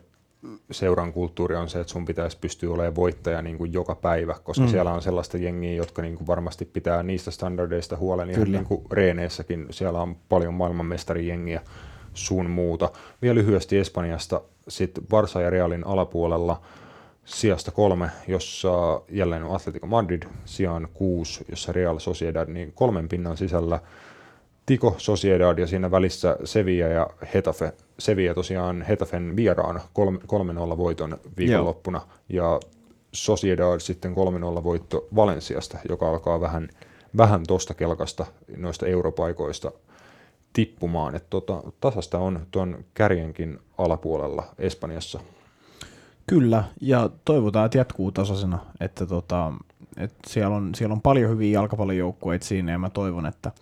[0.70, 4.64] seuran kulttuuri on se, että sun pitäisi pystyä olemaan voittaja niin kuin joka päivä, koska
[4.64, 4.70] mm.
[4.70, 8.82] siellä on sellaista jengiä, jotka niin kuin varmasti pitää niistä standardeista huolen ihan niin kuin
[8.90, 9.66] reeneissäkin.
[9.70, 11.62] Siellä on paljon maailmanmestarijengiä
[12.20, 12.90] sun muuta.
[13.22, 16.60] Vielä lyhyesti Espanjasta, sitten Barça ja Realin alapuolella
[17.24, 23.36] sijasta kolme, jossa jälleen on Atletico Madrid, sijaan kuusi, jossa Real Sociedad, niin kolmen pinnan
[23.36, 23.80] sisällä
[24.66, 27.72] Tico Sociedad ja siinä välissä Sevilla ja Hetafe.
[27.98, 29.80] Sevilla tosiaan Hetafen vieraan
[30.72, 32.60] 3-0 voiton viikonloppuna ja
[33.12, 36.68] Sociedad sitten 3-0 voitto Valensiasta, joka alkaa vähän,
[37.16, 39.72] vähän tosta kelkasta noista europaikoista
[40.52, 41.14] tippumaan.
[41.14, 45.20] Että tota, tasasta on tuon kärjenkin alapuolella Espanjassa.
[46.26, 49.52] Kyllä, ja toivotaan, että jatkuu tasaisena, että, tota,
[49.96, 53.52] että siellä, on, siellä on paljon hyviä jalkapallojoukkueita siinä, ja mä toivon, että,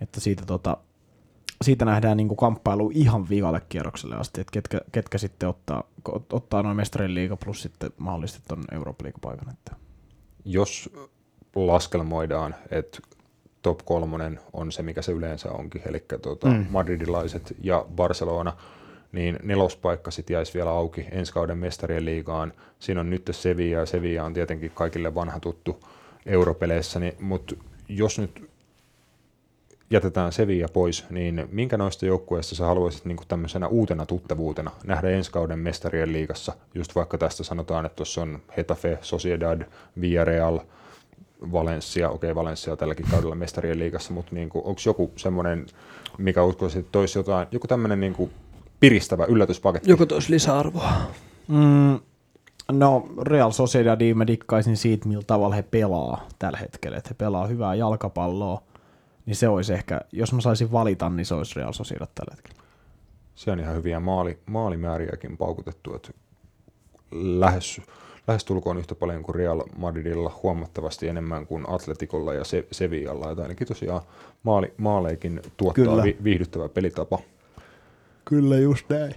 [0.00, 0.76] että siitä tota,
[1.62, 5.84] siitä nähdään niin kuin kamppailu ihan viikalle kierrokselle asti, että ketkä, ketkä sitten ottaa,
[6.32, 9.50] ottaa noin mestarien liiga plus sitten mahdollisesti tuon Euroopan liigapaikan.
[9.50, 9.76] Että.
[10.44, 10.90] Jos
[11.56, 12.98] laskelmoidaan, että
[13.68, 16.66] top kolmonen on se, mikä se yleensä onkin, eli tuota, mm.
[16.70, 18.52] madridilaiset ja Barcelona,
[19.12, 22.52] niin nelospaikka sitten jäisi vielä auki ensi kauden mestarien liigaan.
[22.78, 25.80] Siinä on nyt Sevilla, ja Sevilla on tietenkin kaikille vanha tuttu
[26.26, 27.54] europeleissä, niin, mutta
[27.88, 28.48] jos nyt
[29.90, 35.08] jätetään Sevilla pois, niin minkä noista joukkueista sä haluaisit niin kuin tämmöisenä uutena tuttavuutena nähdä
[35.08, 36.52] ensi kauden mestarien liigassa?
[36.74, 39.62] Just vaikka tästä sanotaan, että tuossa on Hetafe, Sociedad,
[40.00, 40.58] Villarreal,
[41.52, 45.66] Valencia, okei okay, Valencia tälläkin kaudella mestarien liigassa, mutta niin onko joku semmoinen,
[46.18, 48.30] mikä uskoisit, että toisi jotain, joku tämmöinen niin kuin
[48.80, 49.90] piristävä yllätyspaketti?
[49.90, 50.92] Joku toisi lisäarvoa.
[51.48, 51.98] Mm,
[52.72, 57.46] no Real Sociedad, mä dikkaisin siitä, millä tavalla he pelaa tällä hetkellä, että he pelaa
[57.46, 58.62] hyvää jalkapalloa,
[59.26, 62.62] niin se olisi ehkä, jos mä saisin valita, niin se olisi Real Sociedad tällä hetkellä.
[63.34, 66.12] Se on ihan hyviä maali, maalimääriäkin paukutettu, että
[67.12, 67.80] lähes,
[68.28, 73.66] lähestulkoon yhtä paljon kuin Real Madridilla, huomattavasti enemmän kuin Atletikolla ja Se- Sevillalla, että ainakin
[73.66, 74.02] tosiaan
[74.42, 77.18] maali, maaleikin tuottaa vi, viihdyttävä pelitapa.
[78.24, 79.14] Kyllä, just näin.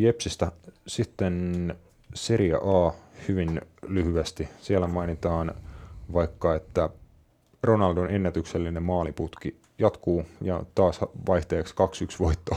[0.00, 0.52] Jepsistä
[0.86, 1.74] sitten
[2.14, 2.92] Serie A
[3.28, 4.48] hyvin lyhyesti.
[4.60, 5.54] Siellä mainitaan
[6.12, 6.88] vaikka, että
[7.62, 12.56] Ronaldon ennätyksellinen maaliputki jatkuu ja taas vaihteeksi 2-1 voitto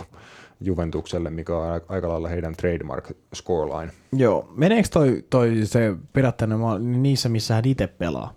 [0.60, 3.93] Juventukselle, mikä on aika lailla heidän trademark scoreline.
[4.14, 8.34] Joo, meneekö toi, toi se perättäinen maali niissä, missä hän itse pelaa?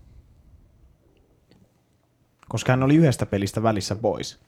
[2.49, 4.39] Koska hän oli yhdestä pelistä välissä pois.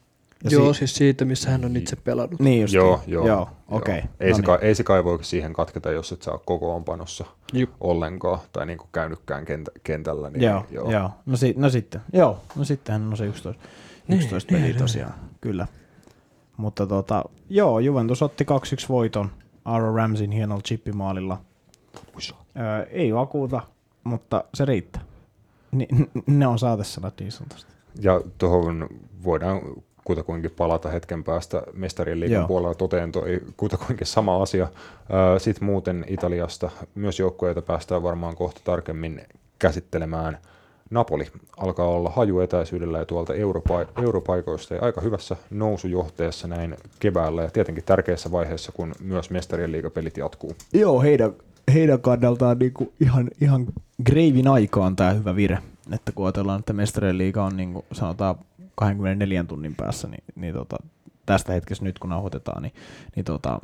[0.45, 2.41] Ja joo, si- siis siitä, missä hän on itse pelannut.
[2.41, 2.75] Niin just.
[2.75, 3.27] Joo, joo.
[3.27, 3.99] joo okei.
[3.99, 4.11] Okay.
[4.20, 4.59] Ei, no se niin.
[4.62, 7.70] ei se kai voi siihen katketa, jos et saa kokoonpanossa Jup.
[7.81, 10.31] ollenkaan tai niin kuin käynytkään kentä, kentällä.
[10.31, 10.91] Niin joo, joo.
[10.91, 11.11] joo.
[11.27, 12.01] No, si- no, sitten.
[12.12, 13.62] Joo, no sittenhän on se 11,
[14.09, 15.14] 11 niin, peliä niin, tosiaan.
[15.20, 15.31] Niin.
[15.41, 15.66] Kyllä.
[16.57, 19.31] Mutta tota, joo, Juventus otti 2-1 voiton
[19.65, 21.41] Aaron Ramsin hienolla chippimaalilla.
[22.57, 23.61] Öö, ei vakuuta,
[24.05, 25.03] mutta se riittää.
[25.73, 25.89] Ni,
[26.27, 27.73] ne on saatesanat niin sanotusti.
[28.01, 28.89] Ja tuohon
[29.25, 29.61] voidaan
[30.05, 34.69] kutakuinkin palata hetken päästä mestarien liikan puolella toteen toi kutakuinkin sama asia.
[35.39, 39.23] Sitten muuten Italiasta myös joukkoja, päästään varmaan kohta tarkemmin
[39.59, 40.39] käsittelemään.
[40.93, 41.26] Napoli
[41.57, 47.84] alkaa olla hajuetäisyydellä ja tuolta europa- europaikoista ja aika hyvässä nousujohteessa näin keväällä ja tietenkin
[47.84, 50.57] tärkeässä vaiheessa, kun myös mestarien liigapelit jatkuu.
[50.72, 51.32] Joo, heidän,
[51.74, 53.66] heidän kannaltaan niinku ihan, ihan
[54.07, 55.59] greivin aikaan tämä hyvä vire.
[55.93, 58.34] Että kun ajatellaan, että mestarien liiga on niin kuin sanotaan
[58.74, 60.76] 24 tunnin päässä, niin, niin tota,
[61.26, 62.72] tästä hetkestä nyt kun nauhoitetaan, niin,
[63.16, 63.61] niin tota,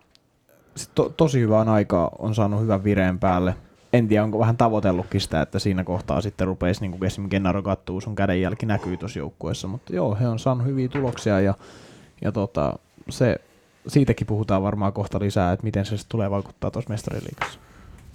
[0.94, 3.54] to, tosi hyvään aikaa on saanut hyvän vireen päälle.
[3.92, 7.62] En tiedä, onko vähän tavoitellutkin sitä, että siinä kohtaa sitten rupeisi, niin kuin esimerkiksi Gennaro
[7.62, 11.54] kattuu, sun kädenjälki näkyy tuossa joukkueessa, mutta joo, he on saanut hyviä tuloksia ja,
[12.22, 12.78] ja tota,
[13.10, 13.36] se,
[13.88, 17.60] siitäkin puhutaan varmaan kohta lisää, että miten se tulee vaikuttaa tuossa mestarien liigassa.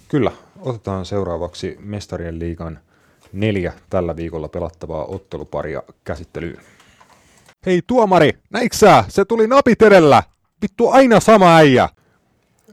[0.08, 2.78] Kyllä, otetaan seuraavaksi mestarien liigan
[3.32, 6.58] neljä tällä viikolla pelattavaa otteluparia käsittelyyn.
[7.66, 10.22] Hei tuomari, näiksää, se tuli napit edellä.
[10.62, 11.88] Vittu aina sama äijä.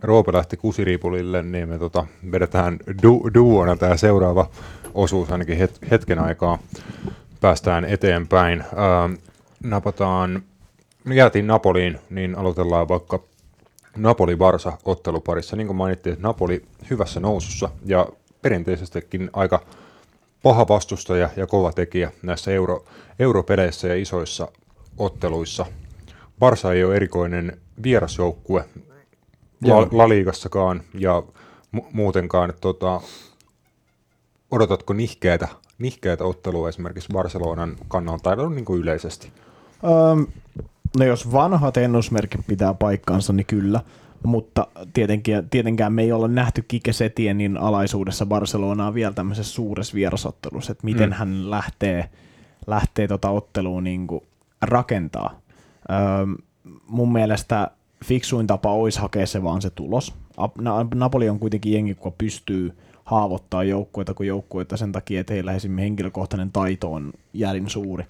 [0.04, 4.49] Roope lähti kusiriipulille, niin me tota, vedetään du- duona tämä seuraava
[4.93, 6.60] osuus ainakin het- hetken aikaa.
[7.41, 8.64] Päästään eteenpäin.
[8.76, 9.10] Ää,
[9.64, 10.43] napataan,
[11.04, 13.20] me jäätiin Napoliin, niin aloitellaan vaikka
[13.97, 15.56] Napoli-Barsa otteluparissa.
[15.56, 18.08] Niin kuin mainittiin, että Napoli hyvässä nousussa ja
[18.41, 19.62] perinteisestikin aika
[20.43, 22.86] paha vastustaja ja kova tekijä näissä euro,
[23.20, 24.47] europeleissä ja isoissa
[24.97, 25.66] otteluissa.
[26.39, 28.66] Barsa ei ole erikoinen vierasjoukkue
[29.66, 31.24] La, La Liigassakaan ja
[31.78, 32.53] mu- muutenkaan.
[32.62, 33.01] Tota,
[34.51, 35.47] odotatko nihkeitä,
[35.78, 39.32] nihkeitä ottelua esimerkiksi Barcelonan kannalta tai niin kuin yleisesti?
[39.84, 40.28] Um,
[40.97, 43.82] no jos vanhat ennusmerkit pitää paikkaansa, niin kyllä.
[44.24, 50.72] Mutta tietenkin, tietenkään me ei olla nähty Kike Setienin alaisuudessa Barcelonaa vielä tämmöisessä suuressa vierasottelussa,
[50.72, 51.16] että miten mm.
[51.16, 52.09] hän lähtee,
[52.68, 54.24] lähtee tota otteluun niin kuin
[54.62, 55.39] rakentaa.
[55.91, 55.97] Öö,
[56.88, 57.72] mun mielestä
[58.06, 60.14] fiksuin tapa olisi hakea se vaan se tulos.
[60.95, 62.74] Napoli on kuitenkin jengi, joka pystyy
[63.06, 68.06] haavoittaa joukkueita kuin joukkueita sen takia, että heillä esimerkiksi henkilökohtainen taito on järin suuri.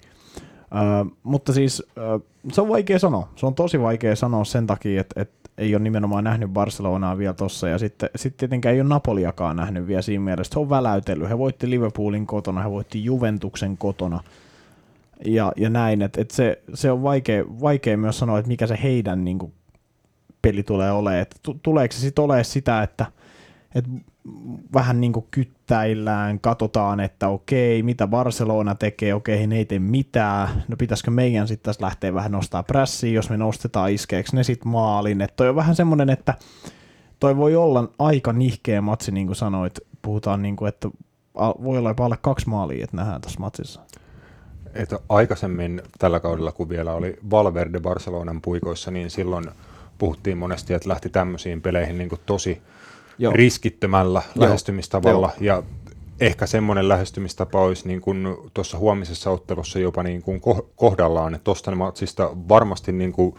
[0.74, 2.18] Öö, mutta siis öö,
[2.52, 3.28] se on vaikea sanoa.
[3.36, 7.34] Se on tosi vaikea sanoa sen takia, että, että ei ole nimenomaan nähnyt Barcelonaa vielä
[7.34, 10.52] tossa, ja sitten, sitten tietenkään ei ole Napoliakaan nähnyt vielä siinä mielessä.
[10.52, 11.28] Se on väläytellyt.
[11.28, 14.20] He voitti Liverpoolin kotona, he voitti Juventuksen kotona,
[15.24, 18.78] ja, ja näin, että et se, se on vaikea, vaikea myös sanoa, että mikä se
[18.82, 19.52] heidän niin kuin,
[20.42, 23.06] peli tulee olemaan, että tuleeko se sitten olemaan sitä, että
[23.74, 23.84] et
[24.74, 30.48] vähän niin kuin kyttäillään, katsotaan, että okei, mitä Barcelona tekee, okei, ne ei tee mitään,
[30.68, 34.72] no pitäisikö meidän sitten tässä lähteä vähän nostaa prässiä, jos me nostetaan iskeeksi ne sitten
[34.72, 36.34] maalin, että toi on vähän semmoinen, että
[37.20, 40.88] toi voi olla aika nihkeä matsi, niin kuin sanoit, puhutaan niin kuin, että
[41.34, 43.80] voi olla jopa alle kaksi maalia, että nähdään tässä matsissa.
[44.74, 49.44] Että aikaisemmin tällä kaudella, kun vielä oli Valverde Barcelonan puikoissa, niin silloin
[50.02, 52.62] puhuttiin monesti, että lähti tämmöisiin peleihin niin kuin tosi
[53.18, 53.32] Joo.
[53.32, 54.44] riskittömällä Joo.
[54.44, 55.30] lähestymistavalla.
[55.40, 55.62] Ja
[56.20, 61.34] ehkä semmoinen lähestymistapa olisi niin kuin tuossa huomisessa ottelussa jopa niin kuin ko- kohdallaan.
[61.34, 63.34] Että tuosta matsista varmasti niin kuin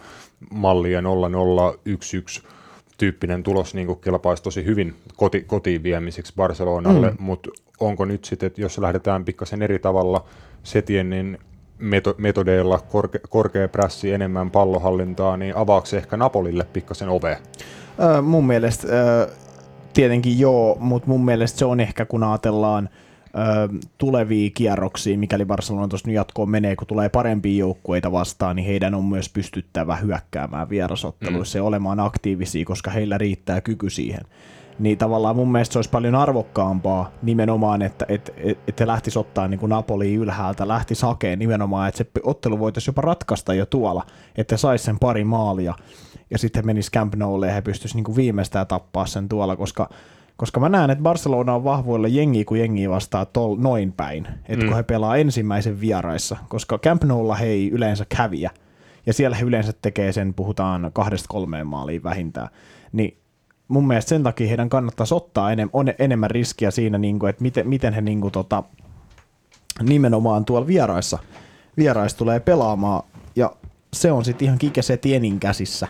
[0.50, 1.04] mallia 0-0-1-1
[2.98, 7.16] tyyppinen tulos niin kuin kelpaisi tosi hyvin koti, kotiin viemiseksi Barcelonalle, mm.
[7.18, 7.50] mutta
[7.80, 10.24] onko nyt sitten, että jos lähdetään pikkasen eri tavalla
[10.62, 11.38] Setienin
[11.84, 17.38] meto- metodeilla, korke, korkea prässi, enemmän pallohallintaa, niin avaako se ehkä Napolille pikkasen ove?
[18.02, 19.26] Öö, mun mielestä öö,
[19.92, 22.88] tietenkin joo, mutta mun mielestä se on ehkä, kun ajatellaan
[23.38, 28.66] öö, tulevia kierroksia, mikäli Barcelona tuossa nyt jatkoon menee, kun tulee parempia joukkueita vastaan, niin
[28.66, 31.60] heidän on myös pystyttävä hyökkäämään vierasotteluissa mm.
[31.60, 34.24] ja olemaan aktiivisia, koska heillä riittää kyky siihen.
[34.78, 39.16] Niin tavallaan mun mielestä se olisi paljon arvokkaampaa nimenomaan, että et, et, et he lähtis
[39.16, 44.06] ottaa niin Napoli ylhäältä, lähti hakeen nimenomaan, että se ottelu voitaisiin jopa ratkaista jo tuolla,
[44.36, 45.74] että saisi sen pari maalia
[46.30, 49.88] ja sitten menisi Camp Noulle ja he pystyisivät niin viimeistään tappaa sen tuolla, koska
[50.36, 54.64] koska mä näen, että Barcelona on vahvoilla jengi kuin jengi vastaa tol, noin päin, että
[54.64, 54.68] mm.
[54.68, 58.50] kun he pelaa ensimmäisen vieraissa, koska Camp Noulla he ei yleensä käviä,
[59.06, 62.48] ja siellä he yleensä tekee sen, puhutaan kahdesta kolmeen maaliin vähintään,
[62.92, 63.16] niin
[63.68, 67.42] mun mielestä sen takia heidän kannattaisi ottaa enem, on enemmän riskiä siinä, niin kuin, että
[67.42, 68.62] miten, miten he niin kuin, tota,
[69.82, 71.18] nimenomaan tuolla vieraissa,
[71.76, 73.02] vieraissa tulee pelaamaan,
[73.36, 73.56] ja
[73.92, 75.88] se on sitten ihan Kike Setienin käsissä,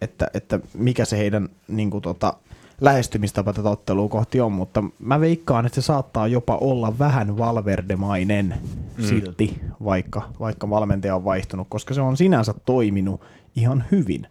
[0.00, 2.34] että, että mikä se heidän niin kuin, tota,
[2.80, 8.54] lähestymistapa tätä ottelua kohti on, mutta mä veikkaan, että se saattaa jopa olla vähän valverdemainen
[8.96, 9.04] mm.
[9.04, 13.20] silti, vaikka, vaikka valmentaja on vaihtunut, koska se on sinänsä toiminut
[13.56, 14.26] ihan hyvin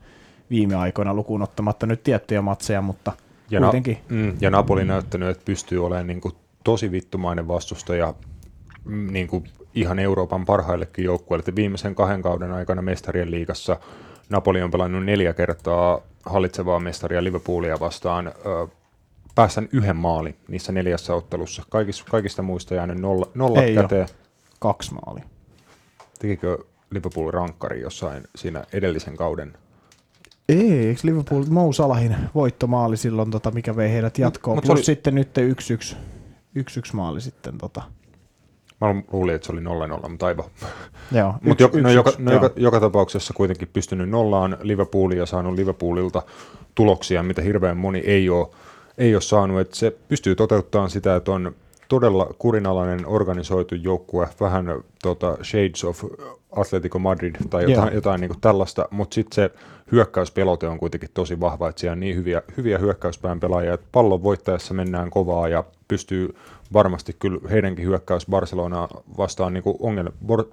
[0.50, 3.12] viime aikoina lukuun ottamatta nyt tiettyjä matseja, mutta
[3.50, 3.98] Ja, kuitenkin.
[4.10, 8.14] Na- mm, ja Napoli näyttänyt, että pystyy olemaan niin kuin tosi vittumainen vastustaja
[8.86, 9.44] mm, niin kuin
[9.76, 11.42] ihan Euroopan parhaillekin joukkueille.
[11.42, 13.78] Että Viimeisen kahden kauden aikana mestarien liigassa
[14.30, 18.68] Napoli on pelannut neljä kertaa hallitsevaa mestaria Liverpoolia vastaan ö,
[19.36, 21.64] päässän yhden maalin niissä neljässä ottelussa.
[21.70, 24.08] Kaikista, kaikista muista jäänyt nolla, nolla Ei käteen.
[24.60, 25.24] Kaksi maalia.
[26.20, 26.58] Tekikö
[26.92, 29.54] Liverpool rankkari jossain siinä edellisen kauden?
[30.50, 34.80] Ei, eikö Liverpool Mou Salahin voittomaali silloin, tota, mikä vei heidät jatkoon, mut plus se
[34.80, 35.96] oli- sitten nyt 1-1,
[36.60, 37.58] 1-1 maali sitten.
[37.58, 37.82] Tota.
[38.82, 39.62] Mä luulin, että se oli
[40.06, 40.46] 0-0, mutta aivan.
[41.12, 45.26] Joo, Mutta yksi- joka, no joka, no joka, joka tapauksessa kuitenkin pystynyt nollaan Liverpoolia ja
[45.26, 46.22] saanut Liverpoolilta
[46.76, 48.48] tuloksia, mitä hirveän moni ei ole,
[48.98, 49.60] ei ole saanut.
[49.60, 51.56] Et se pystyy toteuttamaan sitä, että on
[51.90, 54.66] todella kurinalainen organisoitu joukkue, vähän
[55.04, 56.04] tota, shades of
[56.52, 57.96] Atletico Madrid tai jotain, Joo.
[57.96, 59.52] jotain niin tällaista, mutta sitten se
[59.92, 64.24] hyökkäyspelote on kuitenkin tosi vahva, että siellä on niin hyviä, hyviä hyökkäyspään pelaajia, että pallon
[64.24, 66.36] voittaessa mennään kovaa ja pystyy
[66.74, 68.88] varmasti kyllä heidänkin hyökkäys Barcelonaa
[69.18, 70.10] vastaan niin ongel,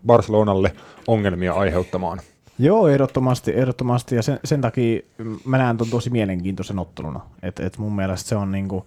[0.07, 0.73] Barcelonalle
[1.07, 2.21] ongelmia aiheuttamaan.
[2.59, 5.01] Joo, ehdottomasti, ehdottomasti ja sen, sen takia
[5.45, 7.21] mä näen ton tosi mielenkiintoisen otteluna.
[7.43, 8.87] Et, et mun mielestä se on niinku,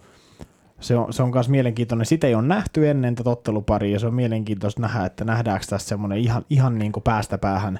[0.79, 2.05] se on, se on myös mielenkiintoinen.
[2.05, 5.87] Sitä ei ole nähty ennen tätä otteluparia ja se on mielenkiintoista nähdä, että nähdäänkö tässä
[5.89, 7.79] semmoinen ihan, ihan niinku päästä päähän,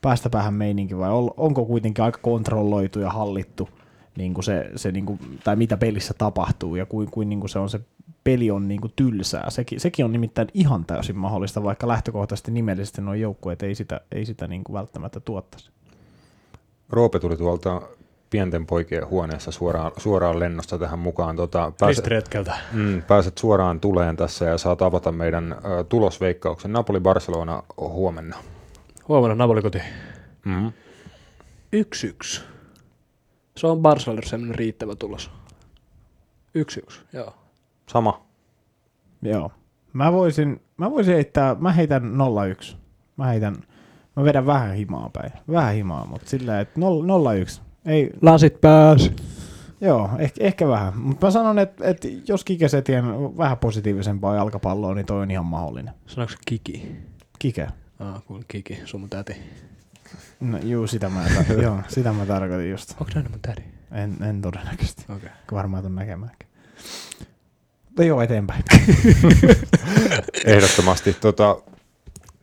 [0.00, 3.68] päästä päähän meininki vai on, onko kuitenkin aika kontrolloitu ja hallittu
[4.16, 7.50] niin kuin se, se niin kuin, tai mitä pelissä tapahtuu ja kuin, kuin, niin kuin
[7.50, 7.80] se on se
[8.24, 9.50] peli on niin kuin tylsää.
[9.50, 14.24] Sekin, sekin on nimittäin ihan täysin mahdollista, vaikka lähtökohtaisesti nimellisesti nuo joukkueet ei sitä, ei
[14.24, 15.70] sitä niin kuin välttämättä tuottaisi.
[16.90, 17.82] Roope tuli tuolta
[18.30, 21.36] pienten poikien huoneessa suoraan, suoraan lennosta tähän mukaan.
[21.36, 22.56] Tota, pääset, Ristiretkeltä.
[22.72, 26.72] mm, pääset suoraan tuleen tässä ja saat avata meidän ö, tulosveikkauksen.
[26.72, 28.36] Napoli-Barcelona huomenna.
[29.08, 29.78] Huomenna Napoli koti.
[30.44, 30.72] Mm-hmm.
[32.36, 32.40] 1-1.
[33.56, 35.30] Se on Barcelonalle semmoinen riittävä tulos.
[36.58, 37.34] 1-1, joo.
[37.86, 38.26] Sama.
[39.22, 39.50] Joo.
[39.92, 42.02] Mä voisin, mä voisin heittää, mä heitän
[42.72, 42.76] 0-1.
[43.16, 43.56] Mä heitän,
[44.16, 45.32] mä vedän vähän himaa päin.
[45.50, 47.60] Vähän himaa, mutta sillä että 0-1.
[47.86, 49.12] Ei, Lasit pääs.
[49.80, 50.98] joo, ehkä, ehkä vähän.
[50.98, 53.04] Mutta mä sanon, että, että jos Kikesetien
[53.36, 55.94] vähän positiivisempaa jalkapalloa, niin toi on ihan mahdollinen.
[56.06, 56.96] Sanoiko se Kiki?
[57.38, 57.68] Kike.
[57.98, 59.36] Ah, kun Kiki, sun mun täti.
[60.40, 62.90] No juu, sitä mä, ta- joo, sitä mä tarkoitin just.
[63.00, 63.62] Onko näin mun tädi?
[63.92, 65.02] En, en todennäköisesti.
[65.02, 65.16] Okei.
[65.16, 65.30] Okay.
[65.52, 66.48] Varmaan tuon näkemäänkin.
[67.86, 68.64] Mutta joo, eteenpäin.
[70.46, 71.56] Ehdottomasti tota,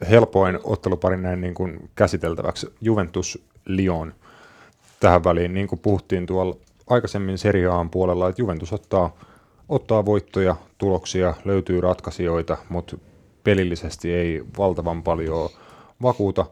[0.10, 4.14] helpoin ottelupari näin niin kuin käsiteltäväksi Juventus Lyon
[5.00, 5.54] tähän väliin.
[5.54, 6.56] Niin kuin puhuttiin tuolla
[6.90, 9.16] aikaisemmin seriaan puolella, että Juventus ottaa,
[9.70, 12.98] ottaa voittoja, tuloksia, löytyy ratkaisijoita, mutta
[13.44, 15.50] pelillisesti ei valtavan paljon
[16.02, 16.46] vakuuta.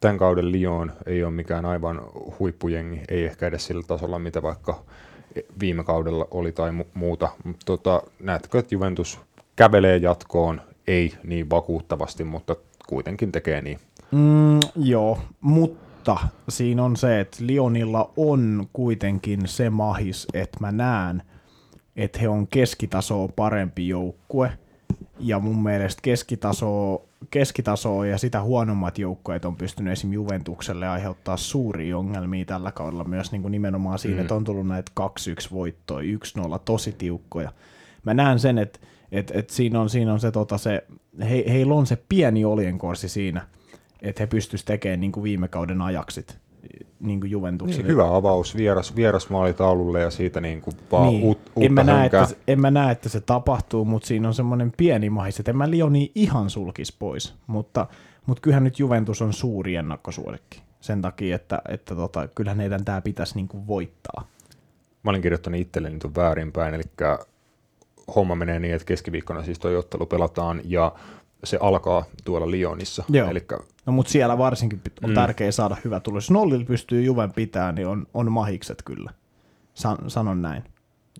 [0.00, 2.00] Tämän kauden Lyon ei ole mikään aivan
[2.38, 4.82] huippujengi, ei ehkä edes sillä tasolla, mitä vaikka
[5.60, 7.28] viime kaudella oli tai mu- muuta.
[7.64, 9.20] Tota, näetkö, että Juventus
[9.56, 12.56] kävelee jatkoon, ei niin vakuuttavasti, mutta
[12.88, 13.78] kuitenkin tekee niin.
[14.10, 15.87] Mm, joo, mutta
[16.48, 21.22] siinä on se, että Lionilla on kuitenkin se mahis, että mä näen,
[21.96, 24.52] että he on keskitasoa parempi joukkue.
[25.20, 30.12] Ja mun mielestä keskitasoa, keskitasoa ja sitä huonommat joukkueet on pystynyt esim.
[30.12, 34.20] Juventukselle aiheuttaa suuria ongelmia tällä kaudella myös niin kuin nimenomaan siinä, mm.
[34.20, 35.04] että on tullut näitä 2-1
[35.52, 36.18] voittoja,
[36.56, 37.52] 1-0 tosi tiukkoja.
[38.04, 38.78] Mä näen sen, että
[39.12, 40.84] et, et siinä, on, siinä on se, tota, se
[41.20, 43.46] he, heillä on se pieni oljenkorsi siinä,
[44.02, 46.38] että he pystyisivät tekemään niin kuin viime kauden ajaksit
[47.00, 47.82] niin kuin Juventukselle.
[47.82, 51.24] Niin, hyvä avaus vieras, vierasmaalitaululle ja siitä niin kuin vaan niin.
[51.24, 54.34] uut, uutta en, mä näe, että, en mä näe, että se tapahtuu, mutta siinä on
[54.34, 57.86] semmoinen pieni mahis, että en mä Lioni ihan sulkis pois, mutta,
[58.26, 63.00] mutta kyllähän nyt Juventus on suuri ennakkosuolikki sen takia, että, että tota, kyllähän heidän tämä
[63.00, 64.28] pitäisi niin kuin voittaa.
[65.02, 66.82] Mä olin kirjoittanut itselleni tuon väärinpäin, eli
[68.14, 70.92] homma menee niin, että keskiviikkona siis toi ottelu pelataan ja
[71.44, 73.04] se alkaa tuolla Lyonissa.
[73.08, 73.30] Joo.
[73.30, 75.14] Elikkä, No mutta siellä varsinkin on Mm.
[75.14, 76.24] tärkeää saada hyvä tulos.
[76.24, 79.10] Jos nollilla pystyy Juven pitää, niin on, on mahikset kyllä.
[79.74, 80.64] San, sanon näin.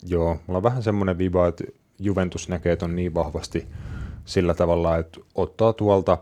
[0.07, 1.65] joo, mulla on vähän semmoinen viba, että
[1.99, 3.66] Juventus näkee ton niin vahvasti
[4.24, 6.19] sillä tavalla, että ottaa tuolta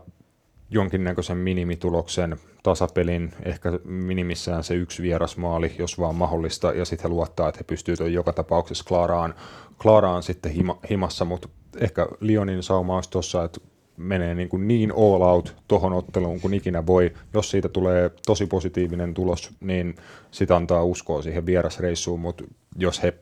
[0.69, 7.49] jonkinnäköisen minimituloksen, tasapelin, ehkä minimissään se yksi vierasmaali, jos vaan mahdollista, ja sitten he luottaa,
[7.49, 9.33] että he pystyvät joka tapauksessa klaaraan,
[9.81, 11.47] klaaraan sitten hima, himassa, mutta
[11.79, 13.59] ehkä Lyonin sauma olisi tuossa, että
[13.97, 17.13] menee niin, kuin niin all out tohon otteluun kuin ikinä voi.
[17.33, 19.95] Jos siitä tulee tosi positiivinen tulos, niin
[20.31, 22.43] sitä antaa uskoa siihen vierasreissuun, mutta
[22.75, 23.13] jos he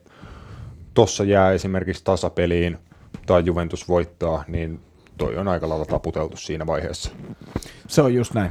[0.94, 2.78] tuossa jää esimerkiksi tasapeliin
[3.26, 4.80] tai Juventus voittaa, niin
[5.18, 7.10] toi on aika lailla taputeltu siinä vaiheessa.
[7.88, 8.50] Se on just näin.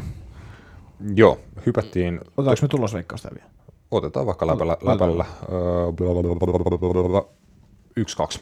[1.16, 3.56] Joo, hypättiin, Otetaanko me tulosveikkausta vielä?
[3.92, 5.58] otetaan vaikka läpällä, läpällä öö,
[7.96, 8.42] yksi, kaksi.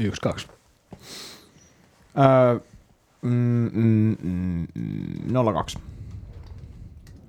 [0.00, 0.46] Yksi, kaksi.
[2.18, 2.60] Öö,
[3.22, 5.78] mm, mm, mm, mm, 02.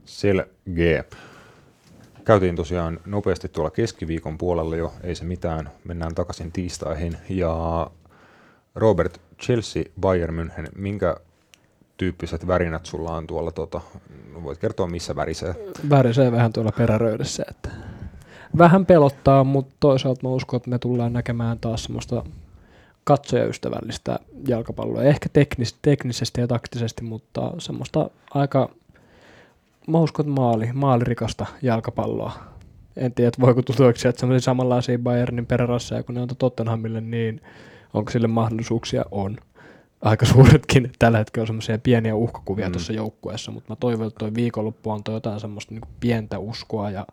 [0.05, 1.05] Selge.
[2.26, 7.18] Käytiin tosiaan nopeasti tuolla keskiviikon puolella jo, ei se mitään, mennään takaisin tiistaihin.
[7.30, 7.88] Ja
[8.76, 11.18] Robert, Chelsea, Bayern München, minkä
[11.97, 13.81] tyyppiset värinät sulla on tuolla, tota,
[14.43, 15.55] voit kertoa missä värisee?
[15.89, 17.69] Värisee vähän tuolla peräröydessä, että
[18.57, 22.23] vähän pelottaa, mutta toisaalta mä uskon, että me tullaan näkemään taas semmoista
[23.03, 25.03] katsojaystävällistä jalkapalloa.
[25.03, 28.69] Ehkä teknis, teknisesti ja taktisesti, mutta semmoista aika,
[29.88, 32.34] mä uskon, että maali, maalirikasta jalkapalloa.
[32.97, 37.41] En tiedä, että voiko tutuiksi semmoisia samanlaisia Bayernin perärasseja, kun ne on Tottenhamille, niin
[37.93, 39.05] onko sille mahdollisuuksia?
[39.11, 39.38] On.
[40.01, 40.91] Aika suuretkin.
[40.99, 42.71] Tällä hetkellä on semmoisia pieniä uhkakuvia mm.
[42.71, 47.07] tuossa joukkueessa, mutta mä toivon, että toi viikonloppu antoi jotain semmoista niin pientä uskoa ja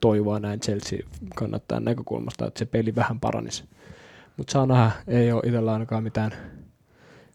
[0.00, 0.98] toivoa näin Chelsea
[1.34, 3.64] kannattaa näkökulmasta, että se peli vähän paranisi.
[4.36, 6.30] Mutta saa nähdä, ei ole itsellä ainakaan mitään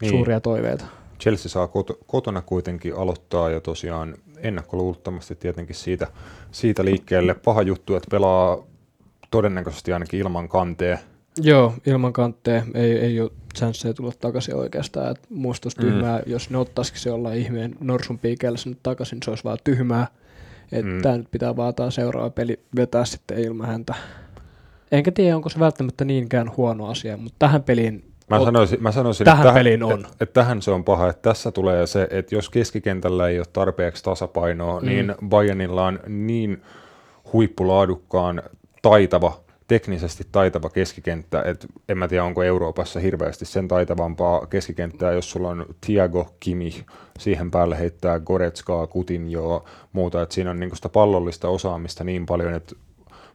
[0.00, 0.10] Niin.
[0.10, 0.84] suuria toiveita.
[1.20, 6.06] Chelsea saa koto, kotona kuitenkin aloittaa ja tosiaan ennakkoluulottomasti tietenkin siitä,
[6.50, 7.34] siitä liikkeelle.
[7.34, 8.58] Paha juttu, että pelaa
[9.30, 10.98] todennäköisesti ainakin ilman kanteen.
[11.42, 15.10] Joo, ilman kantteja ei, ei ole chanceja tulla takaisin oikeastaan.
[15.10, 15.84] Et musta olisi Mm.
[15.86, 20.06] tyhmää, jos ne ottaisikin se jollain ihmeen norsun piikeellä sinne takaisin, se olisi vaan tyhmää.
[20.72, 20.96] Että Mm.
[20.96, 21.02] mm.
[21.02, 23.94] tämä nyt pitää vaan taas seuraava peli vetää sitten ilman häntä.
[24.92, 29.24] Enkä tiedä, onko se välttämättä niinkään huono asia, mutta tähän peliin Mä sanoisin, mä sanoisin
[29.24, 30.00] Tähän että peliin on.
[30.00, 33.46] Että, että tähän se on paha, että tässä tulee se, että jos keskikentällä ei ole
[33.52, 34.86] tarpeeksi tasapainoa, mm.
[34.86, 36.62] niin Bayernilla on niin
[37.32, 38.42] huippulaadukkaan
[38.82, 45.30] taitava, teknisesti taitava keskikenttä, että en mä tiedä, onko Euroopassa hirveästi sen taitavampaa keskikenttää, jos
[45.30, 46.84] sulla on Thiago Kimi,
[47.18, 52.54] siihen päälle heittää Goretskaa, Coutinhoa, muuta, että siinä on niinku sitä pallollista osaamista niin paljon,
[52.54, 52.74] että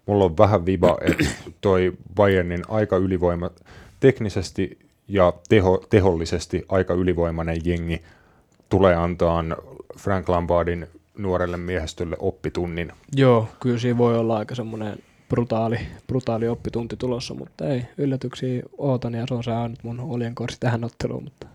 [0.05, 1.25] mulla on vähän viba, että
[1.61, 3.49] toi Bayernin aika ylivoima
[3.99, 8.01] teknisesti ja teho, tehollisesti aika ylivoimainen jengi
[8.69, 9.43] tulee antaa
[9.97, 12.91] Frank Lampardin nuorelle miehistölle oppitunnin.
[13.15, 14.97] Joo, kyllä siinä voi olla aika semmoinen
[15.29, 20.57] brutaali, brutaali oppitunti tulossa, mutta ei, yllätyksiä ootan ja se on se ainut mun oljenkorsi
[20.59, 21.47] tähän otteluun, mutta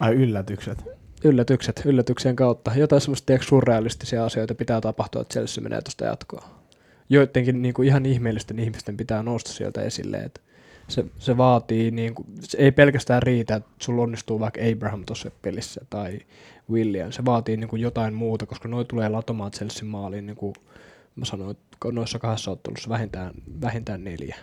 [0.00, 0.84] Ai yllätykset.
[1.24, 2.72] yllätykset, yllätyksien kautta.
[2.76, 6.61] Jotain semmoista surrealistisia asioita pitää tapahtua, että Chelsea menee tuosta jatkoa.
[7.08, 10.40] Joidenkin niin kuin ihan ihmeellisten ihmisten pitää nousta sieltä esille, että
[10.88, 15.30] se, se vaatii, niin kuin, se ei pelkästään riitä, että sulla onnistuu vaikka Abraham tuossa
[15.42, 16.18] pelissä tai
[16.70, 20.54] William, se vaatii niin kuin jotain muuta, koska noi tulee latomaan Chelsea maaliin niin kuin
[21.16, 24.36] Mä sanoin, että noissa kahdessa ottelussa vähintään, vähintään neljä.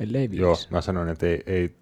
[0.00, 0.42] Ellei viisi.
[0.42, 1.74] Joo, mä sanoin, että ei, ei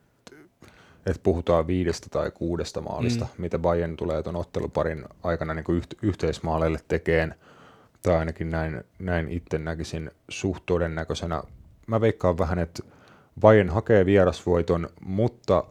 [1.07, 3.43] että puhutaan viidestä tai kuudesta maalista, mm.
[3.43, 7.35] mitä Bayern tulee tuon otteluparin aikana niin kuin yht, yhteismaaleille tekeen,
[8.05, 11.43] tai ainakin näin, näin itse näkisin suht todennäköisenä.
[11.87, 12.83] Mä veikkaan vähän, että
[13.41, 15.65] Bayern hakee vierasvoiton, mutta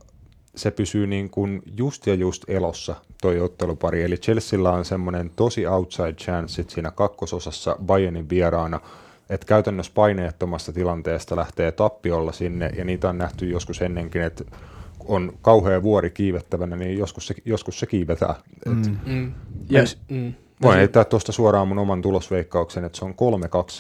[0.56, 4.04] se pysyy niin kuin just ja just elossa toi ottelupari.
[4.04, 8.80] Eli Chelsealla on semmoinen tosi outside chance siinä kakkososassa Bayernin vieraana,
[9.30, 14.44] että käytännössä paineettomasta tilanteesta lähtee tappiolla sinne, ja niitä on nähty joskus ennenkin, että
[15.06, 18.36] on kauhea vuori kiivettävänä, niin joskus se, joskus se kiivetään.
[18.66, 18.98] Mm.
[19.06, 19.34] Mm.
[19.70, 20.34] Ja, mm.
[20.62, 23.16] Voin heittää tuosta suoraan mun oman tulosveikkauksen, että se on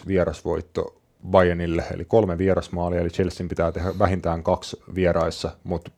[0.03, 5.91] 3-2 vierasvoitto Bayernille, eli kolme vierasmaalia, eli Chelsea pitää tehdä vähintään kaksi vieraissa, mutta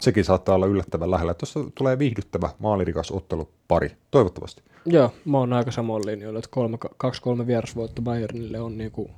[0.00, 1.34] sekin saattaa olla yllättävän lähellä.
[1.34, 4.62] Tuossa tulee viihdyttävä maalirikas ottelupari, toivottavasti.
[4.86, 9.10] Joo, mä oon aika samoin linjoilla, että kolme, kaksi kolme vierasvoitto Bayernille on niinku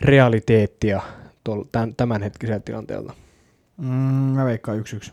[0.00, 1.02] realiteettia
[1.44, 3.14] tol, tämän, tämänhetkisellä tilanteella.
[3.76, 3.86] Mm,
[4.36, 5.12] mä veikkaan yksi yksi.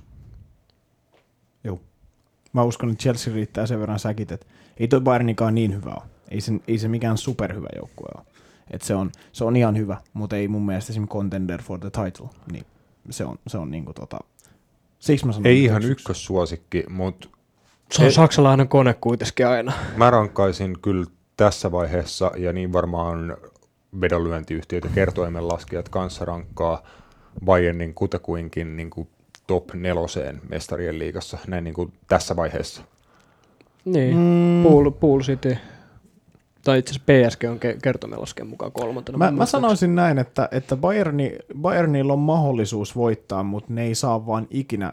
[1.64, 1.80] Joo.
[2.54, 4.46] Mä uskon, että Chelsea riittää sen verran säkit, että
[4.78, 6.04] ei toi Bayernikaan niin hyvä ole.
[6.30, 8.26] Ei se, ei se mikään superhyvä joukkue ole.
[8.72, 11.90] Et se, on, se on ihan hyvä, mutta ei mun mielestä esimerkiksi contender for the
[11.90, 12.30] title.
[12.52, 12.66] Niin
[13.10, 14.20] se on, se on niinku tota,
[15.00, 17.28] siksi mä sanon Ei ihan ykkössuosikki, mutta
[17.92, 19.74] Se on saksalainen kone kuitenkin aina.
[19.98, 21.06] mä rankkaisin kyllä
[21.38, 23.38] tässä vaiheessa, ja niin varmaan
[24.02, 26.84] vedonlyöntiyhtiöt ja kertoimenlaskijat kanssa rankkaa
[27.46, 29.08] Bayernin kutakuinkin niin kuin
[29.52, 32.82] top neloseen mestarien liigassa, näin niin kuin tässä vaiheessa.
[33.86, 34.64] Niin, Mm.
[34.64, 35.58] Pool, Pool City.
[36.64, 39.18] Tai itse asiassa PSG on ke- kertomelasken mukaan kolmantena.
[39.18, 44.26] Mä, mä sanoisin näin, että, että Bayerni, Bayernilla on mahdollisuus voittaa, mutta ne ei saa
[44.26, 44.92] vaan ikinä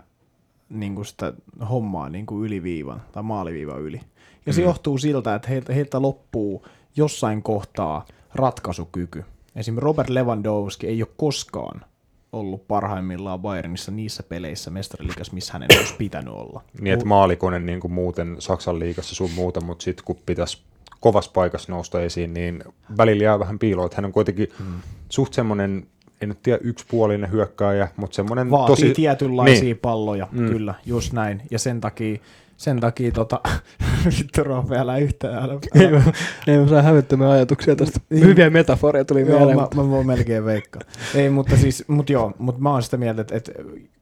[0.68, 1.32] niin kuin sitä
[1.70, 4.00] hommaa niin kuin yliviivan tai maaliviivan yli.
[4.46, 4.64] Ja se Mm.
[4.66, 6.66] johtuu siltä, että heiltä, heiltä loppuu
[6.96, 9.24] jossain kohtaa ratkaisukyky.
[9.56, 11.84] Esimerkiksi Robert Lewandowski ei ole koskaan
[12.32, 16.62] ollut parhaimmillaan Bayernissa niissä peleissä mestariliigassa, missä hänen olisi pitänyt olla.
[16.80, 20.62] Niin, että maalikone niin kuin muuten Saksan liigassa sun muuta, mutta sitten kun pitäisi
[21.00, 22.64] kovassa paikassa nousta esiin, niin
[22.96, 24.80] välillä jää vähän piiloon, että hän on kuitenkin hmm.
[25.08, 25.86] suht semmoinen,
[26.20, 28.90] en nyt tiedä yksipuolinen hyökkääjä, mutta semmoinen Vaatii tosi...
[28.90, 29.78] tietynlaisia Niin.
[29.78, 30.48] palloja, Mm.
[30.48, 31.42] kyllä, just näin.
[31.50, 32.18] Ja sen takia,
[32.58, 33.40] sen takia tota,
[34.18, 36.02] vittu Roope, älä yhtään, älä, Ei, mä,
[36.46, 38.00] ei mä saa hävyttömiä ajatuksia tästä.
[38.10, 38.24] Niin.
[38.24, 39.56] Hyviä metaforia tuli Joo, mieleen.
[39.56, 40.82] mä, mutta- mä voin melkein veikkaa.
[41.14, 43.52] Ei, mutta siis, mut joo, mutta mä oon sitä mieltä, että, että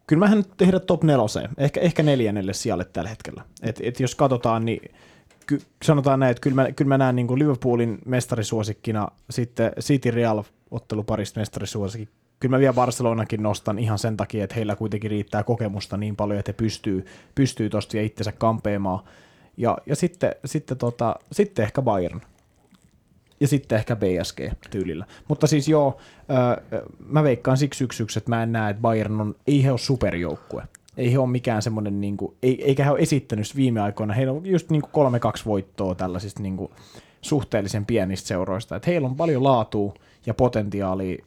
[0.06, 3.42] kyllä mä nyt tehdä top neloseen, ehkä, ehkä neljännelle sijalle tällä hetkellä.
[3.62, 4.90] Et, et jos katsotaan, niin
[5.46, 10.10] ky, sanotaan näin, että kyllä mä, kyllä mä näen niin kuin Liverpoolin mestarisuosikkina, sitten City
[10.10, 12.08] Real otteluparista mestarisuosikki.
[12.40, 16.38] Kyllä mä vielä Barcelonakin nostan ihan sen takia, että heillä kuitenkin riittää kokemusta niin paljon,
[16.38, 17.04] että he pystyy,
[17.34, 19.04] pystyy tosta vielä itsensä kampeamaan.
[19.56, 22.20] Ja, ja sitten, sitten, tota, sitten ehkä Bayern
[23.40, 25.06] ja sitten ehkä PSG-tyylillä.
[25.28, 25.98] Mutta siis joo,
[26.70, 29.70] öö, mä veikkaan siksi yksi yksi, että mä en näe, että Bayern on, ei he
[29.70, 30.62] ole superjoukkue.
[30.96, 34.32] Ei he ole mikään semmoinen, niin kuin, ei, eikä he ole esittänyt viime aikoina, heillä
[34.32, 36.72] on just niin kuin 3-2 voittoa tällaisista niin kuin
[37.22, 38.76] suhteellisen pienistä seuroista.
[38.76, 39.94] Että heillä on paljon laatua
[40.26, 41.24] ja potentiaalia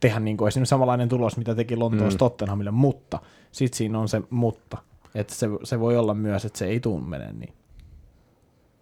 [0.00, 2.18] tehdä niin kuin esimerkiksi samanlainen tulos, mitä teki Lontoossa Mm.
[2.18, 3.18] Tottenhamille, mutta
[3.52, 4.78] sitten siinä on se mutta.
[5.14, 7.54] Että se, se voi olla myös, että se ei tule menee niin.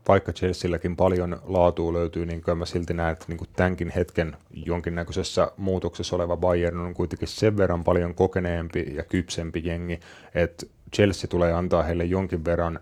[0.09, 4.36] vaikka Chelsealläkin paljon laatua löytyy, niin kyllä mä silti näen, että niin kuin tämänkin hetken
[4.51, 10.01] jonkinnäköisessä muutoksessa oleva Bayern on kuitenkin sen verran paljon kokeneempi ja kypsempi jengi,
[10.35, 10.66] että
[10.97, 12.81] Chelsea tulee antaa heille jonkin verran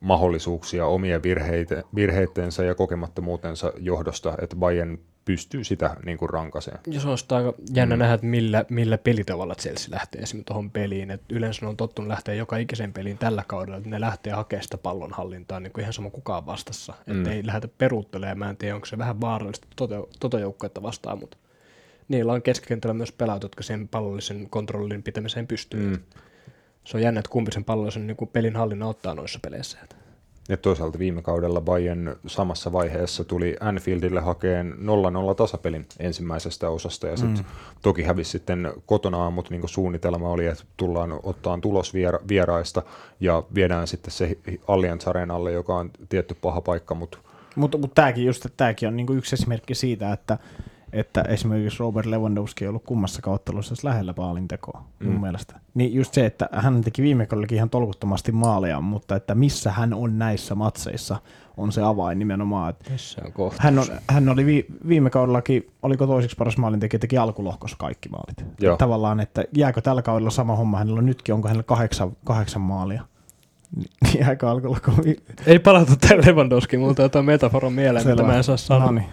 [0.00, 6.78] mahdollisuuksia omien virheite, virheittensä ja kokemattomuutensa johdosta, että Bayern pystyy sitä niin kuin rankaseen.
[6.86, 7.98] Ja se on sitä aika jännä Mm.
[7.98, 11.10] nähdä, että millä, millä pelitavalla Chelsea lähtee esimerkiksi tuohon peliin.
[11.10, 14.62] Et yleensä ne on tottunut lähteä joka ikisen peliin tällä kaudella, että ne lähtee hakemaan
[14.64, 16.94] sitä pallonhallintaa niin kuin ihan sama kukaan vastassa.
[17.06, 17.18] Mm.
[17.18, 18.38] Että ei lähdetä peruuttelemaan.
[18.38, 21.36] Mä en tiedä, onko se vähän vaarallista toto, toto joukkuetta vastaan, mutta
[22.08, 25.90] niillä on keskikentällä myös pelaajat, jotka sen pallollisen kontrollin pitämiseen pystyy.
[25.90, 25.98] Mm.
[26.84, 29.78] Se on jännä, että kumpi sen pallollisen niin pelin hallinnan ottaa noissa peleissä.
[29.84, 29.96] Et
[30.48, 34.72] Ja toisaalta viime kaudella Bayern samassa vaiheessa tuli Anfieldille hakeen
[35.30, 37.50] 0-0 tasapelin ensimmäisestä osasta ja sitten mm.
[37.82, 42.82] toki hävisi sitten kotonaan, mutta niin suunnitelma oli, että tullaan ottaan tulos viera- vieraista
[43.20, 44.38] ja viedään sitten se
[44.68, 47.18] Allianz Arenalle, joka on tietty paha paikka, mutta
[47.56, 50.38] Mutta mut tämäkin just, tämäkin on niinku yksi esimerkki siitä, että,
[50.92, 55.20] että esimerkiksi Robert Lewandowski ei ollut kummassakaan ottelussa edes lähellä maalintekoa mun Mm.
[55.20, 55.60] mielestä.
[55.74, 59.94] Niin just se, että hän teki viime kaudellakin ihan tolkuttomasti maaleja, mutta että missä hän
[59.94, 61.16] on näissä matseissa
[61.56, 62.70] on se avain nimenomaan.
[62.70, 62.90] Että
[63.38, 68.08] on hän, on, hän oli vi, viime kaudellakin, oliko toiseksi paras maalintekijä, teki alkulohkossa kaikki
[68.08, 68.44] maalit.
[68.60, 68.76] Joo.
[68.76, 73.02] Tavallaan, että jääkö tällä kaudella sama homma hänellä on nytkin, onko hänellä kahdeksan, kahdeksan maalia
[74.14, 75.16] Niin aika alkulla kovin.
[75.46, 78.14] Ei palata tähän Lewandowski, mutta jotain metaforon mieleen, Selvä.
[78.22, 78.86] mitä mä en saa sanoa.
[78.86, 79.06] No niin,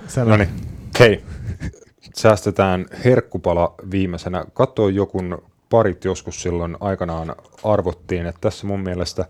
[1.00, 1.24] hei.
[2.16, 4.46] Säästetään herkkupala viimeisenä.
[4.54, 9.26] Katsoin jokun parit joskus silloin aikanaan arvottiin, että tässä mun mielestä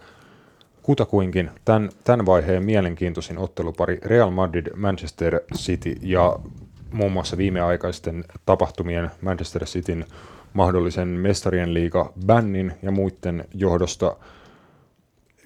[0.83, 6.39] kutakuinkin tämän, tämän vaiheen mielenkiintoisin ottelupari Real Madrid, Manchester City ja
[6.91, 10.05] muun muassa viimeaikaisten tapahtumien Manchester Cityn
[10.53, 14.15] mahdollisen mestarien liiga bännin ja muiden johdosta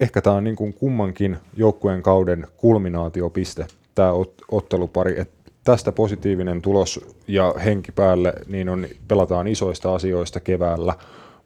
[0.00, 6.62] ehkä tämä on niin kuin kummankin joukkueen kauden kulminaatiopiste, tämä ot- ottelupari, että tästä positiivinen
[6.62, 10.94] tulos ja henki päälle, niin on, pelataan isoista asioista keväällä.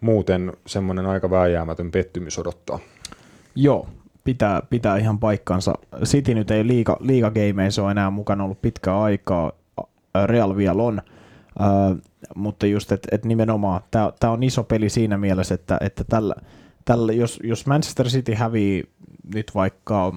[0.00, 2.78] Muuten semmoinen aika vääjäämätön pettymys odottaa.
[3.54, 3.88] Joo,
[4.24, 5.74] pitää, pitää ihan paikkansa.
[6.04, 9.52] City nyt ei liiga, liigageimeissä ole enää mukana ollut pitkää aikaa,
[10.26, 11.00] Real vielä on,
[11.60, 11.96] Ä,
[12.34, 16.34] mutta just, että et nimenomaan tämä on iso peli siinä mielessä, että, että tällä,
[16.84, 18.84] tällä, jos, jos Manchester City hävii
[19.34, 20.12] nyt vaikka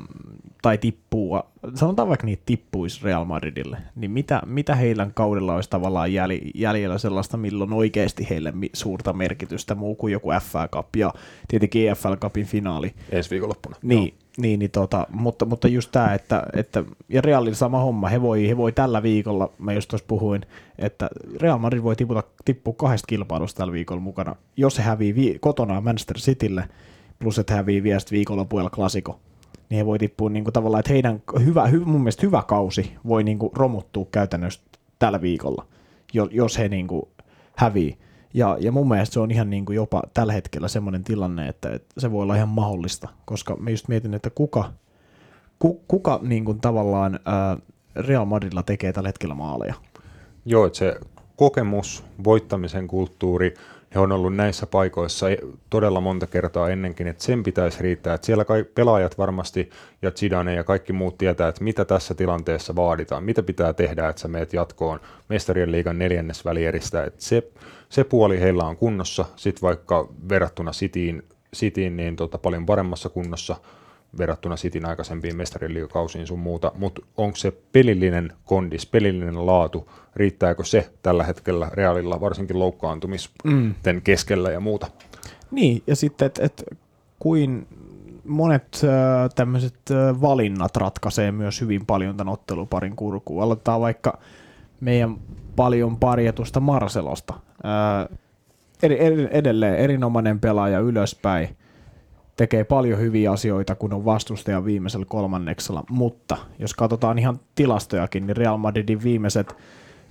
[0.61, 1.39] tai tippuu,
[1.75, 6.97] sanotaan vaikka niitä tippuisi Real Madridille, niin mitä, mitä heidän kaudella olisi tavallaan jäl, jäljellä
[6.97, 11.13] sellaista, milloin oikeasti heille suurta merkitystä, muu kuin joku FA Cup ja
[11.47, 12.93] tietenkin EFL Cupin finaali.
[13.09, 13.75] Ensi viikonloppuna.
[13.81, 18.21] Niin, niin, niin tota, mutta, mutta just tämä, että, että ja Realilla sama homma, he
[18.21, 20.41] voi, he voi tällä viikolla, mä just tuossa puhuin,
[20.79, 21.09] että
[21.41, 25.81] Real Madrid voi tiputa, tippua kahdesta kilpailusta tällä viikolla mukana, jos he hävii vi- kotona
[25.81, 26.69] Manchester Citylle,
[27.19, 29.19] plus että hävii vielä viikonlopuilla klasiko,
[29.69, 32.95] niin he voi tippua niin kuin tavallaan, että heidän hyvä, hy, mun mielestä hyvä kausi
[33.07, 34.61] voi niin kuin romuttua käytännössä
[34.99, 35.65] tällä viikolla,
[36.13, 37.03] jo- jos he niin kuin
[37.55, 37.97] hävii.
[38.33, 41.69] Ja, ja mun mielestä se on ihan niin kuin jopa tällä hetkellä semmoinen tilanne, että,
[41.69, 44.73] että se voi olla ihan mahdollista, koska mä just mietin, että kuka,
[45.59, 47.57] ku, kuka niin kuin tavallaan ää,
[47.95, 49.73] Real Madridilla tekee tällä hetkellä maaleja.
[50.45, 50.99] Joo, että se
[51.35, 53.53] kokemus, voittamisen kulttuuri,
[53.97, 55.37] he on ollut näissä paikoissa e-
[55.69, 58.13] todella monta kertaa ennenkin, että sen pitäisi riittää.
[58.13, 59.69] Että siellä kai pelaajat varmasti
[60.01, 64.21] ja Zidane ja kaikki muut tietää, että mitä tässä tilanteessa vaaditaan, mitä pitää tehdä, että
[64.21, 64.99] sä meet jatkoon
[65.29, 67.03] mestarien liigan neljännes välieristä.
[67.03, 67.43] Että se,
[67.89, 71.23] se puoli heillä on kunnossa, sitten vaikka verrattuna Cityin,
[71.55, 73.55] Cityin niin tota, paljon paremmassa kunnossa
[74.17, 80.63] verrattuna Cityn aikaisempiin mestarien liigakausiin sun muuta, mutta onko se pelillinen kondis, pelillinen laatu, riittääkö
[80.63, 84.01] se tällä hetkellä Realilla, varsinkin loukkaantumisten mm.
[84.03, 84.87] keskellä ja muuta?
[85.51, 86.63] Niin, ja sitten, että et,
[87.19, 87.67] kuin
[88.23, 93.43] monet äh, tämmöiset äh, valinnat ratkaisee myös hyvin paljon tämän otteluparin kurkuun.
[93.43, 94.19] Aloitetaan vaikka
[94.79, 95.17] meidän
[95.55, 97.33] paljon parjatusta Marcelosta.
[97.65, 98.17] Äh,
[98.83, 101.57] ed- ed- edelleen erinomainen pelaaja ylöspäin.
[102.37, 108.37] Tekee paljon hyviä asioita, kun on vastustajan viimeisellä kolmanneksella, mutta jos katsotaan ihan tilastojakin, niin
[108.37, 109.55] Real Madridin viimeiset,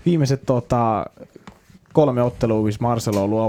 [0.07, 1.07] viimeiset tota,
[1.93, 3.41] kolme ottelua, missä Marcelo on ollut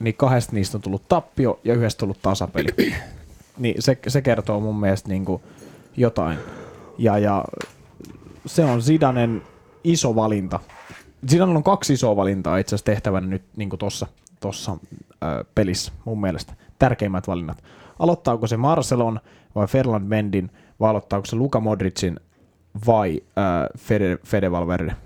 [0.00, 2.68] niin kahdesta niistä on tullut tappio ja yhdestä tullut tasapeli.
[3.58, 5.42] niin se, se kertoo mun mielestä niin kuin
[5.96, 6.38] jotain.
[6.98, 7.44] Ja, ja
[8.46, 9.42] se on Zidanen
[9.84, 10.60] iso valinta.
[11.30, 14.06] Zidane on kaksi isoa valintaa itse asiassa tehtävänä nyt niin kuin tossa,
[14.40, 14.76] tossa
[15.54, 16.52] pelissä mun mielestä.
[16.78, 17.64] Tärkeimmät valinnat.
[17.98, 19.20] Aloittaako se Marcelon
[19.54, 22.20] vai Ferland Mendin vai aloittaako se Luka Modricin
[22.86, 24.96] vai äh, Fede, Fede Valverde?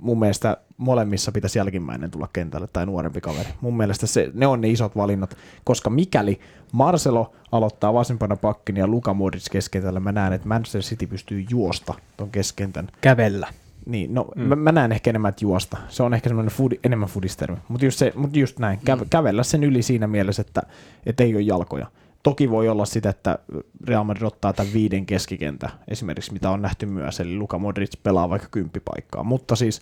[0.00, 3.48] mun mielestä molemmissa pitäisi jälkimmäinen tulla kentälle tai nuorempi kaveri.
[3.60, 6.40] Mun mielestä se, ne on ne isot valinnat, koska mikäli
[6.72, 11.94] Marcelo aloittaa vasempana pakkin ja Luka Modric keskentällä, mä näen, että Manchester City pystyy juosta
[12.16, 12.88] ton keskentän.
[13.00, 13.48] Kävellä.
[13.86, 14.42] Niin, no mm.
[14.42, 15.76] mä, mä, näen ehkä enemmän, että juosta.
[15.88, 17.58] Se on ehkä semmoinen food, enemmän foodistermi.
[17.68, 20.62] Mutta just, se, mut just näin, kä, kävellä sen yli siinä mielessä, että,
[21.06, 21.86] että ei ole jalkoja.
[22.22, 23.38] Toki voi olla sitä, että
[23.84, 28.30] Real Madrid ottaa tämän viiden keskikentä, esimerkiksi mitä on nähty myös, eli Luka Modric pelaa
[28.30, 29.22] vaikka kymppipaikkaa.
[29.22, 29.80] Mutta siis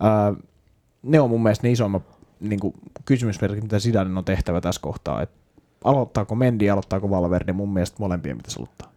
[0.00, 0.34] ää,
[1.02, 2.02] ne on mun mielestä ne isoimmat
[2.40, 2.74] niin kuin,
[3.04, 5.22] kysymysmerkit, mitä Zidane on tehtävä tässä kohtaa.
[5.22, 5.30] Et
[5.84, 8.89] aloittaako Mendy, aloittaako Valverde, mun mielestä molempien pitäisi aloittaa.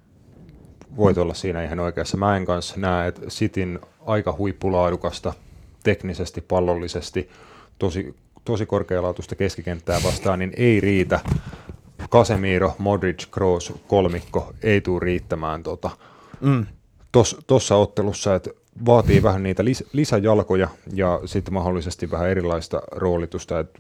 [0.98, 2.18] Voit olla siinä ihan oikeassa.
[2.18, 5.34] Mä en kanssa näe, että Cityn aika huippulaadukasta
[5.84, 7.30] teknisesti, pallollisesti,
[7.80, 8.16] tosi,
[8.46, 11.20] tosi korkealaatuista keskikenttää vastaan, niin ei riitä.
[12.12, 15.90] Casemiro, Modric, Kroos, kolmikko ei tule riittämään tota,
[16.42, 16.66] Mm.
[17.48, 18.50] tuossa ottelussa, että
[18.86, 23.80] vaatii vähän niitä lis, lisäjalkoja ja sitten mahdollisesti vähän erilaista roolitusta, että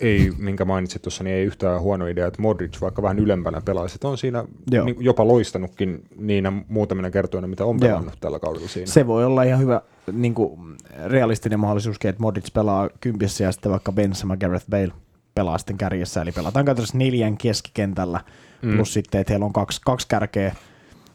[0.00, 3.94] ei, minkä mainitsit tuossa, niin ei yhtään huono idea, että Modric vaikka vähän ylempänä pelaisi,
[3.94, 4.84] että on siinä Joo.
[4.84, 7.88] niin, jopa loistanutkin niinä muutamina kertoina, mitä on Joo.
[7.88, 8.86] pelannut tällä kaudella siinä.
[8.86, 9.80] Se voi olla ihan hyvä
[10.12, 14.92] niin kuin realistinen mahdollisuuskin, että Modric pelaa kympissä ja sitten vaikka Benzema, Gareth Bale
[15.34, 18.20] pelaa sitten kärjessä, eli pelataan käytännössä neljän keskikentällä,
[18.62, 18.76] mm.
[18.76, 20.56] plus sitten, että heillä on kaksi, kaksi kärkeä,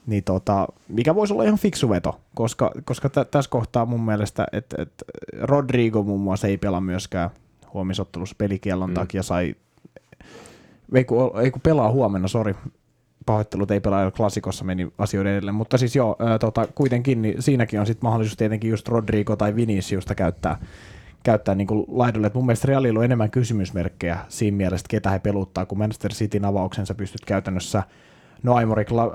[0.08, 4.48] niin tota, mikä voisi olla ihan fiksu veto, koska, koska t- tässä kohtaa mun mielestä,
[4.52, 4.94] että et
[5.42, 7.30] Rodrigo muun muassa ei pelaa myöskään
[7.74, 8.94] huomisottelussa pelikiellon mm.
[8.94, 9.56] takia, sai
[10.96, 12.56] ei kun, ei kun pelaa huomenna, sori.
[13.26, 15.56] Pahoittelut ei pelaa klassikossa, meni asioiden edelleen.
[15.56, 19.56] Mutta siis joo, ää, tota, kuitenkin niin siinäkin on sitten mahdollisuus tietenkin just Rodrigo tai
[19.56, 20.58] Viniciusta käyttää,
[21.24, 22.28] käyttää niin laidolle.
[22.28, 26.46] Et mun mielestä Realilla on enemmän kysymysmerkkejä siinä mielessä, ketä he peluttaa, kun Manchester Cityn
[26.46, 27.84] avauksensa pystyt käytännössä
[28.44, 28.56] No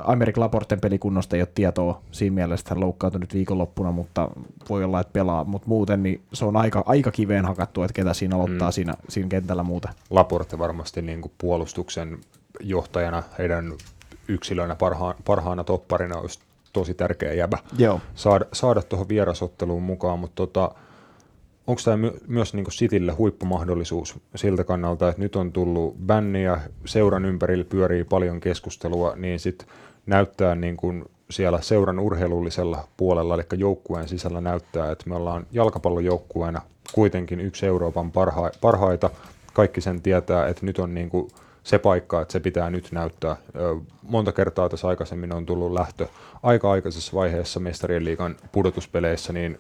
[0.05, 4.29] Aymeric Laporten pelikunnosta ei ole tietoa siinä mielessä, että hän loukkaantui nyt viikonloppuna, mutta
[4.69, 5.45] voi olla, että pelaa.
[5.45, 8.73] Mutta muuten niin se on aika, aika kiveen hakattu, että ketä siinä aloittaa mm.
[8.73, 9.91] siinä, siinä kentällä muuten.
[10.11, 12.19] Laporte varmasti niin kuin puolustuksen
[12.61, 13.73] johtajana, heidän
[14.29, 16.39] yksilöinä parhaan, parhaana topparina olisi
[16.73, 18.01] tosi tärkeä jäbä Joo.
[18.15, 20.71] saada, saada tuohon vierasotteluun mukaan, mutta tota,
[21.69, 26.61] onko tämä my- myös niin Citylle huippumahdollisuus siltä kannalta, että nyt on tullut bänni ja
[26.85, 29.69] seuran ympärillä pyörii paljon keskustelua, niin sitten
[30.07, 36.63] näyttää niin kuin siellä seuran urheilullisella puolella, eli joukkueen sisällä näyttää, että me ollaan jalkapallojoukkueena
[36.93, 39.11] kuitenkin yksi Euroopan parha- parhaita.
[39.53, 41.29] Kaikki sen tietää, että nyt on niin kuin
[41.63, 43.37] se paikka, että se pitää nyt näyttää.
[44.03, 46.07] Monta kertaa tässä aikaisemmin on tullut lähtö
[46.43, 49.59] aika aikaisessa vaiheessa mestarien liigan pudotuspeleissä, niin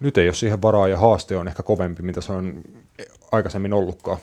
[0.00, 2.62] nyt ei ole siihen varaa ja haaste on ehkä kovempi, mitä se on
[3.32, 4.18] aikaisemmin ollutkaan.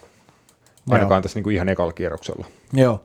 [0.90, 1.22] Ainakaan joo.
[1.22, 2.45] tässä niin kuin ihan ekalla kierroksella.
[2.74, 3.04] Joo,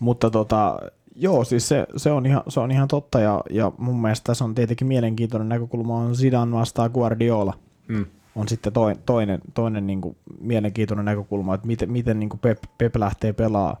[0.00, 0.78] mutta tota,
[1.14, 4.44] joo, siis se, se, on ihan, se on ihan totta ja, ja mun mielestä tässä
[4.44, 7.54] on tietenkin mielenkiintoinen näkökulma on Zidane vastaan Guardiola.
[7.88, 8.06] Mm.
[8.36, 12.58] On sitten toinen, toinen, toinen niin kuin mielenkiintoinen näkökulma, että miten, miten niin kuin Pep,
[12.78, 13.76] Pep lähtee pelaa,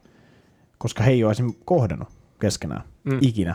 [0.78, 2.08] koska he ei ole esimerkiksi kohdannut
[2.40, 3.18] keskenään mm.
[3.20, 3.54] ikinä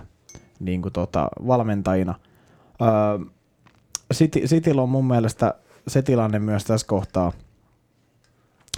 [0.60, 2.15] niin kuin tota, valmentajina.
[2.81, 3.26] Öö,
[4.14, 5.53] City, Cityllä on mun mielestä
[5.88, 7.32] se tilanne myös tässä kohtaa,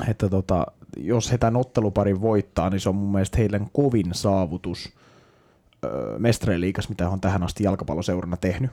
[0.10, 0.66] että tota,
[0.98, 4.94] jos he tämän otteluparin voittaa, niin se on mun mielestä heidän kovin saavutus
[5.86, 6.20] öö,
[6.58, 8.72] liikas, mitä on tähän asti jalkapalloseurana tehnyt.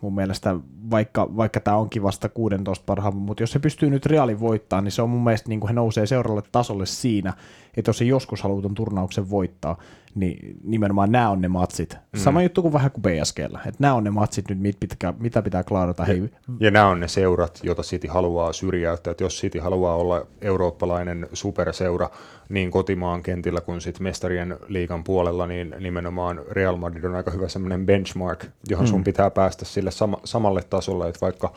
[0.00, 0.56] Mun mielestä,
[0.90, 4.92] vaikka, vaikka tämä onkin vasta 16 parhaan, mutta jos se pystyy nyt reaalin voittaa, niin
[4.92, 7.32] se on mun mielestä niin kuin he nousee seuraavalle tasolle siinä,
[7.76, 9.78] että jos se joskus haluaa ton turnauksen voittaa,
[10.14, 11.94] niin nimenomaan nämä on ne matsit.
[11.94, 12.18] Mm.
[12.18, 15.42] Sama juttu kuin vähän kuin PSGllä, että nämä on ne matsit nyt, mit pitää, mitä
[15.42, 16.02] pitää klaarata.
[16.02, 16.30] Ja, Hei.
[16.60, 21.28] ja nämä on ne seurat, joita City haluaa syrjäyttää, että jos City haluaa olla eurooppalainen
[21.32, 22.10] superseura
[22.48, 27.48] niin kotimaan kentillä kuin sitten mestarien liigan puolella, niin nimenomaan Real Madrid on aika hyvä
[27.48, 29.04] semmoinen benchmark, johon sun mm.
[29.04, 31.52] pitää päästä sille sama, samalle tasolle, että vaikka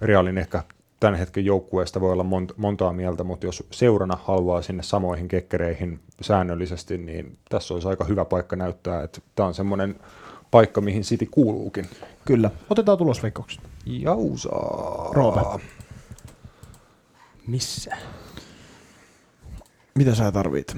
[0.00, 0.62] Realin ehkä
[1.00, 6.00] tämän hetken joukkueesta voi olla monta, montaa mieltä, mutta jos seurana haluaa sinne samoihin kekkereihin
[6.20, 10.00] säännöllisesti, niin tässä olisi aika hyvä paikka näyttää, että tämä on semmoinen
[10.50, 11.86] paikka, mihin City kuuluukin.
[12.24, 12.50] Kyllä.
[12.70, 13.60] Otetaan tulosveikkaukset.
[13.86, 15.10] Jausaa.
[15.12, 15.64] Roope.
[17.46, 17.96] Missä?
[19.94, 20.76] Mitä sä tarvit?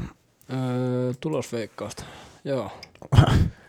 [0.53, 2.05] Öö, tulosveikkausta.
[2.45, 2.71] Joo.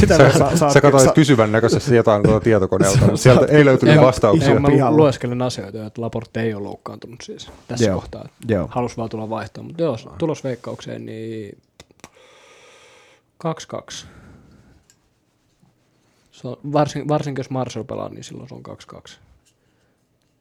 [0.00, 4.00] Sitä sä, sä, sä, sä katsoit kysyvän näköisesti jotain tuota tietokoneelta, mutta sieltä ei löytynyt
[4.00, 4.50] vastauksia.
[4.50, 8.28] Joo, mä lueskelen asioita, että Laporte ei ole loukkaantunut siis tässä joo, kohtaa.
[8.48, 8.68] Joo.
[8.70, 11.58] Halus vaan tulla vaihtoon, mutta joo, tulosveikkaukseen niin
[13.44, 14.06] 2-2.
[16.30, 18.62] Se on, varsin, varsinkin jos Marcel pelaa, niin silloin se on
[18.94, 19.16] 2-2.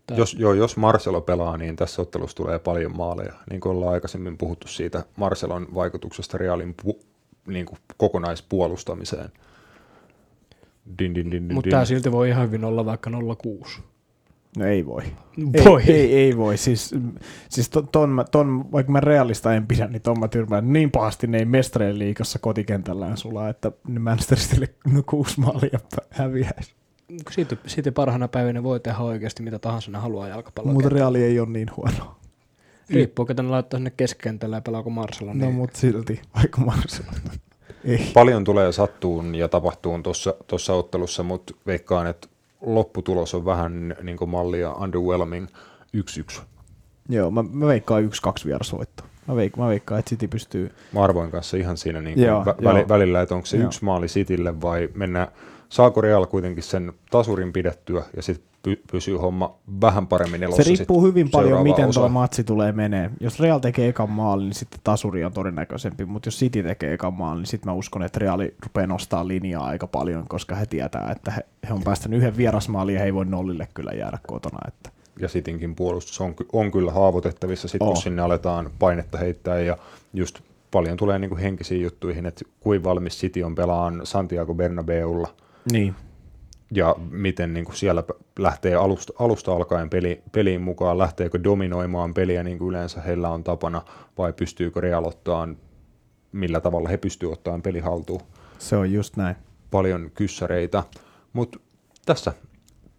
[0.07, 0.17] Tää.
[0.17, 3.33] Jos, joo, jos Marcelo pelaa, niin tässä ottelussa tulee paljon maaleja.
[3.49, 6.99] Niin kuin ollaan aikaisemmin puhuttu siitä Marcelon vaikutuksesta Realin pu,
[7.47, 9.29] niin kuin kokonaispuolustamiseen.
[10.99, 13.11] Din, din, din, Mutta tämä silti voi ihan hyvin olla vaikka
[13.43, 13.79] 06.
[14.57, 15.03] No ei voi.
[15.65, 15.81] Voi.
[15.87, 16.57] Ei, ei, ei voi.
[16.57, 16.95] Siis,
[17.49, 21.27] siis ton, ton, ton, vaikka mä realista en pidä, niin ton mä tyrmään niin pahasti
[21.27, 26.73] ne ei mestareen liikassa kotikentällään sulla, että ne Manchester Citille no, kuusi maalia häviäisi.
[27.31, 30.73] Siitä, siitä parhaana päivänä voi tehdä oikeasti mitä tahansa ne haluaa jalkapalloa.
[30.73, 32.15] Mutta reaali ei ole niin huono.
[32.89, 35.33] Riippuu, ketä ne laittaa sinne keskikentällä ja pelaako Marsella.
[35.33, 35.55] No niin.
[35.55, 37.11] mutta silti, vaikka Marsella.
[37.85, 38.11] Ei.
[38.13, 39.99] Paljon tulee sattuun ja tapahtuu
[40.47, 42.27] tuossa ottelussa, mutta veikkaan, että
[42.61, 45.47] lopputulos on vähän niin kuin mallia underwhelming
[46.37, 46.41] 1-1.
[47.09, 48.07] Joo, mä, mä veikkaan 1-2
[48.45, 49.03] vierasvoitto.
[49.27, 50.71] Mä, veik- mä veikkaan, että City pystyy...
[50.93, 52.87] Mä arvoin kanssa ihan siinä niin kuin joo, vä- joo.
[52.89, 53.65] välillä, että onko se joo.
[53.65, 55.27] yksi maali Citylle vai mennä,
[55.69, 58.49] saako Real kuitenkin sen tasurin pidettyä ja sitten
[58.91, 60.63] pysyy homma vähän paremmin elossa.
[60.63, 63.11] Se riippuu hyvin paljon, miten tuo matsi tulee menee.
[63.19, 67.13] Jos Real tekee ekan maalin, niin sitten tasuri on todennäköisempi, mutta jos City tekee ekan
[67.13, 71.11] maalin, niin sitten mä uskon, että Reali rupeaa nostaa linjaa aika paljon, koska he tietää,
[71.11, 74.59] että he, he on päästänyt yhden vierasmaalin ja he ei voi nollille kyllä jäädä kotona.
[74.67, 74.89] Että.
[75.19, 77.87] Ja Sitinkin puolustus on, on kyllä haavoitettavissa, sit, oh.
[77.87, 79.77] kun sinne aletaan painetta heittää ja
[80.13, 80.39] just
[80.71, 85.27] paljon tulee niin kuin henkisiin juttuihin, että kuin valmis City on pelaan Santiago Bernabeulla.
[85.71, 85.95] Niin
[86.71, 88.03] ja miten niin kuin siellä
[88.39, 93.43] lähtee alusta, alusta alkaen peli, peliin mukaan, lähteekö dominoimaan peliä niin kuin yleensä heillä on
[93.43, 93.81] tapana,
[94.17, 95.11] vai pystyykö Real
[96.31, 98.21] millä tavalla he pystyvät ottamaan peli haltuun.
[98.59, 99.35] Se on just näin.
[99.71, 100.83] Paljon kyssäreitä,
[101.33, 101.59] mutta
[102.05, 102.33] tässä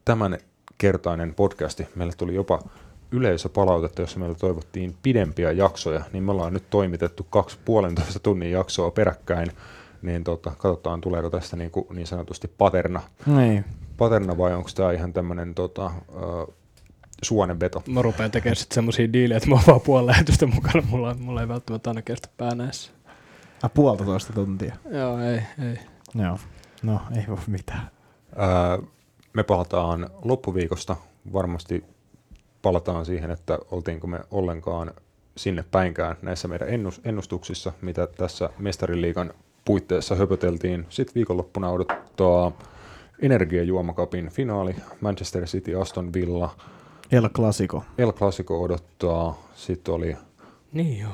[0.04, 0.38] tämän
[0.78, 1.88] kertainen podcasti.
[1.94, 2.62] Meille tuli jopa
[3.10, 8.90] yleisöpalautetta, jossa meillä toivottiin pidempiä jaksoja, niin me ollaan nyt toimitettu kaksi puolentoista tunnin jaksoa
[8.90, 9.52] peräkkäin,
[10.02, 13.64] niin tota, katsotaan tuleeko tästä niin, kuin niin sanotusti paterna, Niin.
[13.96, 16.54] paterna vai onko tämä ihan tämmöinen tota, uh,
[17.22, 17.82] suonenveto.
[17.88, 20.82] Mä rupean tekemään sitten semmosia diilejä, että mä oon vaan puoli lähetystä mukana.
[20.90, 22.90] Mulla, mulla ei välttämättä aina kestä pää näissä.
[23.62, 24.76] Ah, puolitoista tuntia.
[24.90, 25.78] Joo, ei, ei.
[26.22, 26.38] Joo.
[26.82, 27.90] No, ei voi mitään.
[28.32, 28.88] Uh,
[29.32, 30.96] me palataan loppuviikosta,
[31.32, 31.84] varmasti
[32.62, 34.90] palataan siihen, että oltiinko me ollenkaan
[35.36, 39.32] sinne päinkään näissä meidän ennus, ennustuksissa, mitä tässä mestariliikan
[39.66, 40.86] puitteissa höpöteltiin.
[40.88, 42.52] Sitten viikonloppuna odottaa
[43.22, 46.50] energiajuomakapin finaali, Manchester City, Aston Villa,
[47.12, 47.84] El Clasico.
[47.98, 50.16] El Clasico odottaa, sitten oli
[50.72, 51.10] Niin joo.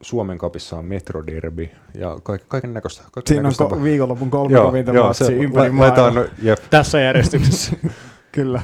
[0.00, 3.02] Suomen kapissa on Metro Derby ja kaiken, kaiken näköistä.
[3.12, 6.24] Kaiken Siinä on näköistä ko- viikonlopun kolme kovinta matsia ympäri la- maailmaa.
[6.42, 7.72] jep, Tässä järjestyksessä.
[8.32, 8.62] Kyllä.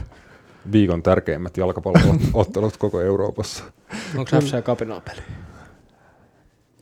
[0.72, 3.64] viikon tärkeimmät jalkapalloottelut koko Euroopassa.
[4.16, 5.20] Onko FC Kapinaa peli?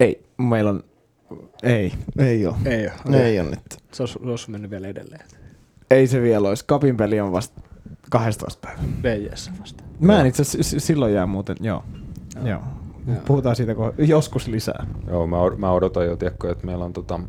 [0.01, 0.85] Ei, meillä on...
[1.63, 2.57] Ei, ei ole.
[2.65, 3.23] Ei ole.
[3.23, 3.79] Ei ole nyt.
[3.93, 5.25] Se olisi, se olisi mennyt vielä edelleen.
[5.91, 6.65] Ei se vielä olisi.
[6.67, 7.61] Kapin peli on vasta
[8.11, 8.83] 12 päivä.
[9.03, 9.85] VJS vasta.
[10.01, 11.85] Mä en itse asiassa silloin jää muuten, joo.
[12.45, 12.47] Joo.
[13.07, 13.21] joo.
[13.27, 14.87] Puhutaan siitä kun joskus lisää.
[15.07, 17.21] Joo, mä, mä odotan jo, tiedätkö, että meillä on tota,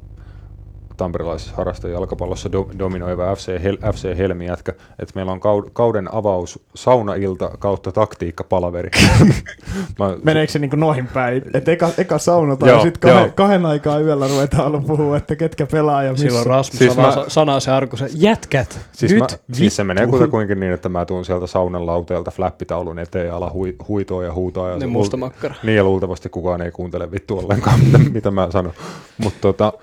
[0.99, 6.59] tamperilaisessa harrastajalkapallossa do, dominoiva FC, Hel, FC Helmi jätkä, että meillä on kaud, kauden avaus
[6.75, 8.89] saunailta kautta taktiikkapalaveri.
[9.99, 11.43] mä, Meneekö se niinku noihin päin?
[11.53, 12.17] Että eka, eka
[12.65, 16.27] Joo, ja sitten kahden, kahden aikaa yöllä ruvetaan puhua, että ketkä pelaa ja missä.
[16.27, 19.83] Silloin Rasmus Siis siis mä- sanaa se arku, se jätkät, Siis, nyt mä, siis se
[19.83, 24.23] menee kutakuinkin niin, että mä tuun sieltä saunan lauteelta flappitaulun eteen ja ala hui, huitoa
[24.23, 24.69] ja huutaa.
[24.69, 25.55] Ja Ne musta makkara.
[25.63, 28.73] Niin ja luultavasti kukaan ei kuuntele vittu ollenkaan, mitä, mitä mä sanon.
[29.17, 29.73] Mutta tota,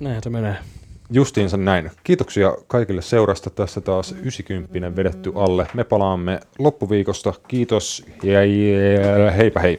[0.00, 0.56] näin se menee.
[1.10, 1.90] Justiinsa näin.
[2.04, 3.50] Kiitoksia kaikille seurasta.
[3.50, 5.66] Tässä taas 90 vedetty alle.
[5.74, 7.34] Me palaamme loppuviikosta.
[7.48, 9.78] Kiitos ja yeah, heipä hei.